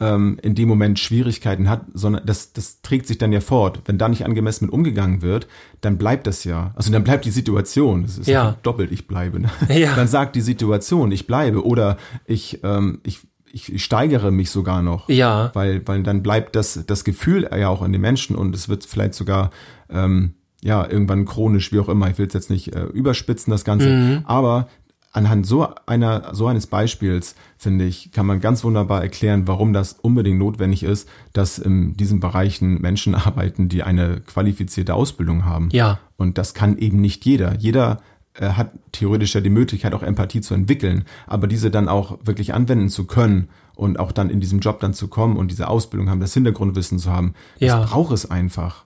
ähm, 0.00 0.38
in 0.42 0.54
dem 0.54 0.68
Moment 0.68 0.98
Schwierigkeiten 0.98 1.68
hat, 1.68 1.82
sondern 1.94 2.26
das, 2.26 2.52
das 2.52 2.80
trägt 2.82 3.06
sich 3.06 3.18
dann 3.18 3.32
ja 3.32 3.40
fort. 3.40 3.80
Wenn 3.86 3.98
da 3.98 4.08
nicht 4.08 4.24
angemessen 4.24 4.66
mit 4.66 4.74
umgegangen 4.74 5.22
wird, 5.22 5.46
dann 5.80 5.98
bleibt 5.98 6.26
das 6.26 6.44
ja. 6.44 6.72
Also 6.74 6.90
dann 6.90 7.04
bleibt 7.04 7.24
die 7.24 7.30
Situation. 7.30 8.02
Das 8.02 8.18
ist 8.18 8.26
ja. 8.26 8.56
doppelt, 8.62 8.90
ich 8.92 9.06
bleibe. 9.06 9.40
Ne? 9.40 9.50
Ja. 9.74 9.94
Dann 9.96 10.06
sagt 10.06 10.36
die 10.36 10.40
Situation, 10.40 11.10
ich 11.10 11.26
bleibe. 11.26 11.64
Oder 11.64 11.96
ich, 12.26 12.60
ähm, 12.62 13.00
ich, 13.02 13.20
ich 13.52 13.82
steigere 13.82 14.30
mich 14.30 14.50
sogar 14.50 14.82
noch. 14.82 15.08
Ja. 15.08 15.50
Weil, 15.54 15.86
weil 15.86 16.02
dann 16.02 16.22
bleibt 16.22 16.54
das, 16.56 16.84
das 16.86 17.04
Gefühl 17.04 17.48
ja 17.56 17.68
auch 17.68 17.82
in 17.82 17.92
den 17.92 18.00
Menschen 18.00 18.36
und 18.36 18.54
es 18.54 18.68
wird 18.68 18.84
vielleicht 18.84 19.14
sogar 19.14 19.50
ähm, 19.90 20.34
ja, 20.64 20.88
irgendwann 20.88 21.26
chronisch, 21.26 21.72
wie 21.72 21.78
auch 21.78 21.90
immer. 21.90 22.08
Ich 22.08 22.16
will 22.16 22.26
es 22.26 22.32
jetzt 22.32 22.50
nicht 22.50 22.74
äh, 22.74 22.84
überspitzen, 22.84 23.50
das 23.50 23.64
Ganze. 23.64 23.90
Mhm. 23.90 24.22
Aber 24.24 24.66
anhand 25.12 25.46
so 25.46 25.68
einer, 25.84 26.34
so 26.34 26.46
eines 26.46 26.66
Beispiels, 26.66 27.36
finde 27.58 27.84
ich, 27.84 28.12
kann 28.12 28.24
man 28.24 28.40
ganz 28.40 28.64
wunderbar 28.64 29.02
erklären, 29.02 29.46
warum 29.46 29.74
das 29.74 29.92
unbedingt 29.92 30.38
notwendig 30.38 30.82
ist, 30.82 31.06
dass 31.34 31.58
in 31.58 31.96
diesen 31.98 32.18
Bereichen 32.18 32.80
Menschen 32.80 33.14
arbeiten, 33.14 33.68
die 33.68 33.82
eine 33.82 34.22
qualifizierte 34.22 34.94
Ausbildung 34.94 35.44
haben. 35.44 35.68
Ja. 35.70 35.98
Und 36.16 36.38
das 36.38 36.54
kann 36.54 36.78
eben 36.78 36.98
nicht 36.98 37.26
jeder. 37.26 37.56
Jeder 37.58 38.00
äh, 38.32 38.48
hat 38.48 38.70
theoretisch 38.92 39.34
ja 39.34 39.42
die 39.42 39.50
Möglichkeit, 39.50 39.92
auch 39.92 40.02
Empathie 40.02 40.40
zu 40.40 40.54
entwickeln, 40.54 41.04
aber 41.26 41.46
diese 41.46 41.70
dann 41.70 41.90
auch 41.90 42.18
wirklich 42.24 42.54
anwenden 42.54 42.88
zu 42.88 43.04
können 43.04 43.48
und 43.76 43.98
auch 43.98 44.12
dann 44.12 44.30
in 44.30 44.40
diesem 44.40 44.60
Job 44.60 44.80
dann 44.80 44.94
zu 44.94 45.08
kommen 45.08 45.36
und 45.36 45.50
diese 45.50 45.68
Ausbildung 45.68 46.08
haben, 46.08 46.20
das 46.20 46.32
Hintergrundwissen 46.32 46.98
zu 46.98 47.12
haben, 47.12 47.34
das 47.60 47.68
ja. 47.68 47.82
braucht 47.82 48.14
es 48.14 48.30
einfach. 48.30 48.84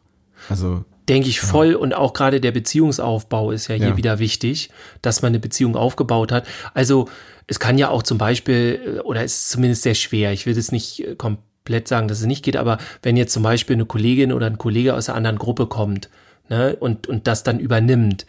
Also 0.49 0.85
denke 1.09 1.29
ich 1.29 1.41
voll. 1.41 1.75
Und 1.75 1.95
auch 1.95 2.13
gerade 2.13 2.41
der 2.41 2.53
Beziehungsaufbau 2.53 3.51
ist 3.51 3.69
ja 3.69 3.75
hier 3.75 3.89
ja. 3.89 3.97
wieder 3.97 4.19
wichtig, 4.19 4.71
dass 5.03 5.23
man 5.23 5.31
eine 5.31 5.41
Beziehung 5.41 5.77
aufgebaut 5.77 6.33
hat. 6.33 6.47
Also 6.75 7.09
es 7.47 7.59
kann 7.59 7.79
ja 7.79 7.89
auch 7.89 8.03
zum 8.03 8.19
Beispiel, 8.19 8.99
äh, 8.99 9.01
oder 9.01 9.25
ist 9.25 9.51
zumindest 9.51 9.83
sehr 9.83 9.95
schwer, 9.95 10.33
ich 10.33 10.47
will 10.47 10.55
das 10.55 10.71
nicht 10.71 11.05
äh, 11.05 11.15
komplett 11.17 11.89
sagen, 11.89 12.09
dass 12.09 12.21
es 12.21 12.27
nicht 12.27 12.45
geht, 12.45 12.57
aber 12.57 12.79
wenn 13.03 13.17
jetzt 13.17 13.33
zum 13.33 13.43
Beispiel 13.43 13.75
eine 13.75 13.87
Kollegin 13.87 14.33
oder 14.33 14.47
ein 14.47 14.59
Kollege 14.59 14.95
aus 14.95 15.09
einer 15.09 15.17
anderen 15.17 15.39
Gruppe 15.39 15.67
kommt 15.67 16.09
ne, 16.49 16.77
und, 16.79 17.07
und 17.07 17.27
das 17.27 17.43
dann 17.43 17.59
übernimmt, 17.59 18.27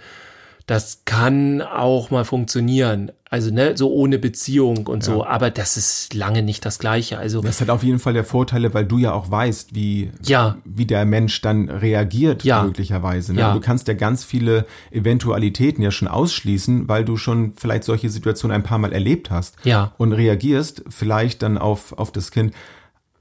das 0.69 1.01
kann 1.05 1.63
auch 1.63 2.11
mal 2.11 2.25
funktionieren. 2.25 3.11
Also, 3.31 3.51
ne, 3.51 3.75
so 3.75 3.91
ohne 3.91 4.19
Beziehung 4.19 4.85
und 4.85 5.05
ja. 5.05 5.13
so, 5.13 5.25
aber 5.25 5.49
das 5.49 5.77
ist 5.77 6.13
lange 6.13 6.43
nicht 6.43 6.63
das 6.63 6.77
Gleiche. 6.77 7.17
Also. 7.17 7.41
Das 7.41 7.59
hat 7.59 7.71
auf 7.71 7.81
jeden 7.81 7.97
Fall 7.97 8.13
der 8.13 8.23
Vorteile, 8.23 8.71
weil 8.75 8.85
du 8.85 8.99
ja 8.99 9.13
auch 9.13 9.31
weißt, 9.31 9.73
wie, 9.73 10.11
ja. 10.23 10.57
wie 10.65 10.85
der 10.85 11.05
Mensch 11.05 11.41
dann 11.41 11.69
reagiert, 11.69 12.43
ja. 12.43 12.63
möglicherweise. 12.63 13.33
Ne? 13.33 13.41
Ja. 13.41 13.53
Du 13.53 13.59
kannst 13.61 13.87
ja 13.87 13.95
ganz 13.95 14.23
viele 14.23 14.67
Eventualitäten 14.91 15.81
ja 15.81 15.89
schon 15.89 16.07
ausschließen, 16.07 16.87
weil 16.87 17.03
du 17.03 17.17
schon 17.17 17.53
vielleicht 17.55 17.83
solche 17.83 18.09
Situationen 18.09 18.53
ein 18.53 18.63
paar 18.63 18.77
Mal 18.77 18.93
erlebt 18.93 19.31
hast. 19.31 19.55
Ja. 19.63 19.93
Und 19.97 20.13
reagierst 20.13 20.83
vielleicht 20.89 21.41
dann 21.41 21.57
auf, 21.57 21.97
auf 21.97 22.11
das 22.11 22.29
Kind 22.29 22.53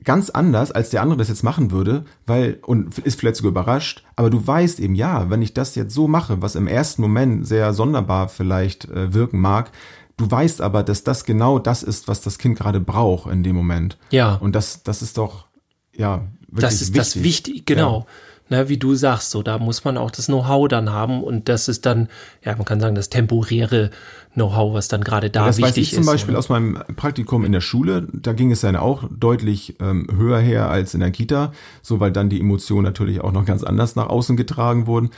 ganz 0.04 0.30
anders, 0.30 0.70
als 0.70 0.90
der 0.90 1.02
andere 1.02 1.18
das 1.18 1.28
jetzt 1.28 1.42
machen 1.42 1.70
würde, 1.70 2.04
weil, 2.26 2.58
und 2.62 2.98
ist 2.98 3.18
vielleicht 3.18 3.36
sogar 3.36 3.50
überrascht, 3.50 4.04
aber 4.16 4.30
du 4.30 4.46
weißt 4.46 4.80
eben, 4.80 4.94
ja, 4.94 5.30
wenn 5.30 5.42
ich 5.42 5.54
das 5.54 5.74
jetzt 5.74 5.94
so 5.94 6.08
mache, 6.08 6.40
was 6.40 6.54
im 6.54 6.66
ersten 6.66 7.02
Moment 7.02 7.46
sehr 7.46 7.72
sonderbar 7.72 8.28
vielleicht 8.28 8.86
äh, 8.86 9.12
wirken 9.12 9.40
mag, 9.40 9.70
du 10.16 10.30
weißt 10.30 10.60
aber, 10.60 10.82
dass 10.82 11.04
das 11.04 11.24
genau 11.24 11.58
das 11.58 11.82
ist, 11.82 12.08
was 12.08 12.20
das 12.20 12.38
Kind 12.38 12.58
gerade 12.58 12.80
braucht 12.80 13.30
in 13.30 13.42
dem 13.42 13.56
Moment. 13.56 13.98
Ja. 14.10 14.34
Und 14.34 14.54
das, 14.54 14.82
das 14.82 15.02
ist 15.02 15.18
doch, 15.18 15.46
ja, 15.94 16.22
wirklich 16.48 16.60
Das 16.60 16.74
ist 16.74 16.94
wichtig. 16.94 16.96
das 16.96 17.22
Wichtige, 17.22 17.62
genau. 17.62 18.00
Ja 18.00 18.06
ne, 18.48 18.68
wie 18.68 18.76
du 18.76 18.94
sagst, 18.94 19.30
so 19.30 19.42
da 19.42 19.58
muss 19.58 19.84
man 19.84 19.96
auch 19.96 20.10
das 20.10 20.26
Know-how 20.26 20.68
dann 20.68 20.90
haben 20.90 21.22
und 21.22 21.48
das 21.48 21.68
ist 21.68 21.86
dann, 21.86 22.08
ja, 22.44 22.54
man 22.56 22.64
kann 22.64 22.80
sagen, 22.80 22.94
das 22.94 23.10
temporäre 23.10 23.90
Know-how, 24.34 24.74
was 24.74 24.88
dann 24.88 25.02
gerade 25.02 25.30
da 25.30 25.46
das 25.46 25.58
wichtig 25.58 25.70
weiß 25.70 25.76
ich 25.76 25.94
zum 25.94 26.06
Beispiel 26.06 26.32
oder? 26.32 26.38
aus 26.38 26.48
meinem 26.48 26.78
Praktikum 26.96 27.44
in 27.44 27.52
der 27.52 27.60
Schule, 27.60 28.06
da 28.12 28.32
ging 28.32 28.50
es 28.52 28.60
dann 28.60 28.76
auch 28.76 29.04
deutlich 29.10 29.76
ähm, 29.80 30.06
höher 30.14 30.38
her 30.38 30.70
als 30.70 30.94
in 30.94 31.00
der 31.00 31.10
Kita, 31.10 31.52
so 31.82 32.00
weil 32.00 32.12
dann 32.12 32.28
die 32.28 32.40
Emotionen 32.40 32.84
natürlich 32.84 33.20
auch 33.20 33.32
noch 33.32 33.44
ganz 33.44 33.64
anders 33.64 33.96
nach 33.96 34.08
außen 34.08 34.36
getragen 34.36 34.86
wurden. 34.86 35.10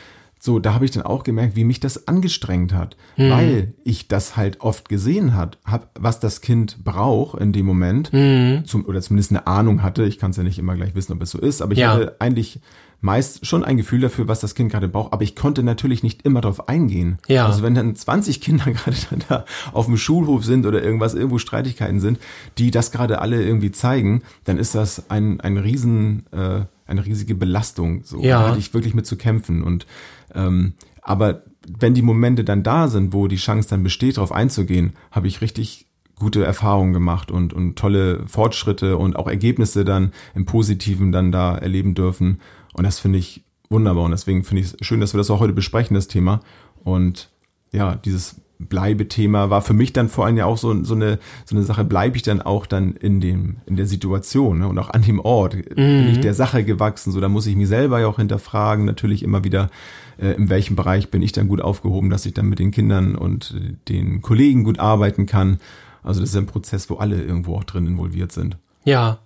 So, 0.43 0.59
da 0.59 0.73
habe 0.73 0.87
ich 0.87 0.91
dann 0.91 1.03
auch 1.03 1.23
gemerkt, 1.23 1.55
wie 1.55 1.65
mich 1.65 1.81
das 1.81 2.09
angestrengt 2.09 2.73
hat, 2.73 2.97
hm. 3.17 3.31
weil 3.31 3.75
ich 3.85 4.09
das 4.09 4.39
halt 4.39 4.63
oft 4.63 4.89
gesehen 4.89 5.37
hat, 5.37 5.59
hab, 5.67 5.91
was 6.01 6.19
das 6.19 6.41
Kind 6.41 6.83
braucht 6.83 7.39
in 7.39 7.53
dem 7.53 7.67
Moment, 7.67 8.11
hm. 8.11 8.63
zum, 8.65 8.87
oder 8.87 9.03
zumindest 9.03 9.33
eine 9.33 9.47
Ahnung 9.47 9.83
hatte. 9.83 10.05
Ich 10.05 10.19
kann 10.19 10.31
es 10.31 10.39
ja 10.39 10.43
nicht 10.43 10.59
immer 10.59 10.77
gleich 10.77 10.95
wissen, 10.95 11.13
ob 11.13 11.21
es 11.21 11.31
so 11.31 11.39
ist, 11.39 11.61
aber 11.61 11.75
ich 11.75 11.81
ja. 11.81 11.93
hatte 11.93 12.17
eigentlich 12.21 12.61
meist 13.01 13.47
schon 13.47 13.65
ein 13.65 13.77
Gefühl 13.77 14.01
dafür, 14.01 14.29
was 14.29 14.41
das 14.41 14.55
Kind 14.55 14.71
gerade 14.71 14.89
braucht, 14.89 15.13
aber 15.13 15.23
ich 15.23 15.35
konnte 15.35 15.63
natürlich 15.63 16.03
nicht 16.03 16.23
immer 16.23 16.41
darauf 16.41 16.69
eingehen. 16.69 17.19
Ja. 17.29 17.47
Also 17.47 17.63
wenn 17.63 17.75
dann 17.75 17.95
20 17.95 18.41
Kinder 18.41 18.65
gerade 18.73 18.97
da 19.29 19.45
auf 19.73 19.87
dem 19.87 19.97
Schulhof 19.97 20.45
sind 20.45 20.67
oder 20.67 20.83
irgendwas, 20.83 21.15
irgendwo 21.15 21.39
Streitigkeiten 21.39 22.01
sind, 22.01 22.19
die 22.59 22.71
das 22.71 22.93
gerade 22.93 23.21
alle 23.21 23.43
irgendwie 23.43 23.71
zeigen, 23.71 24.23
dann 24.45 24.59
ist 24.59 24.75
das 24.75 25.11
ein, 25.11 25.41
ein 25.41 25.57
riesen, 25.57 26.27
äh, 26.33 26.63
eine 26.87 27.07
riesige 27.07 27.35
Belastung. 27.35 28.03
So 28.05 28.21
ja. 28.21 28.41
da 28.41 28.49
hatte 28.49 28.59
ich 28.59 28.75
wirklich 28.75 28.95
mit 28.95 29.07
zu 29.07 29.17
kämpfen. 29.17 29.63
Und 29.63 29.87
ähm, 30.35 30.75
aber 31.03 31.43
wenn 31.67 31.95
die 31.95 32.03
Momente 32.03 32.45
dann 32.45 32.63
da 32.63 32.89
sind, 32.89 33.13
wo 33.13 33.29
die 33.29 33.37
Chance 33.37 33.69
dann 33.69 33.83
besteht, 33.83 34.17
darauf 34.17 34.33
einzugehen, 34.33 34.95
habe 35.11 35.29
ich 35.29 35.41
richtig 35.41 35.87
gute 36.21 36.45
Erfahrungen 36.45 36.93
gemacht 36.93 37.31
und, 37.31 37.53
und 37.53 37.77
tolle 37.77 38.27
Fortschritte 38.27 38.97
und 38.99 39.17
auch 39.17 39.27
Ergebnisse 39.27 39.85
dann 39.85 40.13
im 40.35 40.45
Positiven 40.45 41.13
dann 41.13 41.33
da 41.33 41.57
erleben 41.57 41.95
dürfen. 41.95 42.41
Und 42.75 42.85
das 42.85 42.99
finde 42.99 43.19
ich 43.19 43.43
wunderbar. 43.69 44.05
Und 44.05 44.13
deswegen 44.13 44.45
finde 44.45 44.63
ich 44.63 44.75
es 44.75 44.87
schön, 44.87 45.01
dass 45.01 45.15
wir 45.15 45.19
das 45.19 45.31
auch 45.31 45.41
heute 45.41 45.53
besprechen, 45.53 45.95
das 45.95 46.09
Thema. 46.09 46.41
Und 46.83 47.29
ja, 47.73 47.95
dieses 47.95 48.37
Bleibethema 48.59 49.49
war 49.49 49.63
für 49.63 49.73
mich 49.73 49.93
dann 49.93 50.09
vor 50.09 50.27
allem 50.27 50.37
ja 50.37 50.45
auch 50.45 50.59
so, 50.59 50.85
so, 50.85 50.95
eine, 50.95 51.19
so 51.47 51.57
eine 51.57 51.65
Sache, 51.65 51.85
bleibe 51.85 52.17
ich 52.17 52.23
dann 52.23 52.43
auch 52.43 52.67
dann 52.67 52.93
in 52.93 53.21
dem, 53.21 53.57
in 53.67 53.77
der 53.77 53.87
Situation 53.87 54.59
ne? 54.59 54.69
und 54.69 54.79
auch 54.79 54.91
an 54.91 55.03
dem 55.03 55.19
Ort. 55.19 55.55
Mhm. 55.55 55.75
Bin 55.75 56.09
ich 56.09 56.21
der 56.21 56.35
Sache 56.35 56.63
gewachsen? 56.63 57.11
So, 57.11 57.21
da 57.21 57.29
muss 57.29 57.47
ich 57.47 57.57
mich 57.57 57.69
selber 57.69 58.01
ja 58.01 58.07
auch 58.07 58.17
hinterfragen, 58.17 58.85
natürlich 58.85 59.23
immer 59.23 59.45
wieder, 59.45 59.71
äh, 60.19 60.33
in 60.33 60.51
welchem 60.51 60.77
Bereich 60.77 61.11
bin 61.11 61.23
ich 61.23 61.33
dann 61.33 61.49
gut 61.49 61.63
aufgehoben, 61.63 62.11
dass 62.11 62.27
ich 62.27 62.35
dann 62.35 62.49
mit 62.49 62.59
den 62.59 62.71
Kindern 62.71 63.15
und 63.15 63.55
den 63.89 64.21
Kollegen 64.21 64.63
gut 64.65 64.79
arbeiten 64.79 65.25
kann. 65.25 65.59
Also 66.03 66.21
das 66.21 66.31
ist 66.31 66.37
ein 66.37 66.47
Prozess, 66.47 66.91
wo 66.91 66.97
alle 66.97 67.23
irgendwo 67.23 67.57
auch 67.57 67.65
drin 67.65 67.87
involviert 67.87 68.33
sind. 68.33 68.59
Ja. 68.85 69.19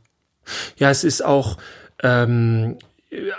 Ja, 0.76 0.90
es 0.90 1.02
ist 1.02 1.24
auch, 1.24 1.56
ähm, 2.02 2.76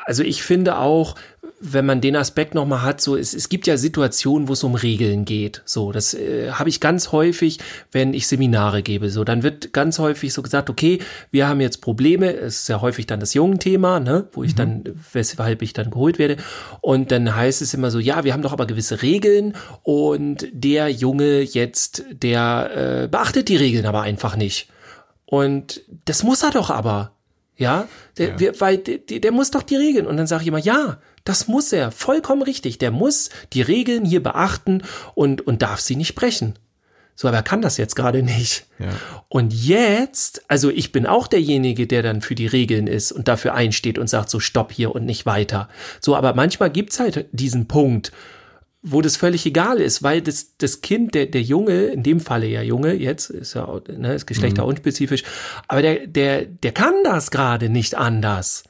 also 0.05 0.23
ich 0.23 0.43
finde 0.43 0.77
auch, 0.77 1.15
wenn 1.59 1.85
man 1.85 2.01
den 2.01 2.15
Aspekt 2.15 2.53
nochmal 2.53 2.81
hat, 2.81 3.01
so 3.01 3.15
es, 3.15 3.33
es 3.33 3.49
gibt 3.49 3.65
ja 3.65 3.77
Situationen, 3.77 4.47
wo 4.47 4.53
es 4.53 4.63
um 4.63 4.75
Regeln 4.75 5.25
geht. 5.25 5.61
So, 5.65 5.91
das 5.91 6.13
äh, 6.13 6.51
habe 6.51 6.69
ich 6.69 6.79
ganz 6.79 7.11
häufig, 7.11 7.59
wenn 7.91 8.13
ich 8.13 8.27
Seminare 8.27 8.83
gebe. 8.83 9.09
So, 9.09 9.23
dann 9.23 9.41
wird 9.41 9.73
ganz 9.73 9.97
häufig 9.97 10.33
so 10.33 10.41
gesagt, 10.41 10.69
okay, 10.69 10.99
wir 11.31 11.47
haben 11.47 11.61
jetzt 11.61 11.81
Probleme. 11.81 12.33
Es 12.33 12.61
ist 12.61 12.69
ja 12.69 12.81
häufig 12.81 13.07
dann 13.07 13.19
das 13.19 13.33
Jungen-Thema, 13.33 13.99
ne, 13.99 14.27
wo 14.33 14.43
ich 14.43 14.53
mhm. 14.53 14.57
dann, 14.57 14.83
weshalb 15.13 15.61
ich 15.61 15.73
dann 15.73 15.91
geholt 15.91 16.19
werde. 16.19 16.37
Und 16.81 17.11
dann 17.11 17.35
heißt 17.35 17.61
es 17.61 17.73
immer 17.73 17.89
so, 17.89 17.99
ja, 17.99 18.23
wir 18.23 18.33
haben 18.33 18.41
doch 18.41 18.53
aber 18.53 18.67
gewisse 18.67 19.01
Regeln 19.01 19.53
und 19.83 20.47
der 20.51 20.89
Junge 20.89 21.41
jetzt, 21.41 22.03
der 22.11 23.03
äh, 23.03 23.07
beachtet 23.07 23.49
die 23.49 23.57
Regeln 23.57 23.85
aber 23.85 24.01
einfach 24.01 24.35
nicht. 24.35 24.69
Und 25.25 25.81
das 26.05 26.23
muss 26.23 26.43
er 26.43 26.51
doch 26.51 26.69
aber. 26.69 27.14
Ja, 27.57 27.87
der, 28.17 28.29
ja. 28.29 28.39
Wir, 28.39 28.61
weil 28.61 28.77
der, 28.77 28.97
der 29.19 29.31
muss 29.31 29.51
doch 29.51 29.63
die 29.63 29.75
Regeln. 29.75 30.07
Und 30.07 30.17
dann 30.17 30.27
sage 30.27 30.43
ich 30.43 30.47
immer, 30.47 30.59
ja, 30.59 30.99
das 31.23 31.47
muss 31.47 31.71
er, 31.73 31.91
vollkommen 31.91 32.41
richtig. 32.41 32.77
Der 32.77 32.91
muss 32.91 33.29
die 33.53 33.61
Regeln 33.61 34.05
hier 34.05 34.21
beachten 34.21 34.83
und, 35.15 35.45
und 35.45 35.61
darf 35.61 35.79
sie 35.79 35.95
nicht 35.95 36.15
brechen. 36.15 36.55
So, 37.17 37.29
aber 37.29 37.37
er 37.37 37.43
kann 37.43 37.61
das 37.61 37.77
jetzt 37.77 37.95
gerade 37.95 38.23
nicht. 38.23 38.65
Ja. 38.77 38.89
Und 39.29 39.53
jetzt, 39.53 40.43
also 40.49 40.69
ich 40.69 40.91
bin 40.91 41.05
auch 41.05 41.27
derjenige, 41.27 41.87
der 41.87 42.03
dann 42.03 42.21
für 42.21 42.35
die 42.35 42.45
Regeln 42.45 42.87
ist 42.87 43.13
und 43.13 43.29
dafür 43.29 43.53
einsteht 43.53 43.97
und 43.97 44.09
sagt, 44.09 44.29
so 44.29 44.41
stopp 44.41 44.73
hier 44.73 44.93
und 44.93 45.05
nicht 45.05 45.25
weiter. 45.25 45.69
So, 46.01 46.15
aber 46.15 46.35
manchmal 46.35 46.69
gibt's 46.69 46.99
halt 46.99 47.27
diesen 47.31 47.67
Punkt, 47.69 48.11
wo 48.87 49.01
das 49.01 49.17
völlig 49.17 49.45
egal 49.45 49.77
ist, 49.77 50.03
weil 50.03 50.21
das, 50.21 50.57
das 50.57 50.81
Kind, 50.81 51.15
der, 51.15 51.25
der 51.25 51.41
Junge, 51.41 51.85
in 51.87 52.03
dem 52.03 52.19
Falle 52.19 52.45
ja 52.45 52.61
Junge, 52.61 52.93
jetzt 52.93 53.31
ist 53.31 53.55
ja 53.55 53.81
ne, 53.89 54.13
ist 54.13 54.27
geschlechterunspezifisch, 54.27 55.23
mhm. 55.23 55.27
aber 55.67 55.81
der, 55.81 56.07
der, 56.07 56.45
der 56.45 56.71
kann 56.71 56.93
das 57.03 57.31
gerade 57.31 57.69
nicht 57.69 57.95
anders. 57.95 58.63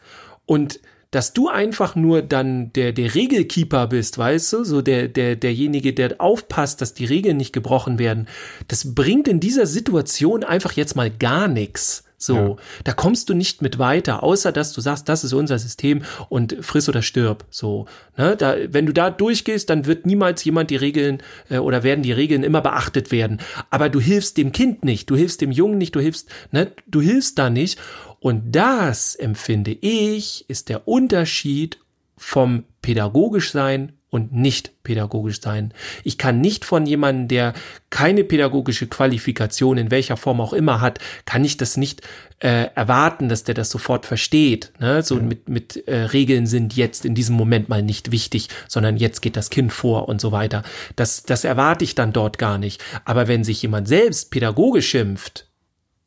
Und 0.46 0.80
dass 1.12 1.34
du 1.34 1.50
einfach 1.50 1.96
nur 1.96 2.22
dann 2.22 2.72
der, 2.74 2.92
der 2.92 3.14
Regelkeeper 3.14 3.88
bist, 3.88 4.18
weißt 4.18 4.54
du, 4.54 4.64
so 4.64 4.82
der, 4.82 5.08
der, 5.08 5.36
derjenige, 5.36 5.94
der 5.94 6.16
aufpasst, 6.20 6.82
dass 6.82 6.94
die 6.94 7.06
Regeln 7.06 7.38
nicht 7.38 7.54
gebrochen 7.54 8.00
werden, 8.00 8.28
das 8.68 8.96
bringt 8.96 9.28
in 9.28 9.40
dieser 9.40 9.66
Situation 9.66 10.44
einfach 10.44 10.74
jetzt 10.74 10.96
mal 10.96 11.12
gar 11.12 11.48
nichts. 11.48 12.04
So, 12.18 12.36
ja. 12.36 12.56
da 12.86 12.94
kommst 12.94 13.30
du 13.30 13.34
nicht 13.34 13.62
mit 13.62 13.78
weiter, 13.78 14.24
außer 14.24 14.52
dass 14.52 14.72
du 14.72 14.82
sagst, 14.82 15.10
das 15.10 15.24
ist 15.24 15.34
unser 15.34 15.60
System 15.60 16.04
und 16.30 16.56
friss 16.62 16.88
oder 16.88 17.02
stirb. 17.02 17.46
So, 17.50 17.88
ne, 18.18 18.36
da, 18.38 18.56
wenn 18.70 18.86
du 18.86 18.94
da 18.94 19.10
durchgehst, 19.10 19.70
dann 19.70 19.86
wird 19.86 20.06
niemals 20.06 20.44
jemand 20.44 20.70
die 20.70 20.78
Regeln 20.78 21.22
äh, 21.50 21.58
oder 21.58 21.84
werden 21.84 22.04
die 22.04 22.14
Regeln 22.14 22.44
immer 22.44 22.62
beachtet 22.62 23.12
werden. 23.12 23.42
Aber 23.70 23.90
du 23.90 24.00
hilfst 24.00 24.38
dem 24.38 24.52
Kind 24.52 24.86
nicht, 24.86 25.10
du 25.10 25.16
hilfst 25.16 25.42
dem 25.42 25.52
Jungen 25.52 25.78
nicht, 25.78 25.96
du 25.96 26.00
hilfst, 26.00 26.30
ne, 26.52 26.72
du 26.88 27.02
hilfst 27.02 27.38
da 27.38 27.50
nicht. 27.50 27.80
Und 28.20 28.56
das 28.56 29.16
empfinde 29.16 29.78
ich 29.82 30.46
ist 30.50 30.70
der 30.70 30.88
Unterschied 30.88 31.80
vom 32.18 32.64
pädagogisch 32.82 33.52
sein 33.52 33.94
und 34.16 34.32
nicht 34.32 34.82
pädagogisch 34.84 35.42
sein. 35.42 35.74
Ich 36.06 36.18
kann 36.18 36.40
nicht 36.40 36.64
von 36.64 36.86
jemandem, 36.86 37.28
der 37.28 37.54
keine 37.90 38.24
pädagogische 38.24 38.88
Qualifikation 38.88 39.78
in 39.78 39.92
welcher 39.92 40.16
Form 40.16 40.40
auch 40.40 40.54
immer 40.54 40.80
hat, 40.80 41.00
kann 41.26 41.44
ich 41.44 41.58
das 41.58 41.76
nicht 41.76 42.02
äh, 42.40 42.70
erwarten, 42.76 43.28
dass 43.28 43.44
der 43.44 43.56
das 43.56 43.70
sofort 43.70 44.06
versteht. 44.06 44.72
Ne? 44.80 45.04
So 45.04 45.18
mit, 45.18 45.50
mit 45.50 45.86
äh, 45.86 45.96
Regeln 45.96 46.48
sind 46.48 46.78
jetzt 46.78 47.04
in 47.04 47.14
diesem 47.14 47.36
Moment 47.36 47.68
mal 47.68 47.84
nicht 47.84 48.14
wichtig, 48.14 48.48
sondern 48.70 48.96
jetzt 48.96 49.22
geht 49.22 49.36
das 49.36 49.50
Kind 49.50 49.74
vor 49.74 50.08
und 50.08 50.22
so 50.22 50.32
weiter. 50.32 50.64
Das, 50.96 51.24
das 51.24 51.44
erwarte 51.44 51.84
ich 51.84 51.94
dann 51.94 52.14
dort 52.14 52.38
gar 52.38 52.58
nicht. 52.58 52.82
Aber 53.04 53.28
wenn 53.28 53.44
sich 53.44 53.62
jemand 53.62 53.90
selbst 53.90 54.32
pädagogisch 54.32 54.88
schimpft, 54.88 55.50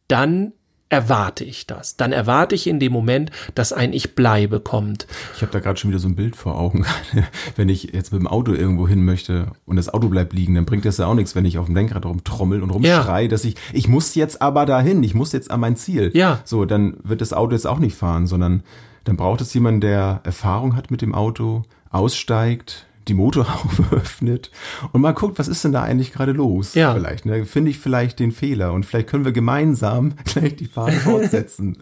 dann 0.07 0.55
erwarte 0.89 1.45
ich 1.45 1.67
das. 1.67 1.97
Dann 1.97 2.13
erwarte 2.13 2.55
ich 2.55 2.67
in 2.67 2.81
dem 2.81 2.93
Moment, 2.93 3.31
dass 3.55 3.73
ein 3.73 3.93
Ich 3.93 4.15
bleibe 4.15 4.61
kommt. 4.61 5.07
Ich 5.37 5.43
habe 5.43 5.53
da 5.53 5.61
gerade 5.61 5.79
schon 5.79 5.91
wieder 5.91 6.01
so 6.01 6.09
ein 6.09 6.17
Bild 6.17 6.35
vor 6.35 6.59
Augen. 6.59 6.87
wenn 7.57 7.69
ich 7.69 7.93
jetzt 7.93 8.13
mit 8.13 8.21
dem 8.21 8.27
Auto 8.27 8.53
irgendwo 8.53 8.89
hin 8.89 9.05
möchte 9.05 9.53
und 9.67 9.77
das 9.77 9.93
Auto 9.93 10.09
bleibt 10.09 10.33
liegen, 10.33 10.55
dann 10.55 10.65
bringt 10.65 10.85
das 10.85 10.99
ja 10.99 11.07
auch 11.07 11.15
nichts, 11.15 11.35
wenn 11.35 11.45
ich 11.45 11.59
auf 11.59 11.67
dem 11.67 11.75
Lenkrad 11.75 12.07
rumtrommel 12.07 12.63
und 12.63 12.71
rumschrei, 12.71 13.23
ja. 13.23 13.29
dass 13.29 13.45
ich, 13.45 13.57
ich 13.73 13.89
muss 13.89 14.15
jetzt 14.15 14.41
aber 14.41 14.67
dahin, 14.67 15.03
ich 15.03 15.15
muss 15.15 15.33
jetzt 15.33 15.51
an 15.51 15.61
mein 15.61 15.77
Ziel. 15.77 16.11
Ja. 16.15 16.41
So, 16.45 16.65
dann 16.65 16.97
wird 17.03 17.21
das 17.21 17.33
Auto 17.33 17.53
jetzt 17.53 17.67
auch 17.67 17.79
nicht 17.79 17.97
fahren, 17.97 18.27
sondern 18.27 18.63
dann 19.05 19.17
braucht 19.17 19.41
es 19.41 19.53
jemanden, 19.55 19.81
der 19.81 20.21
Erfahrung 20.25 20.77
hat 20.77 20.91
mit 20.91 21.03
dem 21.03 21.15
Auto, 21.15 21.65
aussteigt, 21.91 22.87
die 23.09 23.15
Motorhaube 23.15 23.85
öffnet 23.97 24.51
und 24.93 25.01
mal 25.01 25.13
guckt, 25.13 25.39
was 25.39 25.49
ist 25.49 25.65
denn 25.65 25.73
da 25.73 25.83
eigentlich 25.83 26.13
gerade 26.13 26.33
los? 26.33 26.75
Ja. 26.75 26.95
Vielleicht, 26.95 27.27
ne? 27.27 27.45
Finde 27.45 27.71
ich 27.71 27.79
vielleicht 27.79 28.19
den 28.19 28.33
Fehler 28.33 28.73
und 28.73 28.87
vielleicht 28.87 29.09
können 29.09 29.25
wir 29.25 29.33
gemeinsam 29.33 30.15
gleich 30.25 30.57
die 30.57 30.67
Fahrt 30.67 30.95
fortsetzen. 30.95 31.79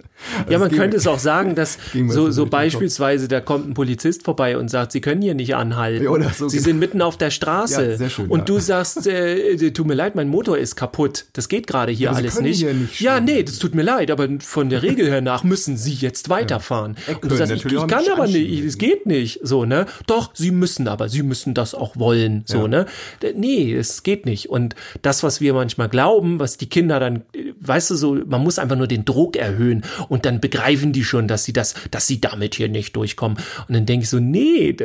Ja, 0.48 0.58
man 0.58 0.70
könnte 0.70 0.96
es 0.96 1.06
auch 1.06 1.18
sagen, 1.18 1.54
dass 1.54 1.78
so, 2.08 2.30
so 2.30 2.46
beispielsweise, 2.46 3.28
da 3.28 3.40
kommt 3.40 3.68
ein 3.68 3.74
Polizist 3.74 4.24
vorbei 4.24 4.58
und 4.58 4.70
sagt, 4.70 4.92
Sie 4.92 5.00
können 5.00 5.22
hier 5.22 5.34
nicht 5.34 5.54
anhalten. 5.54 6.06
Oder 6.08 6.30
so 6.30 6.48
Sie 6.48 6.56
genau. 6.58 6.66
sind 6.66 6.78
mitten 6.78 7.02
auf 7.02 7.16
der 7.16 7.30
Straße. 7.30 7.90
Ja, 7.90 7.96
sehr 7.96 8.10
schön, 8.10 8.26
und 8.26 8.40
ja. 8.40 8.44
du 8.44 8.58
sagst, 8.58 9.06
äh, 9.06 9.70
tut 9.70 9.86
mir 9.86 9.94
leid, 9.94 10.14
mein 10.14 10.28
Motor 10.28 10.58
ist 10.58 10.76
kaputt. 10.76 11.26
Das 11.32 11.48
geht 11.48 11.66
gerade 11.66 11.92
hier 11.92 12.06
ja, 12.06 12.12
alles 12.12 12.40
nicht. 12.40 12.64
nicht 12.64 13.00
ja, 13.00 13.20
nee, 13.20 13.42
das 13.42 13.58
tut 13.58 13.74
mir 13.74 13.82
leid, 13.82 14.10
aber 14.10 14.28
von 14.40 14.70
der 14.70 14.82
Regel 14.82 15.08
her 15.08 15.20
nach 15.20 15.44
müssen 15.44 15.76
Sie 15.76 15.94
jetzt 15.94 16.28
weiterfahren. 16.28 16.96
Ja. 17.06 17.16
Und 17.20 17.30
du 17.30 17.36
sagst, 17.36 17.52
ich, 17.52 17.64
ich 17.64 17.86
kann 17.86 18.04
aber 18.12 18.26
nicht, 18.26 18.64
es 18.64 18.78
geht 18.78 19.06
nicht. 19.06 19.40
So, 19.42 19.64
ne? 19.64 19.86
Doch, 20.06 20.30
Sie 20.34 20.50
müssen 20.50 20.88
aber, 20.88 21.08
Sie 21.08 21.22
müssen 21.22 21.54
das 21.54 21.74
auch 21.74 21.96
wollen. 21.96 22.42
So, 22.46 22.62
ja. 22.62 22.68
ne? 22.68 22.86
Nee, 23.34 23.74
es 23.74 24.02
geht 24.02 24.26
nicht. 24.26 24.48
Und 24.48 24.74
das, 25.02 25.22
was 25.22 25.40
wir 25.40 25.54
manchmal 25.54 25.88
glauben, 25.88 26.38
was 26.38 26.56
die 26.56 26.68
Kinder 26.68 27.00
dann, 27.00 27.22
weißt 27.60 27.90
du, 27.90 27.94
so, 27.94 28.14
man 28.26 28.42
muss 28.42 28.58
einfach 28.58 28.76
nur 28.76 28.86
den 28.86 29.04
Druck 29.04 29.36
erhöhen 29.36 29.82
und 30.08 30.24
dann 30.24 30.40
begreifen 30.40 30.92
die 30.92 31.04
schon, 31.04 31.28
dass 31.28 31.44
sie 31.44 31.52
das, 31.52 31.74
dass 31.90 32.06
sie 32.06 32.20
damit 32.20 32.54
hier 32.54 32.68
nicht 32.68 32.96
durchkommen. 32.96 33.38
Und 33.68 33.74
dann 33.74 33.86
denke 33.86 34.04
ich 34.04 34.10
so, 34.10 34.18
nee. 34.18 34.76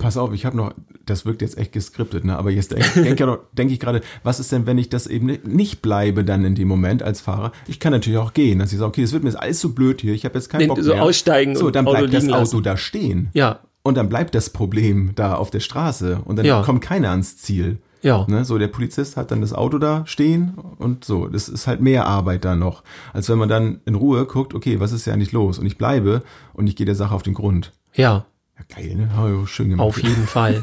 Pass 0.00 0.16
auf, 0.16 0.32
ich 0.32 0.44
habe 0.44 0.56
noch, 0.56 0.74
das 1.06 1.24
wirkt 1.26 1.42
jetzt 1.42 1.58
echt 1.58 1.72
geskriptet, 1.72 2.24
ne? 2.24 2.36
Aber 2.36 2.50
jetzt 2.50 2.72
denke 2.96 3.38
denk 3.52 3.70
ich 3.70 3.80
gerade, 3.80 4.00
was 4.22 4.40
ist 4.40 4.52
denn, 4.52 4.66
wenn 4.66 4.78
ich 4.78 4.88
das 4.88 5.06
eben 5.06 5.26
nicht 5.44 5.82
bleibe 5.82 6.24
dann 6.24 6.44
in 6.44 6.54
dem 6.54 6.68
Moment 6.68 7.02
als 7.02 7.20
Fahrer? 7.20 7.52
Ich 7.66 7.80
kann 7.80 7.92
natürlich 7.92 8.18
auch 8.18 8.34
gehen, 8.34 8.58
dass 8.58 8.72
ich 8.72 8.78
sage, 8.78 8.88
okay, 8.88 9.02
es 9.02 9.12
wird 9.12 9.22
mir 9.22 9.30
jetzt 9.30 9.40
alles 9.40 9.60
so 9.60 9.70
blöd 9.70 10.00
hier, 10.00 10.14
ich 10.14 10.24
habe 10.24 10.34
jetzt 10.34 10.48
keinen 10.48 10.68
Bock 10.68 10.80
so 10.80 10.92
mehr. 10.92 11.02
aussteigen 11.02 11.56
so, 11.56 11.70
dann 11.70 11.84
bleibt 11.84 12.12
das 12.12 12.24
Auto 12.24 12.38
lassen. 12.38 12.62
da 12.62 12.76
stehen. 12.76 13.28
Ja. 13.32 13.60
Und 13.82 13.96
dann 13.96 14.08
bleibt 14.08 14.34
das 14.34 14.50
Problem 14.50 15.12
da 15.16 15.34
auf 15.34 15.50
der 15.50 15.60
Straße 15.60 16.20
und 16.24 16.36
dann 16.36 16.46
ja. 16.46 16.62
kommt 16.62 16.82
keiner 16.82 17.10
ans 17.10 17.36
Ziel. 17.36 17.78
Ja. 18.02 18.26
Ne, 18.28 18.44
so 18.44 18.58
der 18.58 18.68
Polizist 18.68 19.16
hat 19.16 19.30
dann 19.30 19.40
das 19.40 19.52
Auto 19.52 19.78
da 19.78 20.04
stehen 20.06 20.54
und 20.78 21.04
so. 21.04 21.28
Das 21.28 21.48
ist 21.48 21.66
halt 21.66 21.80
mehr 21.80 22.06
Arbeit 22.06 22.44
da 22.44 22.56
noch, 22.56 22.82
als 23.12 23.28
wenn 23.28 23.38
man 23.38 23.48
dann 23.48 23.80
in 23.84 23.94
Ruhe 23.94 24.26
guckt, 24.26 24.54
okay, 24.54 24.80
was 24.80 24.92
ist 24.92 25.06
ja 25.06 25.12
eigentlich 25.12 25.32
los? 25.32 25.58
Und 25.58 25.66
ich 25.66 25.78
bleibe 25.78 26.22
und 26.52 26.66
ich 26.66 26.76
gehe 26.76 26.86
der 26.86 26.96
Sache 26.96 27.14
auf 27.14 27.22
den 27.22 27.34
Grund. 27.34 27.72
Ja. 27.94 28.26
Ja, 28.58 28.76
geil, 28.76 28.94
ne? 28.96 29.08
Oh, 29.16 29.46
schön 29.46 29.70
gemacht. 29.70 29.86
Auf 29.86 30.02
jeden 30.02 30.26
Fall. 30.26 30.60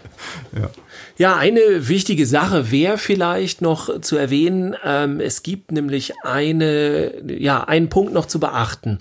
ja. 0.58 0.70
Ja, 1.18 1.36
eine 1.36 1.60
wichtige 1.88 2.26
Sache 2.26 2.70
wäre 2.70 2.98
vielleicht 2.98 3.62
noch 3.62 4.00
zu 4.00 4.16
erwähnen. 4.16 4.74
Ähm, 4.84 5.20
es 5.20 5.42
gibt 5.42 5.70
nämlich 5.70 6.14
eine, 6.24 7.22
ja, 7.38 7.64
einen 7.64 7.88
Punkt 7.90 8.12
noch 8.12 8.26
zu 8.26 8.40
beachten 8.40 8.98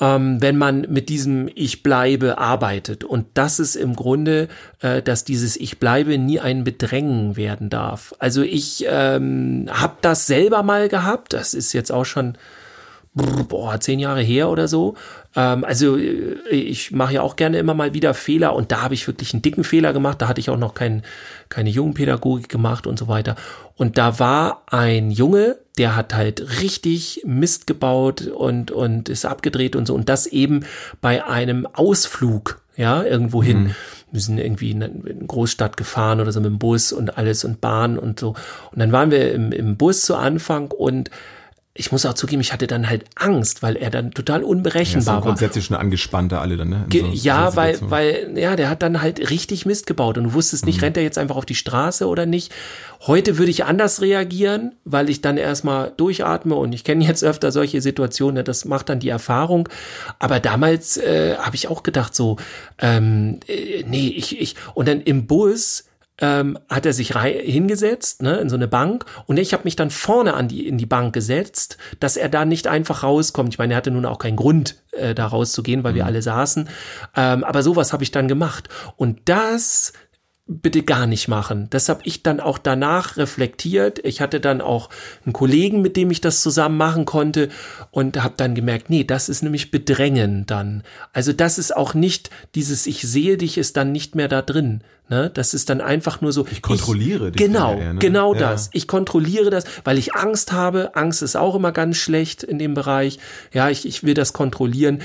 ähm, 0.00 0.40
wenn 0.40 0.56
man 0.56 0.86
mit 0.88 1.08
diesem 1.08 1.48
Ich 1.54 1.82
bleibe 1.82 2.38
arbeitet. 2.38 3.04
Und 3.04 3.26
das 3.34 3.60
ist 3.60 3.76
im 3.76 3.94
Grunde, 3.94 4.48
äh, 4.80 5.02
dass 5.02 5.24
dieses 5.24 5.56
Ich 5.56 5.78
bleibe 5.78 6.18
nie 6.18 6.40
ein 6.40 6.64
Bedrängen 6.64 7.36
werden 7.36 7.70
darf. 7.70 8.14
Also 8.18 8.42
ich 8.42 8.84
ähm, 8.88 9.68
habe 9.70 9.96
das 10.00 10.26
selber 10.26 10.62
mal 10.62 10.88
gehabt, 10.88 11.32
das 11.32 11.54
ist 11.54 11.72
jetzt 11.72 11.92
auch 11.92 12.06
schon 12.06 12.36
boah, 13.14 13.78
zehn 13.78 13.98
Jahre 13.98 14.22
her 14.22 14.48
oder 14.48 14.68
so. 14.68 14.94
Ähm, 15.34 15.64
also 15.64 15.96
äh, 15.96 16.36
ich 16.50 16.90
mache 16.92 17.14
ja 17.14 17.22
auch 17.22 17.36
gerne 17.36 17.58
immer 17.58 17.74
mal 17.74 17.94
wieder 17.94 18.14
Fehler 18.14 18.54
und 18.54 18.72
da 18.72 18.82
habe 18.82 18.94
ich 18.94 19.06
wirklich 19.06 19.32
einen 19.32 19.42
dicken 19.42 19.64
Fehler 19.64 19.92
gemacht. 19.92 20.20
Da 20.20 20.28
hatte 20.28 20.40
ich 20.40 20.50
auch 20.50 20.58
noch 20.58 20.74
kein, 20.74 21.02
keine 21.48 21.70
Jungenpädagogik 21.70 22.48
gemacht 22.48 22.86
und 22.86 22.98
so 22.98 23.08
weiter. 23.08 23.36
Und 23.76 23.98
da 23.98 24.18
war 24.18 24.64
ein 24.66 25.10
Junge, 25.10 25.56
der 25.78 25.96
hat 25.96 26.14
halt 26.14 26.60
richtig 26.60 27.22
Mist 27.24 27.66
gebaut 27.66 28.26
und, 28.26 28.70
und 28.70 29.08
ist 29.08 29.24
abgedreht 29.24 29.76
und 29.76 29.86
so. 29.86 29.94
Und 29.94 30.08
das 30.08 30.26
eben 30.26 30.64
bei 31.00 31.24
einem 31.24 31.66
Ausflug, 31.66 32.60
ja, 32.76 33.02
irgendwo 33.02 33.42
hin. 33.42 33.64
Mhm. 33.64 33.74
Wir 34.12 34.20
sind 34.20 34.38
irgendwie 34.38 34.72
in 34.72 34.82
eine 34.82 35.26
Großstadt 35.26 35.78
gefahren 35.78 36.20
oder 36.20 36.32
so 36.32 36.40
mit 36.40 36.50
dem 36.50 36.58
Bus 36.58 36.92
und 36.92 37.16
alles 37.16 37.44
und 37.44 37.62
Bahn 37.62 37.98
und 37.98 38.20
so. 38.20 38.34
Und 38.70 38.78
dann 38.78 38.92
waren 38.92 39.10
wir 39.10 39.32
im, 39.32 39.52
im 39.52 39.78
Bus 39.78 40.02
zu 40.02 40.16
Anfang 40.16 40.70
und 40.70 41.10
ich 41.74 41.90
muss 41.90 42.04
auch 42.04 42.12
zugeben, 42.12 42.42
ich 42.42 42.52
hatte 42.52 42.66
dann 42.66 42.90
halt 42.90 43.06
Angst, 43.14 43.62
weil 43.62 43.76
er 43.76 43.88
dann 43.88 44.10
total 44.10 44.44
unberechenbar 44.44 45.14
ja, 45.14 45.20
war. 45.20 45.26
Grundsätzlich 45.26 45.64
schon 45.64 45.76
angespannter 45.76 46.42
alle 46.42 46.58
dann, 46.58 46.68
ne? 46.68 46.86
So, 46.92 47.06
ja, 47.06 47.56
weil, 47.56 47.78
weil, 47.80 48.34
ja, 48.36 48.56
der 48.56 48.68
hat 48.68 48.82
dann 48.82 49.00
halt 49.00 49.30
richtig 49.30 49.64
Mist 49.64 49.86
gebaut 49.86 50.18
und 50.18 50.24
du 50.24 50.32
wusstest 50.34 50.66
nicht, 50.66 50.78
mhm. 50.78 50.84
rennt 50.84 50.96
er 50.98 51.02
jetzt 51.02 51.16
einfach 51.16 51.36
auf 51.36 51.46
die 51.46 51.54
Straße 51.54 52.06
oder 52.06 52.26
nicht. 52.26 52.52
Heute 53.06 53.38
würde 53.38 53.50
ich 53.50 53.64
anders 53.64 54.02
reagieren, 54.02 54.74
weil 54.84 55.08
ich 55.08 55.22
dann 55.22 55.38
erstmal 55.38 55.92
durchatme 55.96 56.54
und 56.54 56.74
ich 56.74 56.84
kenne 56.84 57.06
jetzt 57.06 57.24
öfter 57.24 57.50
solche 57.52 57.80
Situationen, 57.80 58.44
das 58.44 58.66
macht 58.66 58.90
dann 58.90 59.00
die 59.00 59.08
Erfahrung. 59.08 59.66
Aber 60.18 60.40
damals 60.40 60.98
äh, 60.98 61.36
habe 61.38 61.56
ich 61.56 61.68
auch 61.68 61.82
gedacht 61.82 62.14
so, 62.14 62.36
ähm, 62.80 63.40
äh, 63.48 63.82
nee, 63.86 64.08
ich, 64.08 64.38
ich, 64.38 64.56
und 64.74 64.88
dann 64.88 65.00
im 65.00 65.26
Bus 65.26 65.84
ähm, 66.22 66.56
hat 66.70 66.86
er 66.86 66.94
sich 66.94 67.14
hingesetzt, 67.14 68.22
ne, 68.22 68.36
in 68.36 68.48
so 68.48 68.56
eine 68.56 68.68
Bank 68.68 69.04
und 69.26 69.38
ich 69.38 69.52
habe 69.52 69.64
mich 69.64 69.76
dann 69.76 69.90
vorne 69.90 70.34
an 70.34 70.48
die 70.48 70.66
in 70.66 70.78
die 70.78 70.86
Bank 70.86 71.12
gesetzt, 71.12 71.76
dass 72.00 72.16
er 72.16 72.30
da 72.30 72.46
nicht 72.46 72.68
einfach 72.68 73.02
rauskommt. 73.02 73.52
Ich 73.52 73.58
meine, 73.58 73.74
er 73.74 73.76
hatte 73.76 73.90
nun 73.90 74.06
auch 74.06 74.18
keinen 74.18 74.36
Grund, 74.36 74.76
äh, 74.92 75.14
da 75.14 75.26
rauszugehen, 75.26 75.84
weil 75.84 75.94
wir 75.94 76.06
alle 76.06 76.22
saßen. 76.22 76.68
Ähm, 77.16 77.44
aber 77.44 77.62
sowas 77.62 77.92
habe 77.92 78.04
ich 78.04 78.12
dann 78.12 78.28
gemacht. 78.28 78.68
Und 78.96 79.20
das 79.24 79.92
bitte 80.46 80.82
gar 80.82 81.06
nicht 81.06 81.28
machen. 81.28 81.68
Das 81.70 81.88
habe 81.88 82.00
ich 82.04 82.22
dann 82.22 82.40
auch 82.40 82.58
danach 82.58 83.16
reflektiert. 83.16 84.00
Ich 84.04 84.20
hatte 84.20 84.40
dann 84.40 84.60
auch 84.60 84.90
einen 85.24 85.32
Kollegen, 85.32 85.82
mit 85.82 85.96
dem 85.96 86.10
ich 86.10 86.20
das 86.20 86.42
zusammen 86.42 86.76
machen 86.76 87.04
konnte 87.04 87.48
und 87.90 88.22
habe 88.22 88.34
dann 88.36 88.54
gemerkt, 88.54 88.90
nee, 88.90 89.04
das 89.04 89.28
ist 89.28 89.42
nämlich 89.42 89.70
Bedrängen 89.70 90.44
dann. 90.46 90.82
Also 91.12 91.32
das 91.32 91.58
ist 91.58 91.74
auch 91.76 91.94
nicht 91.94 92.30
dieses 92.54 92.86
Ich 92.86 93.02
sehe 93.02 93.36
dich 93.36 93.56
ist 93.56 93.76
dann 93.76 93.92
nicht 93.92 94.14
mehr 94.14 94.28
da 94.28 94.42
drin. 94.42 94.82
Ne? 95.12 95.28
Das 95.34 95.52
ist 95.52 95.68
dann 95.68 95.82
einfach 95.82 96.22
nur 96.22 96.32
so. 96.32 96.46
Ich 96.50 96.62
kontrolliere 96.62 97.30
dich 97.32 97.36
Genau, 97.46 97.76
eher, 97.78 97.92
ne? 97.92 97.98
genau 97.98 98.32
Ja. 98.32 98.40
das. 98.40 98.70
Ich 98.72 98.88
kontrolliere 98.88 99.50
das, 99.50 99.64
weil 99.84 99.98
ich 99.98 100.14
Angst 100.14 100.52
habe. 100.52 100.96
Angst 100.96 101.20
ist 101.20 101.36
auch 101.36 101.54
immer 101.54 101.70
ganz 101.70 101.98
schlecht 101.98 102.42
in 102.42 102.58
dem 102.58 102.72
Bereich. 102.72 103.18
Ja, 103.52 103.68
ich, 103.68 103.86
ich 103.86 104.04
will 104.04 104.14
das 104.14 104.32
kontrollieren. 104.32 105.02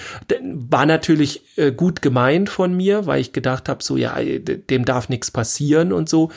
War 0.69 0.85
natürlich 0.85 1.41
äh, 1.57 1.73
gut 1.73 2.01
gemeint 2.01 2.49
von 2.49 2.73
mir, 2.73 3.05
weil 3.05 3.19
ich 3.19 3.33
gedacht 3.33 3.67
habe, 3.67 3.83
so 3.83 3.97
ja, 3.97 4.17
äh, 4.17 4.39
dem 4.39 4.85
darf 4.85 5.09
nichts 5.09 5.29
passieren 5.29 5.91
und 5.91 6.07
so. 6.07 6.31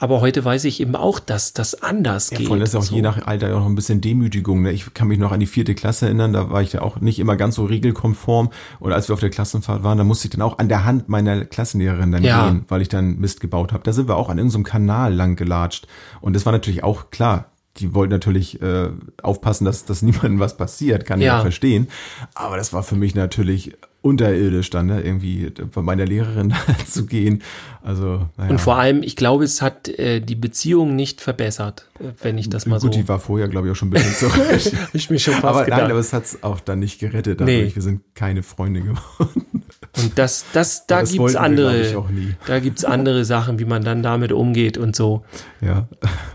Aber 0.00 0.20
heute 0.20 0.44
weiß 0.44 0.62
ich 0.64 0.80
eben 0.80 0.94
auch, 0.94 1.18
dass 1.18 1.52
das 1.54 1.82
anders 1.82 2.30
Ja, 2.30 2.38
geht. 2.38 2.46
vor 2.46 2.54
allem 2.54 2.62
ist 2.62 2.76
auch 2.76 2.82
so. 2.84 2.94
je 2.94 3.02
nach 3.02 3.26
Alter 3.26 3.52
auch 3.54 3.58
noch 3.60 3.66
ein 3.66 3.74
bisschen 3.74 4.00
Demütigung. 4.00 4.62
Ne? 4.62 4.70
Ich 4.70 4.94
kann 4.94 5.08
mich 5.08 5.18
noch 5.18 5.32
an 5.32 5.40
die 5.40 5.46
vierte 5.46 5.74
Klasse 5.74 6.06
erinnern, 6.06 6.32
da 6.32 6.50
war 6.50 6.62
ich 6.62 6.72
ja 6.72 6.82
auch 6.82 7.00
nicht 7.00 7.18
immer 7.18 7.34
ganz 7.36 7.56
so 7.56 7.64
regelkonform. 7.64 8.50
Und 8.78 8.92
als 8.92 9.08
wir 9.08 9.14
auf 9.14 9.20
der 9.20 9.30
Klassenfahrt 9.30 9.82
waren, 9.82 9.98
da 9.98 10.04
musste 10.04 10.28
ich 10.28 10.30
dann 10.30 10.42
auch 10.42 10.58
an 10.58 10.68
der 10.68 10.84
Hand 10.84 11.08
meiner 11.08 11.44
Klassenlehrerin 11.44 12.12
dann 12.12 12.22
Ja. 12.22 12.44
gehen, 12.46 12.64
weil 12.68 12.80
ich 12.80 12.88
dann 12.88 13.18
Mist 13.18 13.40
gebaut 13.40 13.72
habe. 13.72 13.82
Da 13.82 13.92
sind 13.92 14.08
wir 14.08 14.16
auch 14.16 14.28
an 14.28 14.38
irgendeinem 14.38 14.62
Kanal 14.64 15.12
lang 15.12 15.34
gelatscht. 15.34 15.88
Und 16.20 16.34
das 16.36 16.46
war 16.46 16.52
natürlich 16.52 16.84
auch 16.84 17.10
klar. 17.10 17.46
Die 17.78 17.94
wollten 17.94 18.12
natürlich 18.12 18.62
äh, 18.62 18.90
aufpassen, 19.22 19.64
dass, 19.64 19.84
dass 19.84 20.02
niemandem 20.02 20.38
was 20.38 20.56
passiert, 20.56 21.06
kann 21.06 21.18
ich 21.20 21.26
Ja. 21.26 21.38
auch 21.38 21.42
verstehen. 21.42 21.88
Aber 22.34 22.56
das 22.56 22.72
war 22.72 22.84
für 22.84 22.94
mich 22.96 23.14
natürlich 23.16 23.76
unterirdisch 24.00 24.70
dann, 24.70 24.86
ne? 24.86 25.00
irgendwie 25.02 25.52
von 25.70 25.84
meiner 25.84 26.04
Lehrerin 26.04 26.54
zu 26.86 27.06
gehen. 27.06 27.42
Also, 27.82 28.28
naja. 28.36 28.50
Und 28.50 28.60
vor 28.60 28.76
allem, 28.76 29.02
ich 29.02 29.16
glaube, 29.16 29.44
es 29.44 29.60
hat 29.60 29.88
äh, 29.88 30.20
die 30.20 30.34
Beziehung 30.34 30.94
nicht 30.94 31.20
verbessert, 31.20 31.88
äh, 31.98 32.12
wenn 32.22 32.38
ich 32.38 32.48
das 32.48 32.66
mal 32.66 32.78
Gut, 32.78 32.94
so. 32.94 33.00
die 33.00 33.08
war 33.08 33.18
vorher, 33.18 33.48
glaube 33.48 33.66
ich, 33.66 33.72
auch 33.72 33.76
schon 33.76 33.88
ein 33.88 33.92
bisschen 33.92 34.14
zurück. 34.30 34.88
Ich 34.92 35.10
mir 35.10 35.18
schon 35.18 35.34
fast 35.34 35.44
aber 35.44 35.64
gedacht. 35.64 35.82
nein, 35.82 35.90
aber 35.90 36.00
es 36.00 36.12
hat's 36.12 36.42
auch 36.42 36.60
dann 36.60 36.78
nicht 36.78 37.00
gerettet. 37.00 37.40
Nee. 37.40 37.70
Wir 37.74 37.82
sind 37.82 38.02
keine 38.14 38.42
Freunde 38.42 38.82
geworden. 38.82 39.46
Und 39.98 40.18
das, 40.18 40.44
das, 40.52 40.86
da 40.86 41.00
das 41.00 41.12
gibt's 41.12 41.36
andere, 41.36 42.04
da 42.46 42.60
gibt's 42.60 42.84
andere 42.84 43.24
Sachen, 43.24 43.58
wie 43.58 43.64
man 43.64 43.82
dann 43.84 44.02
damit 44.02 44.32
umgeht 44.32 44.78
und 44.78 44.94
so. 44.96 45.24
Ja, 45.60 45.88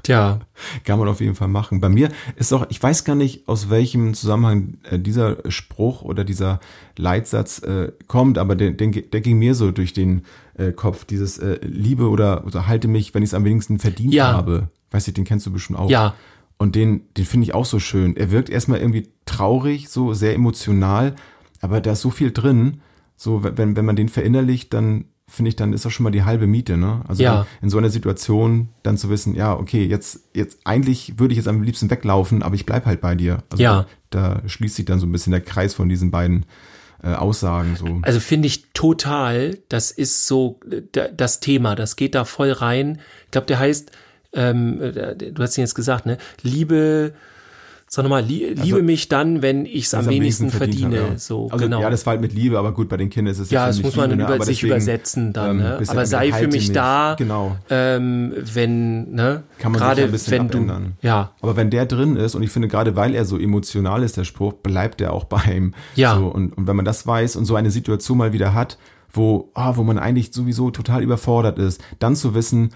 Tja, 0.04 0.40
kann 0.84 1.00
man 1.00 1.08
auf 1.08 1.22
jeden 1.22 1.36
Fall 1.36 1.48
machen. 1.48 1.80
Bei 1.80 1.90
mir 1.90 2.10
ist 2.36 2.52
auch, 2.54 2.66
ich 2.70 2.82
weiß 2.82 3.04
gar 3.06 3.16
nicht, 3.16 3.48
aus 3.48 3.70
welchem 3.70 4.14
Zusammenhang 4.14 4.78
äh, 4.90 5.00
dieser 5.00 5.38
Spruch 5.50 6.02
oder 6.02 6.24
dieser 6.24 6.60
Leitsatz 6.98 7.60
äh, 7.60 7.92
kommt, 8.08 8.38
aber 8.38 8.56
der, 8.56 8.72
der, 8.72 8.88
der 8.90 9.22
ging 9.22 9.40
mir 9.40 9.56
so 9.56 9.72
durch 9.72 9.94
den 9.94 10.24
äh, 10.58 10.72
Kopf. 10.72 11.06
Dieses 11.06 11.38
äh, 11.40 11.60
Liebe 11.64 12.10
oder, 12.10 12.46
oder 12.46 12.68
halte 12.68 12.88
mich, 12.88 13.14
wenn 13.14 13.24
ich 13.24 13.30
es 13.30 13.34
am 13.34 13.46
wenigsten 13.46 13.80
verdient 13.80 14.14
Ja. 14.14 14.34
habe. 14.34 14.70
Weiß 14.92 15.08
ich, 15.08 15.14
den 15.14 15.24
kennst 15.24 15.46
du 15.46 15.52
bestimmt 15.52 15.80
auch. 15.80 15.90
Ja. 15.90 16.14
Und 16.58 16.76
den, 16.76 17.02
den 17.18 17.26
finde 17.26 17.46
ich 17.46 17.54
auch 17.54 17.66
so 17.66 17.80
schön. 17.80 18.16
Er 18.16 18.30
wirkt 18.32 18.50
erstmal 18.50 18.80
irgendwie 18.80 19.10
traurig, 19.26 19.90
so 19.90 20.14
sehr 20.14 20.34
emotional, 20.36 21.16
aber 21.62 21.82
da 21.82 21.94
ist 21.94 22.02
so 22.02 22.10
viel 22.12 22.32
drin. 22.32 22.82
So, 23.24 23.42
wenn, 23.44 23.76
wenn 23.78 23.86
man 23.86 23.96
den 23.96 24.10
verinnerlicht, 24.10 24.74
dann 24.74 25.06
finde 25.30 25.50
ich, 25.50 25.56
dann 25.56 25.72
ist 25.72 25.86
das 25.86 25.94
schon 25.94 26.04
mal 26.04 26.12
die 26.12 26.24
halbe 26.24 26.46
Miete, 26.46 26.76
ne? 26.78 27.02
Also 27.08 27.24
Ja. 27.24 27.48
in 27.62 27.70
so 27.70 27.78
einer 27.78 27.90
Situation 27.90 28.68
dann 28.84 28.98
zu 28.98 29.10
wissen, 29.10 29.34
ja, 29.34 29.56
okay, 29.58 29.86
jetzt, 29.86 30.20
jetzt, 30.34 30.60
eigentlich 30.66 31.18
würde 31.18 31.32
ich 31.32 31.38
jetzt 31.38 31.48
am 31.48 31.64
liebsten 31.64 31.90
weglaufen, 31.90 32.44
aber 32.44 32.56
ich 32.56 32.66
bleib 32.66 32.86
halt 32.86 33.00
bei 33.00 33.16
dir. 33.16 33.42
Also 33.50 33.64
Ja. 33.64 33.86
Da, 34.10 34.42
da 34.42 34.50
schließt 34.50 34.76
sich 34.76 34.86
dann 34.86 35.00
so 35.00 35.06
ein 35.06 35.12
bisschen 35.14 35.32
der 35.32 35.40
Kreis 35.42 35.74
von 35.74 35.88
diesen 35.88 36.12
beiden 36.12 36.46
äh, 37.02 37.14
Aussagen, 37.14 37.76
so. 37.78 38.00
also 38.02 38.20
finde 38.20 38.48
ich 38.48 38.72
total, 38.74 39.58
das 39.70 39.92
ist 39.92 40.28
so 40.28 40.60
äh, 40.70 40.82
da- 40.92 41.08
das 41.08 41.40
Thema, 41.40 41.76
das 41.76 41.96
geht 41.96 42.16
da 42.16 42.26
voll 42.26 42.52
rein. 42.52 43.00
Ich 43.26 43.32
glaube, 43.32 43.48
der 43.48 43.60
heißt, 43.60 43.92
ähm, 44.34 44.82
äh, 44.82 45.16
du 45.16 45.42
hast 45.42 45.58
ihn 45.58 45.62
jetzt 45.62 45.76
gesagt, 45.76 46.06
ne? 46.06 46.18
Liebe, 46.44 47.14
sag 47.96 48.02
nochmal, 48.02 48.24
li 48.24 48.56
liebe 48.56 48.82
mich 48.82 49.08
dann, 49.08 49.44
wenn 49.44 49.68
ich 49.68 49.86
es 49.86 49.94
am 49.94 50.00
Also 50.00 50.10
wenigsten 50.10 50.50
verdiene. 50.50 51.00
habe, 51.00 51.12
ja. 51.12 51.18
So, 51.20 51.48
also, 51.52 51.64
genau. 51.64 51.80
Ja, 51.80 51.92
das 51.92 52.04
war 52.08 52.12
halt 52.14 52.22
mit 52.22 52.34
Liebe, 52.34 52.58
aber 52.58 52.72
gut, 52.72 52.90
bei 52.90 52.98
den 52.98 53.12
Kindern 53.12 53.32
ist 53.32 53.38
es 53.40 53.52
Ja, 53.52 53.68
jetzt 53.68 53.78
das 53.78 53.84
muss 53.86 53.96
man 53.96 54.10
Liebe, 54.10 54.24
über, 54.24 54.30
ne? 54.30 54.36
aber 54.36 54.46
sich 54.46 54.58
deswegen, 54.62 54.72
übersetzen 54.74 55.32
dann, 55.32 55.52
ähm, 55.52 55.58
ne? 55.58 55.76
bisschen 55.78 55.92
Aber 55.92 56.06
sei 56.08 56.32
für 56.32 56.48
mich 56.48 56.70
mich. 56.70 56.72
da, 56.72 57.14
Genau. 57.20 57.56
ähm, 57.70 58.34
wenn, 58.36 59.12
ne? 59.12 59.44
Kann 59.60 59.74
man 59.74 59.80
sich 59.80 59.88
gerade 59.88 60.04
ein 60.06 60.12
bisschen 60.12 60.50
wenn 60.52 60.68
du, 60.68 61.08
ja, 61.08 61.34
Aber 61.40 61.56
wenn 61.56 61.70
der 61.70 61.86
drin 61.86 62.16
ist, 62.16 62.34
und 62.34 62.42
ich 62.42 62.50
finde, 62.50 62.68
gerade 62.68 62.96
weil 62.96 63.14
er 63.14 63.26
so 63.26 63.38
emotional 63.38 64.02
ist, 64.02 64.18
der 64.18 64.24
Spruch, 64.24 64.54
bleibt 64.54 65.00
er 65.00 65.14
auch 65.14 65.24
bei 65.36 65.44
ihm. 65.56 65.76
Ja. 65.96 66.16
So, 66.18 66.30
und, 66.30 66.58
und 66.58 66.66
wenn 66.66 66.76
man 66.76 66.86
das 66.86 67.06
weiß 67.06 67.36
und 67.36 67.46
so 67.46 67.56
eine 67.56 67.70
Situation 67.70 68.18
mal 68.18 68.34
wieder 68.34 68.56
hat, 68.56 68.80
wo, 69.12 69.52
ah, 69.54 69.76
wo 69.78 69.84
man 69.84 70.00
eigentlich 70.00 70.34
sowieso 70.34 70.72
total 70.72 71.04
überfordert 71.04 71.60
ist, 71.60 71.80
dann 72.00 72.16
zu 72.16 72.34
wissen, 72.34 72.72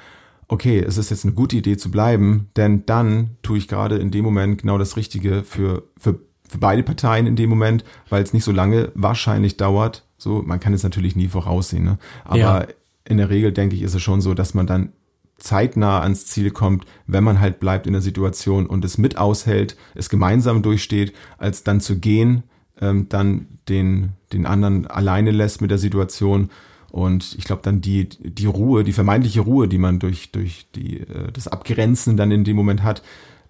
okay, 0.47 0.79
es 0.79 0.97
ist 0.97 1.09
jetzt 1.09 1.25
eine 1.25 1.33
gute 1.33 1.57
Idee 1.57 1.77
zu 1.77 1.91
bleiben, 1.91 2.49
denn 2.55 2.85
dann 2.85 3.31
tue 3.41 3.57
ich 3.57 3.67
gerade 3.67 3.97
in 3.97 4.11
dem 4.11 4.23
Moment 4.23 4.61
genau 4.61 4.77
das 4.77 4.95
Richtige 4.95 5.43
für, 5.43 5.83
für, 5.97 6.19
für 6.47 6.57
beide 6.57 6.83
Parteien 6.83 7.27
in 7.27 7.35
dem 7.35 7.49
Moment, 7.49 7.83
weil 8.09 8.23
es 8.23 8.33
nicht 8.33 8.43
so 8.45 8.51
lange 8.51 8.91
wahrscheinlich 8.95 9.57
dauert. 9.57 10.05
So, 10.17 10.41
man 10.41 10.59
kann 10.59 10.73
es 10.73 10.83
natürlich 10.83 11.15
nie 11.15 11.27
voraussehen, 11.27 11.83
ne? 11.83 11.97
Aber 12.23 12.37
Ja. 12.39 12.65
in 13.05 13.17
der 13.17 13.29
Regel 13.29 13.51
denke 13.51 13.75
ich, 13.75 13.81
ist 13.81 13.93
es 13.93 14.01
schon 14.01 14.21
so, 14.21 14.33
dass 14.33 14.53
man 14.53 14.67
dann 14.67 14.93
zeitnah 15.37 16.01
ans 16.01 16.25
Ziel 16.25 16.49
kommt, 16.51 16.85
wenn 17.05 17.23
man 17.23 17.39
halt 17.39 17.59
bleibt 17.59 17.85
in 17.85 17.93
der 17.93 18.01
Situation 18.01 18.65
und 18.65 18.83
es 18.83 18.97
mit 18.97 19.17
aushält, 19.17 19.77
es 19.93 20.09
gemeinsam 20.09 20.63
durchsteht, 20.63 21.13
als 21.37 21.63
dann 21.63 21.79
zu 21.79 21.99
gehen, 21.99 22.43
ähm, 22.81 23.07
dann 23.09 23.47
den, 23.69 24.13
den 24.33 24.45
anderen 24.45 24.87
alleine 24.87 25.31
lässt 25.31 25.61
mit 25.61 25.69
der 25.71 25.77
Situation. 25.77 26.49
Und 26.91 27.35
ich 27.37 27.43
glaube 27.43 27.61
dann 27.63 27.81
die, 27.81 28.07
die 28.07 28.45
Ruhe, 28.45 28.83
die 28.83 28.93
vermeintliche 28.93 29.41
Ruhe, 29.41 29.67
die 29.67 29.77
man 29.77 29.99
durch, 29.99 30.31
durch 30.31 30.67
die, 30.75 31.01
äh, 31.01 31.31
das 31.33 31.47
Abgrenzen 31.47 32.17
dann 32.17 32.31
in 32.31 32.43
dem 32.43 32.55
Moment 32.55 32.83
hat, 32.83 33.01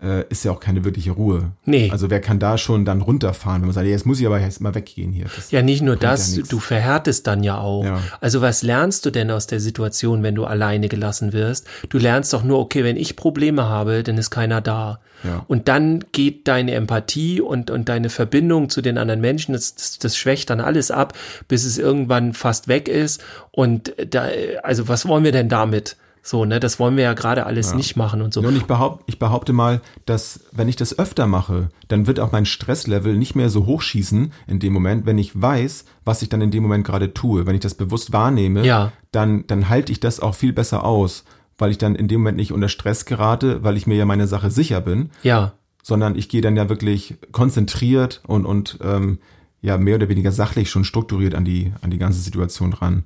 äh, 0.01 0.25
ist 0.29 0.45
ja 0.45 0.51
auch 0.51 0.59
keine 0.59 0.85
wirkliche 0.85 1.11
Ruhe. 1.11 1.51
Nee. 1.65 1.89
Also 1.91 2.09
wer 2.09 2.21
kann 2.21 2.39
da 2.39 2.57
schon 2.57 2.85
dann 2.85 3.01
runterfahren, 3.01 3.61
wenn 3.61 3.67
man 3.67 3.73
sagt, 3.73 3.85
ja, 3.85 3.91
jetzt 3.91 4.05
muss 4.05 4.19
ich 4.19 4.25
aber 4.25 4.39
jetzt 4.39 4.61
mal 4.61 4.75
weggehen 4.75 5.11
hier. 5.11 5.25
Das, 5.35 5.51
Ja, 5.51 5.61
nicht 5.61 5.81
nur 5.81 5.95
ja 5.95 5.99
das, 6.01 6.35
nichts. 6.35 6.49
du 6.49 6.59
verhärtest 6.59 7.25
dann 7.27 7.43
ja 7.43 7.57
auch. 7.57 7.83
Ja. 7.83 7.99
Also 8.21 8.41
was 8.41 8.63
lernst 8.63 9.05
du 9.05 9.11
denn 9.11 9.31
aus 9.31 9.47
der 9.47 9.59
Situation, 9.59 10.23
wenn 10.23 10.35
du 10.35 10.45
alleine 10.45 10.87
gelassen 10.87 11.33
wirst? 11.33 11.67
Du 11.89 11.97
lernst 11.97 12.33
doch 12.33 12.43
nur, 12.43 12.59
okay, 12.59 12.83
wenn 12.83 12.97
ich 12.97 13.15
Probleme 13.15 13.67
habe, 13.67 14.03
dann 14.03 14.17
ist 14.17 14.29
keiner 14.29 14.61
da. 14.61 14.99
Ja. 15.23 15.43
Und 15.47 15.67
dann 15.67 16.05
geht 16.11 16.47
deine 16.47 16.73
Empathie 16.73 17.41
und, 17.41 17.71
und 17.71 17.89
deine 17.89 18.09
Verbindung 18.09 18.69
zu 18.69 18.81
den 18.81 18.99
anderen 18.99 19.19
Menschen, 19.21 19.53
das, 19.53 19.73
das, 19.73 19.97
das 19.97 20.15
schwächt 20.15 20.49
dann 20.51 20.59
alles 20.59 20.91
ab, 20.91 21.13
bis 21.47 21.65
es 21.65 21.79
irgendwann 21.79 22.33
fast 22.33 22.67
weg 22.67 22.87
ist. 22.87 23.23
Und 23.51 23.93
da, 24.11 24.27
also 24.61 24.87
was 24.87 25.07
wollen 25.07 25.23
wir 25.23 25.31
denn 25.31 25.49
damit? 25.49 25.97
So, 26.27 26.43
ne, 26.43 26.59
das 26.59 26.77
wollen 26.77 26.97
wir 26.97 27.05
ja 27.05 27.13
gerade 27.13 27.45
alles 27.45 27.73
nicht 27.73 27.95
machen 27.95 28.21
und 28.21 28.33
so. 28.33 28.41
Und 28.41 28.53
ich, 28.57 28.65
behaupt, 28.65 29.01
ich 29.07 29.17
behaupte 29.17 29.53
mal, 29.53 29.79
dass 30.05 30.41
wenn 30.51 30.67
ich 30.67 30.75
das 30.75 30.99
öfter 30.99 31.25
mache, 31.25 31.69
dann 31.87 32.05
wird 32.05 32.19
auch 32.19 32.33
mein 32.33 32.45
Stresslevel 32.45 33.15
nicht 33.15 33.33
mehr 33.35 33.49
so 33.49 33.65
hochschießen 33.65 34.33
in 34.45 34.59
dem 34.59 34.73
Moment, 34.73 35.05
wenn 35.05 35.17
ich 35.17 35.41
weiß, 35.41 35.85
was 36.03 36.21
ich 36.21 36.27
dann 36.27 36.41
in 36.41 36.51
dem 36.51 36.63
Moment 36.63 36.85
gerade 36.85 37.13
tue. 37.13 37.45
Wenn 37.47 37.55
ich 37.55 37.61
das 37.61 37.75
bewusst 37.75 38.11
wahrnehme, 38.11 38.65
Ja. 38.65 38.91
dann, 39.13 39.47
dann 39.47 39.69
halte 39.69 39.93
ich 39.93 40.01
das 40.01 40.19
auch 40.19 40.35
viel 40.35 40.51
besser 40.51 40.83
aus, 40.83 41.23
weil 41.57 41.71
ich 41.71 41.77
dann 41.77 41.95
in 41.95 42.09
dem 42.09 42.19
Moment 42.19 42.35
nicht 42.35 42.51
unter 42.51 42.67
Stress 42.67 43.05
gerate, 43.05 43.63
weil 43.63 43.77
ich 43.77 43.87
mir 43.87 43.95
ja 43.95 44.03
meine 44.03 44.27
Sache 44.27 44.51
sicher 44.51 44.81
bin, 44.81 45.11
Ja, 45.23 45.53
sondern 45.81 46.17
ich 46.17 46.27
gehe 46.27 46.41
dann 46.41 46.57
ja 46.57 46.67
wirklich 46.67 47.15
konzentriert 47.31 48.21
und, 48.27 48.45
und 48.45 48.79
ähm, 48.83 49.19
ja 49.61 49.77
mehr 49.77 49.95
oder 49.95 50.09
weniger 50.09 50.33
sachlich 50.33 50.69
schon 50.69 50.83
strukturiert 50.83 51.35
an 51.35 51.45
die, 51.45 51.71
an 51.81 51.89
die 51.89 51.97
ganze 51.97 52.19
Situation 52.19 52.73
ran 52.73 53.05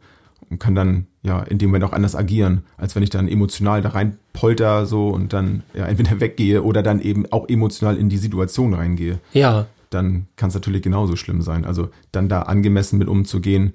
und 0.51 0.59
kann 0.59 0.75
dann 0.75 1.07
ja 1.23 1.41
in 1.41 1.57
dem 1.57 1.69
Moment 1.69 1.85
auch 1.85 1.93
anders 1.93 2.15
agieren, 2.15 2.63
als 2.77 2.95
wenn 2.95 3.03
ich 3.03 3.09
dann 3.09 3.27
emotional 3.27 3.81
da 3.81 3.89
rein 3.89 4.17
polter 4.33 4.85
so 4.85 5.09
und 5.09 5.33
dann 5.33 5.63
ja 5.73 5.85
entweder 5.85 6.19
weggehe 6.19 6.61
oder 6.61 6.83
dann 6.83 7.01
eben 7.01 7.25
auch 7.31 7.49
emotional 7.49 7.97
in 7.97 8.09
die 8.09 8.17
Situation 8.17 8.73
reingehe. 8.73 9.19
ja, 9.33 9.65
Dann 9.89 10.27
kann 10.35 10.49
es 10.49 10.53
natürlich 10.53 10.83
genauso 10.83 11.15
schlimm 11.15 11.41
sein. 11.41 11.65
Also 11.65 11.89
dann 12.11 12.29
da 12.29 12.43
angemessen 12.43 12.99
mit 12.99 13.07
umzugehen, 13.07 13.73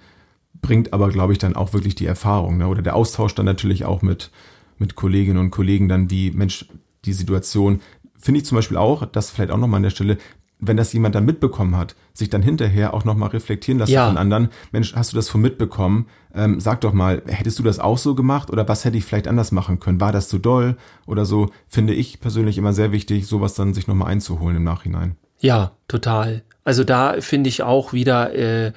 bringt 0.63 0.93
aber, 0.93 1.11
glaube 1.11 1.33
ich, 1.33 1.39
dann 1.39 1.57
auch 1.57 1.73
wirklich 1.73 1.95
die 1.95 2.07
Erfahrung. 2.07 2.59
Ne? 2.59 2.69
Oder 2.69 2.83
der 2.83 2.97
Austausch 2.97 3.35
dann 3.35 3.45
natürlich 3.47 3.85
auch 3.85 4.03
mit, 4.03 4.31
mit 4.79 4.95
Kolleginnen 4.95 5.39
und 5.39 5.51
Kollegen 5.51 5.89
dann, 5.89 6.11
wie, 6.11 6.31
Mensch, 6.31 6.67
die 7.05 7.13
Situation, 7.13 7.81
finde 8.19 8.39
ich 8.39 8.47
zum 8.47 8.57
Beispiel 8.57 8.79
auch, 8.79 9.05
das 9.07 9.31
vielleicht 9.31 9.51
auch 9.51 9.59
nochmal 9.59 9.79
an 9.79 9.85
der 9.85 9.91
Stelle, 9.91 10.17
wenn 10.59 10.77
das 10.77 10.93
jemand 10.93 11.15
dann 11.15 11.25
mitbekommen 11.27 11.77
hat, 11.77 11.97
sich 12.15 12.31
dann 12.31 12.41
hinterher 12.43 12.95
auch 12.95 13.05
nochmal 13.05 13.29
reflektieren 13.29 13.79
lassen 13.79 13.93
Ja. 13.93 14.07
von 14.09 14.17
anderen, 14.17 14.49
Mensch, 14.73 14.95
hast 14.95 15.13
du 15.13 15.17
das 15.17 15.29
von 15.29 15.41
mitbekommen? 15.43 16.07
Ähm, 16.35 16.61
sag 16.61 16.81
doch 16.81 16.93
mal, 16.95 17.23
hättest 17.27 17.59
du 17.59 17.63
das 17.63 17.79
auch 17.79 17.99
so 17.99 18.15
gemacht 18.15 18.51
oder 18.51 18.67
was 18.69 18.85
hätte 18.85 18.97
ich 18.97 19.05
vielleicht 19.05 19.29
anders 19.29 19.53
machen 19.53 19.81
können? 19.81 20.01
War 20.01 20.13
das 20.13 20.29
zu 20.29 20.39
doll 20.39 20.77
oder 21.07 21.25
so? 21.27 21.51
Finde 21.69 21.93
ich 21.95 22.21
persönlich 22.21 22.57
immer 22.59 22.73
sehr 22.73 22.91
wichtig, 22.93 23.27
sowas 23.27 23.55
dann 23.55 23.75
sich 23.75 23.87
nochmal 23.87 24.09
einzuholen 24.13 24.57
im 24.57 24.65
Nachhinein. 24.65 25.17
ja, 25.39 25.73
total. 25.89 26.43
Also 26.65 26.83
da 26.83 27.21
finde 27.21 27.49
ich 27.49 27.63
auch 27.63 27.93
wieder, 27.93 28.35
äh, 28.35 28.73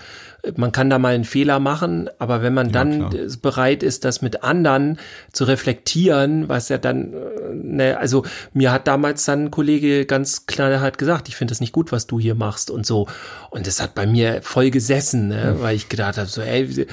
man 0.55 0.71
kann 0.71 0.91
da 0.91 0.99
mal 0.99 1.15
einen 1.15 1.25
Fehler 1.25 1.59
machen, 1.59 2.07
aber 2.19 2.43
wenn 2.43 2.53
man 2.53 2.67
Ja, 2.67 2.73
dann 2.73 3.09
klar. 3.09 3.25
bereit 3.41 3.81
ist, 3.81 4.05
das 4.05 4.21
mit 4.21 4.43
anderen 4.43 4.99
zu 5.33 5.43
reflektieren, 5.45 6.47
was 6.47 6.69
ja 6.69 6.77
dann, 6.77 7.13
äh, 7.13 7.17
ne, 7.51 7.97
also 7.97 8.23
mir 8.53 8.71
hat 8.71 8.87
damals 8.87 9.25
dann 9.25 9.45
ein 9.45 9.51
Kollege 9.51 10.05
ganz 10.05 10.45
klar 10.45 10.79
hat 10.81 10.99
gesagt, 10.99 11.29
ich 11.29 11.35
finde 11.35 11.51
das 11.51 11.61
nicht 11.61 11.73
gut, 11.73 11.91
was 11.91 12.05
du 12.05 12.19
hier 12.19 12.35
machst 12.35 12.69
und 12.69 12.85
so. 12.85 13.07
Und 13.49 13.65
das 13.65 13.81
hat 13.81 13.95
bei 13.95 14.05
mir 14.05 14.43
voll 14.43 14.69
gesessen, 14.69 15.29
ne, 15.29 15.55
weil 15.59 15.75
ich 15.75 15.89
gedacht 15.89 16.17
habe, 16.19 16.29
so, 16.29 16.41
ey, 16.41 16.85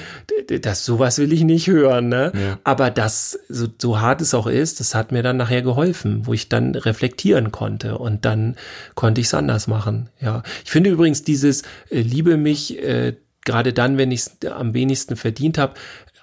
das 0.61 0.83
sowas 0.83 1.19
will 1.19 1.31
ich 1.31 1.43
nicht 1.43 1.67
hören, 1.67 2.09
ne. 2.09 2.31
Ja. 2.33 2.57
Aber 2.63 2.89
das, 2.89 3.37
so, 3.49 3.67
so 3.79 4.01
hart 4.01 4.19
es 4.21 4.33
auch 4.33 4.47
ist, 4.47 4.79
das 4.79 4.95
hat 4.95 5.11
mir 5.11 5.21
dann 5.21 5.37
nachher 5.37 5.61
geholfen, 5.61 6.25
wo 6.25 6.33
ich 6.33 6.49
dann 6.49 6.73
reflektieren 6.73 7.51
konnte 7.51 7.99
und 7.99 8.25
dann 8.25 8.55
konnte 8.95 9.21
ich 9.21 9.27
es 9.27 9.33
anders 9.35 9.67
machen. 9.67 10.06
Ja, 10.19 10.43
ich 10.63 10.71
finde 10.71 10.89
übrigens 10.89 11.23
dieses 11.23 11.61
äh, 11.89 12.01
liebe 12.01 12.37
mich 12.37 12.81
äh, 12.81 13.15
gerade 13.45 13.73
dann, 13.73 13.97
wenn 13.97 14.11
ich 14.11 14.21
es 14.21 14.51
am 14.51 14.73
wenigsten 14.73 15.15
verdient 15.15 15.57
habe. 15.57 15.73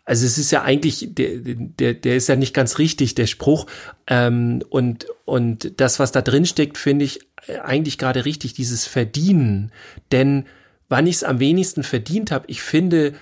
Also 0.05 0.26
es 0.26 0.36
ist 0.36 0.51
ja 0.51 0.62
eigentlich, 0.62 1.09
der, 1.12 1.38
der, 1.38 1.95
der 1.95 2.16
ist 2.16 2.28
ja 2.28 2.36
nicht 2.36 2.53
ganz 2.53 2.78
richtig, 2.78 3.14
der 3.14 3.26
Spruch. 3.26 3.66
Ähm, 4.07 4.62
und, 4.68 5.07
und 5.24 5.80
das, 5.80 5.99
was 5.99 6.12
da 6.12 6.20
drin 6.20 6.45
steckt, 6.45 6.76
finde 6.76 7.07
ich 7.07 7.20
äh, 7.47 7.59
eigentlich 7.61 7.97
gerade 7.97 8.26
richtig, 8.26 8.53
dieses 8.53 8.86
Verdienen. 8.86 9.72
Denn 10.12 10.45
wann 10.90 11.07
ich 11.07 11.16
es 11.16 11.24
am 11.24 11.40
wenigsten 11.40 11.82
verdient 11.82 12.30
habe, 12.30 12.45
ich 12.49 12.61
finde, 12.61 13.14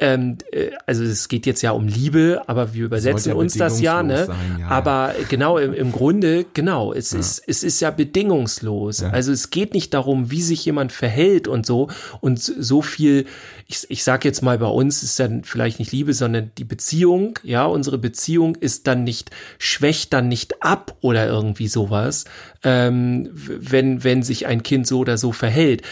ähm, 0.00 0.38
äh, 0.52 0.70
also 0.86 1.02
es 1.02 1.28
geht 1.28 1.44
jetzt 1.44 1.60
ja 1.62 1.72
um 1.72 1.88
Liebe, 1.88 2.42
aber 2.46 2.72
wir 2.72 2.84
übersetzen 2.84 3.30
ja 3.30 3.34
uns 3.34 3.54
das 3.54 3.80
ja, 3.80 4.04
ne? 4.04 4.26
sein, 4.26 4.58
ja, 4.60 4.68
aber 4.68 5.12
genau, 5.28 5.58
im, 5.58 5.74
im 5.74 5.90
Grunde, 5.90 6.46
genau, 6.54 6.92
es 6.92 7.12
ist, 7.12 7.42
es 7.46 7.64
ist 7.64 7.80
ja 7.80 7.90
bedingungslos. 7.90 9.00
Ja. 9.00 9.10
Also 9.10 9.32
es 9.32 9.50
geht 9.50 9.74
nicht 9.74 9.92
darum, 9.94 10.30
wie 10.30 10.40
sich 10.40 10.64
jemand 10.64 10.92
verhält 10.92 11.48
und 11.48 11.66
so. 11.66 11.88
Und 12.20 12.38
so 12.40 12.80
viel, 12.80 13.26
ich, 13.66 13.86
ich 13.88 14.04
sag 14.04 14.24
jetzt 14.24 14.40
mal, 14.40 14.58
bei 14.58 14.68
uns 14.68 15.02
ist 15.02 15.18
dann 15.18 15.42
vielleicht 15.42 15.80
nicht 15.80 15.90
Liebe, 15.90 16.14
sondern 16.14 16.52
die 16.56 16.64
Beziehung, 16.64 17.38
ja, 17.42 17.64
unsere 17.64 17.98
Beziehung 17.98 18.54
ist 18.54 18.86
dann 18.86 19.02
nicht, 19.02 19.32
schwächt 19.58 20.12
dann 20.12 20.28
nicht 20.28 20.62
ab 20.62 20.96
oder 21.00 21.26
irgendwie 21.26 21.68
sowas, 21.68 22.24
ähm, 22.62 23.30
wenn, 23.34 24.04
wenn 24.04 24.22
sich 24.22 24.46
ein 24.46 24.62
Kind 24.62 24.86
so 24.86 25.00
oder 25.00 25.18
so 25.18 25.32
verhält 25.32 25.82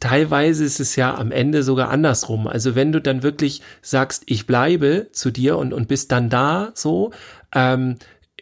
teilweise 0.00 0.64
ist 0.64 0.80
es 0.80 0.96
ja 0.96 1.14
am 1.14 1.32
Ende 1.32 1.62
sogar 1.62 1.90
andersrum. 1.90 2.46
Also 2.46 2.74
wenn 2.74 2.92
du 2.92 3.00
dann 3.00 3.22
wirklich 3.22 3.62
sagst, 3.82 4.22
ich 4.26 4.46
bleibe 4.46 5.08
zu 5.12 5.30
dir 5.30 5.58
und, 5.58 5.72
und 5.72 5.88
bist 5.88 6.12
dann 6.12 6.28
da 6.30 6.70
so, 6.74 7.12
ähm, 7.54 7.96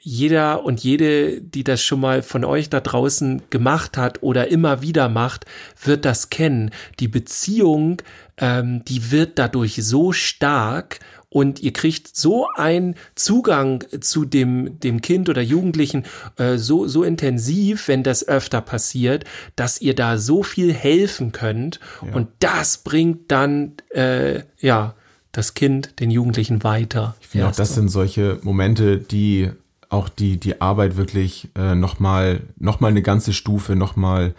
jeder 0.08 0.64
und 0.64 0.84
jede, 0.84 1.40
die 1.40 1.64
das 1.64 1.82
schon 1.82 1.98
mal 1.98 2.22
von 2.22 2.44
euch 2.44 2.70
da 2.70 2.78
draußen 2.78 3.42
gemacht 3.50 3.96
hat 3.96 4.22
oder 4.22 4.46
immer 4.48 4.80
wieder 4.80 5.08
macht, 5.08 5.46
wird 5.82 6.04
das 6.04 6.30
kennen. 6.30 6.70
Die 7.00 7.08
Beziehung, 7.08 8.00
ähm, 8.38 8.84
die 8.84 9.10
wird 9.10 9.38
dadurch 9.38 9.76
so 9.82 10.12
stark 10.12 11.00
und 11.28 11.60
ihr 11.60 11.72
kriegt 11.72 12.16
so 12.16 12.46
einen 12.54 12.94
Zugang 13.14 13.84
zu 14.00 14.24
dem, 14.24 14.80
dem 14.80 15.02
Kind 15.02 15.28
oder 15.28 15.42
Jugendlichen 15.42 16.04
äh, 16.38 16.56
so, 16.56 16.86
so 16.86 17.02
intensiv, 17.02 17.88
wenn 17.88 18.02
das 18.02 18.26
öfter 18.26 18.60
passiert, 18.60 19.24
dass 19.54 19.80
ihr 19.80 19.94
da 19.94 20.18
so 20.18 20.42
viel 20.42 20.72
helfen 20.72 21.32
könnt. 21.32 21.78
Und 22.12 22.28
das 22.38 22.78
bringt 22.78 23.30
dann, 23.30 23.72
äh, 23.90 24.44
ja, 24.58 24.94
das 25.32 25.52
Kind, 25.52 26.00
den 26.00 26.10
Jugendlichen 26.10 26.64
weiter. 26.64 27.16
Ich 27.20 27.26
finde 27.26 27.48
auch, 27.48 27.52
das 27.52 27.74
sind 27.74 27.88
solche 27.88 28.38
Momente, 28.42 28.96
die 28.96 29.50
auch 29.88 30.08
die, 30.08 30.38
die 30.38 30.60
Arbeit 30.60 30.96
wirklich 30.96 31.50
äh, 31.54 31.74
nochmal 31.74 32.40
noch 32.58 32.80
mal 32.80 32.88
eine 32.88 33.02
ganze 33.02 33.32
Stufe, 33.32 33.76
nochmal 33.76 34.34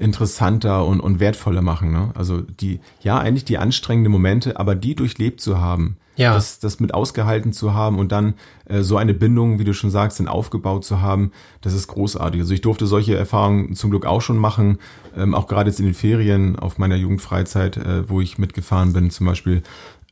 interessanter 0.00 0.84
und, 0.86 1.00
und 1.00 1.20
wertvoller 1.20 1.62
machen. 1.62 1.92
Ne? 1.92 2.10
Also 2.14 2.40
die, 2.40 2.80
ja, 3.02 3.18
eigentlich 3.18 3.44
die 3.44 3.58
anstrengenden 3.58 4.10
Momente, 4.10 4.58
aber 4.58 4.74
die 4.74 4.94
durchlebt 4.94 5.40
zu 5.40 5.60
haben, 5.60 5.98
Ja. 6.16 6.32
das, 6.34 6.58
das 6.58 6.80
mit 6.80 6.94
ausgehalten 6.94 7.52
zu 7.52 7.74
haben 7.74 7.98
und 7.98 8.10
dann 8.10 8.34
äh, 8.64 8.80
so 8.82 8.96
eine 8.96 9.12
Bindung, 9.14 9.58
wie 9.58 9.64
du 9.64 9.74
schon 9.74 9.90
sagst, 9.90 10.18
dann 10.18 10.26
aufgebaut 10.28 10.84
zu 10.84 11.00
haben, 11.02 11.32
das 11.60 11.74
ist 11.74 11.86
großartig. 11.88 12.40
Also 12.40 12.54
ich 12.54 12.62
durfte 12.62 12.86
solche 12.86 13.14
Erfahrungen 13.16 13.74
zum 13.74 13.90
Glück 13.90 14.06
auch 14.06 14.22
schon 14.22 14.38
machen, 14.38 14.78
ähm, 15.16 15.34
auch 15.34 15.46
gerade 15.46 15.68
jetzt 15.70 15.80
in 15.80 15.86
den 15.86 15.94
Ferien 15.94 16.58
auf 16.58 16.78
meiner 16.78 16.96
Jugendfreizeit, 16.96 17.76
äh, 17.76 18.08
wo 18.08 18.20
ich 18.22 18.38
mitgefahren 18.38 18.92
bin 18.94 19.10
zum 19.10 19.26
Beispiel, 19.26 19.62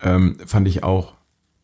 ähm, 0.03 0.37
fand 0.47 0.69
ich 0.69 0.85
auch 0.85 1.15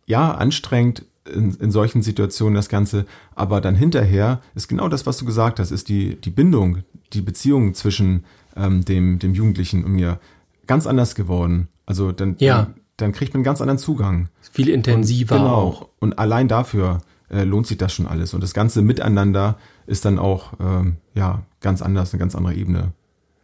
ja, 0.06 0.32
anstrengend 0.32 1.04
in, 1.32 1.54
in 1.54 1.70
solchen 1.70 2.02
Situationen 2.02 2.54
das 2.54 2.68
Ganze, 2.68 3.06
aber 3.34 3.60
dann 3.60 3.74
hinterher 3.74 4.40
ist 4.54 4.68
genau 4.68 4.88
das, 4.88 5.06
was 5.06 5.16
du 5.16 5.24
gesagt 5.24 5.58
hast, 5.58 5.70
ist 5.70 5.88
die, 5.88 6.20
die 6.20 6.30
Bindung, 6.30 6.82
die 7.12 7.22
Beziehung 7.22 7.74
zwischen 7.74 8.24
ähm, 8.56 8.84
dem, 8.84 9.18
dem 9.18 9.34
Jugendlichen 9.34 9.84
und 9.84 9.92
mir 9.92 10.18
ganz 10.66 10.86
anders 10.86 11.14
geworden. 11.14 11.68
Also 11.86 12.12
dann, 12.12 12.36
Ja. 12.38 12.62
dann, 12.62 12.74
dann 12.96 13.12
kriegt 13.12 13.34
man 13.34 13.38
einen 13.38 13.44
ganz 13.44 13.60
anderen 13.60 13.78
Zugang. 13.78 14.28
Viel 14.52 14.68
intensiver 14.68 15.38
genau. 15.38 15.54
auch. 15.54 15.88
Und 15.98 16.18
allein 16.18 16.48
dafür 16.48 16.98
äh, 17.30 17.44
lohnt 17.44 17.66
sich 17.66 17.78
das 17.78 17.92
schon 17.92 18.06
alles. 18.06 18.34
Und 18.34 18.42
das 18.42 18.54
ganze 18.54 18.82
Miteinander 18.82 19.58
ist 19.86 20.04
dann 20.04 20.18
auch 20.18 20.52
ähm, 20.60 20.96
ja 21.14 21.42
ganz 21.60 21.82
anders, 21.82 22.12
eine 22.12 22.20
ganz 22.20 22.34
andere 22.34 22.54
Ebene. 22.54 22.92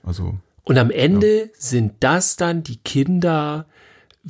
Also 0.03 0.37
Und 0.65 0.79
am 0.79 0.91
Ende 0.91 1.51
sind 1.59 1.95
das 2.01 2.37
dann 2.37 2.63
die 2.63 2.77
Kinder, 2.77 3.67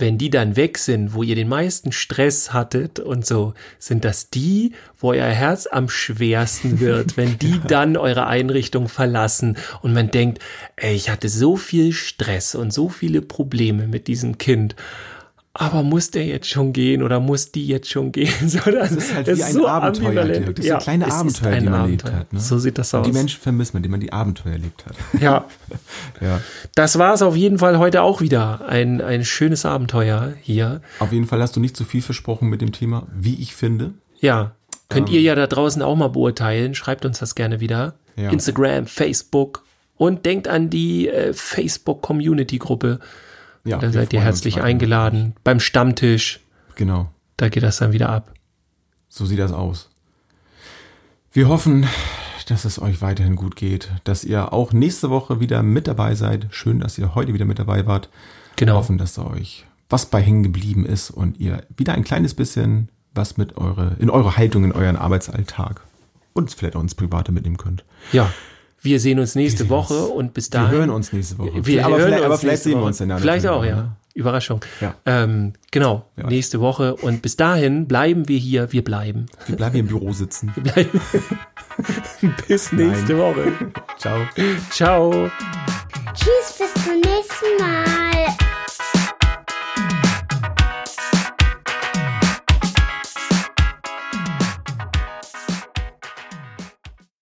wenn 0.00 0.18
die 0.18 0.30
dann 0.30 0.56
weg 0.56 0.78
sind, 0.78 1.14
wo 1.14 1.22
ihr 1.22 1.34
den 1.34 1.48
meisten 1.48 1.92
Stress 1.92 2.52
hattet 2.52 2.98
und 2.98 3.26
so, 3.26 3.54
sind 3.78 4.04
das 4.04 4.30
die, 4.30 4.72
wo 4.98 5.10
euer 5.10 5.26
Herz 5.26 5.66
am 5.66 5.88
schwersten 5.88 6.80
wird, 6.80 7.16
wenn 7.16 7.38
die 7.38 7.60
dann 7.66 7.96
eure 7.96 8.26
Einrichtung 8.26 8.88
verlassen 8.88 9.56
und 9.82 9.92
man 9.92 10.10
denkt, 10.10 10.40
ey, 10.76 10.94
ich 10.94 11.10
hatte 11.10 11.28
so 11.28 11.56
viel 11.56 11.92
Stress 11.92 12.54
und 12.54 12.72
so 12.72 12.88
viele 12.88 13.22
Probleme 13.22 13.86
mit 13.86 14.08
diesem 14.08 14.38
Kind. 14.38 14.74
Aber 15.52 15.82
muss 15.82 16.12
der 16.12 16.26
jetzt 16.26 16.48
schon 16.48 16.72
gehen 16.72 17.02
oder 17.02 17.18
muss 17.18 17.50
die 17.50 17.66
jetzt 17.66 17.90
schon 17.90 18.12
gehen? 18.12 18.32
So, 18.48 18.58
das, 18.70 18.92
ist 18.92 19.12
halt 19.12 19.26
das 19.26 19.36
wie 19.38 19.40
ist 19.42 19.46
ein 19.48 19.52
so 19.54 19.66
Abenteuer. 19.66 20.24
Dirk. 20.24 20.54
Das 20.56 20.64
sind 20.64 20.78
kleine 20.78 21.12
Abenteuer, 21.12 21.52
ein 21.52 21.64
die 21.64 21.68
man 21.68 21.80
erlebt 21.80 22.04
Abenteuer. 22.04 22.20
hat. 22.20 22.32
Ne? 22.32 22.40
So 22.40 22.58
sieht 22.58 22.78
das 22.78 22.94
aus. 22.94 23.04
Und 23.04 23.12
die 23.12 23.18
Menschen 23.18 23.40
vermisst 23.40 23.74
man, 23.74 23.82
die 23.82 23.88
man 23.88 23.98
die 23.98 24.12
Abenteuer 24.12 24.52
erlebt 24.52 24.84
hat. 24.86 24.94
ja. 25.20 25.44
ja. 26.20 26.40
Das 26.76 26.98
war 26.98 27.14
es 27.14 27.22
auf 27.22 27.34
jeden 27.34 27.58
Fall 27.58 27.78
heute 27.78 28.02
auch 28.02 28.20
wieder. 28.20 28.64
Ein, 28.68 29.00
ein 29.00 29.24
schönes 29.24 29.66
Abenteuer 29.66 30.34
hier. 30.40 30.82
Auf 31.00 31.12
jeden 31.12 31.26
Fall 31.26 31.40
hast 31.42 31.56
du 31.56 31.60
nicht 31.60 31.76
zu 31.76 31.84
viel 31.84 32.02
versprochen 32.02 32.48
mit 32.48 32.60
dem 32.60 32.70
Thema, 32.70 33.08
wie 33.12 33.34
ich 33.34 33.56
finde. 33.56 33.92
Ja. 34.20 34.52
Könnt 34.88 35.08
Ähm. 35.08 35.14
ihr 35.16 35.20
ja 35.20 35.34
da 35.34 35.48
draußen 35.48 35.82
auch 35.82 35.96
mal 35.96 36.08
beurteilen. 36.08 36.76
Schreibt 36.76 37.04
uns 37.04 37.18
das 37.18 37.34
gerne 37.34 37.58
wieder. 37.60 37.94
Ja. 38.16 38.30
Instagram, 38.30 38.86
Facebook. 38.86 39.64
Und 39.96 40.24
denkt 40.26 40.46
an 40.48 40.70
die 40.70 41.08
äh, 41.08 41.32
Facebook-Community-Gruppe. 41.34 43.00
Ja, 43.64 43.76
Da 43.78 43.82
wir 43.88 43.92
seid 43.92 44.12
ihr 44.12 44.20
herzlich 44.22 44.62
eingeladen. 44.62 45.34
Beim 45.44 45.60
Stammtisch. 45.60 46.40
Genau, 46.76 47.10
Da 47.36 47.48
geht 47.48 47.62
das 47.62 47.78
dann 47.78 47.92
wieder 47.92 48.08
ab. 48.08 48.32
so 49.08 49.26
sieht 49.26 49.38
das 49.38 49.52
aus. 49.52 49.90
Wir 51.32 51.48
hoffen, 51.48 51.86
dass 52.48 52.64
es 52.64 52.80
euch 52.80 53.00
weiterhin 53.02 53.36
gut 53.36 53.54
geht, 53.56 53.90
dass 54.04 54.24
ihr 54.24 54.52
auch 54.52 54.72
nächste 54.72 55.10
Woche 55.10 55.38
wieder 55.40 55.62
mit 55.62 55.86
dabei 55.86 56.14
seid. 56.14 56.46
Schön, 56.50 56.80
dass 56.80 56.98
ihr 56.98 57.14
heute 57.14 57.32
wieder 57.34 57.44
mit 57.44 57.58
dabei 57.58 57.86
wart. 57.86 58.08
Wir 58.56 58.66
Genau. 58.66 58.76
hoffen, 58.78 58.98
dass 58.98 59.14
da 59.14 59.22
euch 59.26 59.64
was 59.88 60.06
bei 60.06 60.20
hängen 60.22 60.42
geblieben 60.44 60.84
ist 60.86 61.10
und 61.10 61.38
ihr 61.40 61.64
wieder 61.76 61.94
ein 61.94 62.04
kleines 62.04 62.34
bisschen 62.34 62.90
was 63.14 63.36
mit 63.36 63.56
eure, 63.56 63.96
in 63.98 64.08
eure 64.10 64.36
Haltung, 64.36 64.62
in 64.64 64.70
euren 64.72 64.96
Arbeitsalltag 64.96 65.80
und 66.32 66.52
vielleicht 66.52 66.76
auch 66.76 66.80
ins 66.80 66.94
Private 66.94 67.32
mitnehmen 67.32 67.56
könnt. 67.56 67.84
Ja. 68.12 68.32
Wir 68.82 69.00
sehen 69.00 69.18
uns 69.18 69.34
nächste 69.34 69.64
sehen 69.64 69.70
Woche 69.70 69.94
uns. 69.94 70.12
und 70.12 70.34
bis 70.34 70.52
Wir 70.52 70.60
dahin. 70.60 70.78
hören 70.78 70.90
uns 70.90 71.12
nächste 71.12 71.38
Woche. 71.38 71.66
Wir 71.66 71.84
aber 71.84 71.98
hören 71.98 72.04
vielleicht, 72.06 72.22
uns 72.22 72.26
aber 72.26 72.38
vielleicht 72.38 72.62
sehen 72.62 72.78
wir 72.78 72.86
uns 72.86 72.98
dann. 72.98 73.18
Vielleicht 73.18 73.46
auch, 73.46 73.64
ja. 73.64 73.76
ne? 73.76 73.96
Überraschung. 74.14 74.60
Ja. 74.80 74.94
Ähm, 75.06 75.52
genau. 75.70 76.06
Ja. 76.16 76.26
Nächste 76.26 76.60
Woche. 76.60 76.96
Und 76.96 77.22
bis 77.22 77.36
dahin 77.36 77.86
bleiben 77.86 78.28
wir 78.28 78.38
hier. 78.38 78.72
Wir 78.72 78.82
bleiben. 78.82 79.26
Wir 79.46 79.56
bleiben 79.56 79.72
hier 79.72 79.80
im 79.80 79.86
Büro 79.86 80.12
sitzen. 80.12 80.52
Wir 80.54 80.62
bleiben. 80.64 81.00
bis 82.48 82.72
nächste 82.72 83.16
Woche. 83.18 83.52
Ciao. 83.98 84.18
Ciao. 84.70 85.30
Tschüss, 86.14 86.58
bis 86.58 86.84
zum 86.84 86.94
nächsten 86.94 87.56
Mal. 87.60 88.49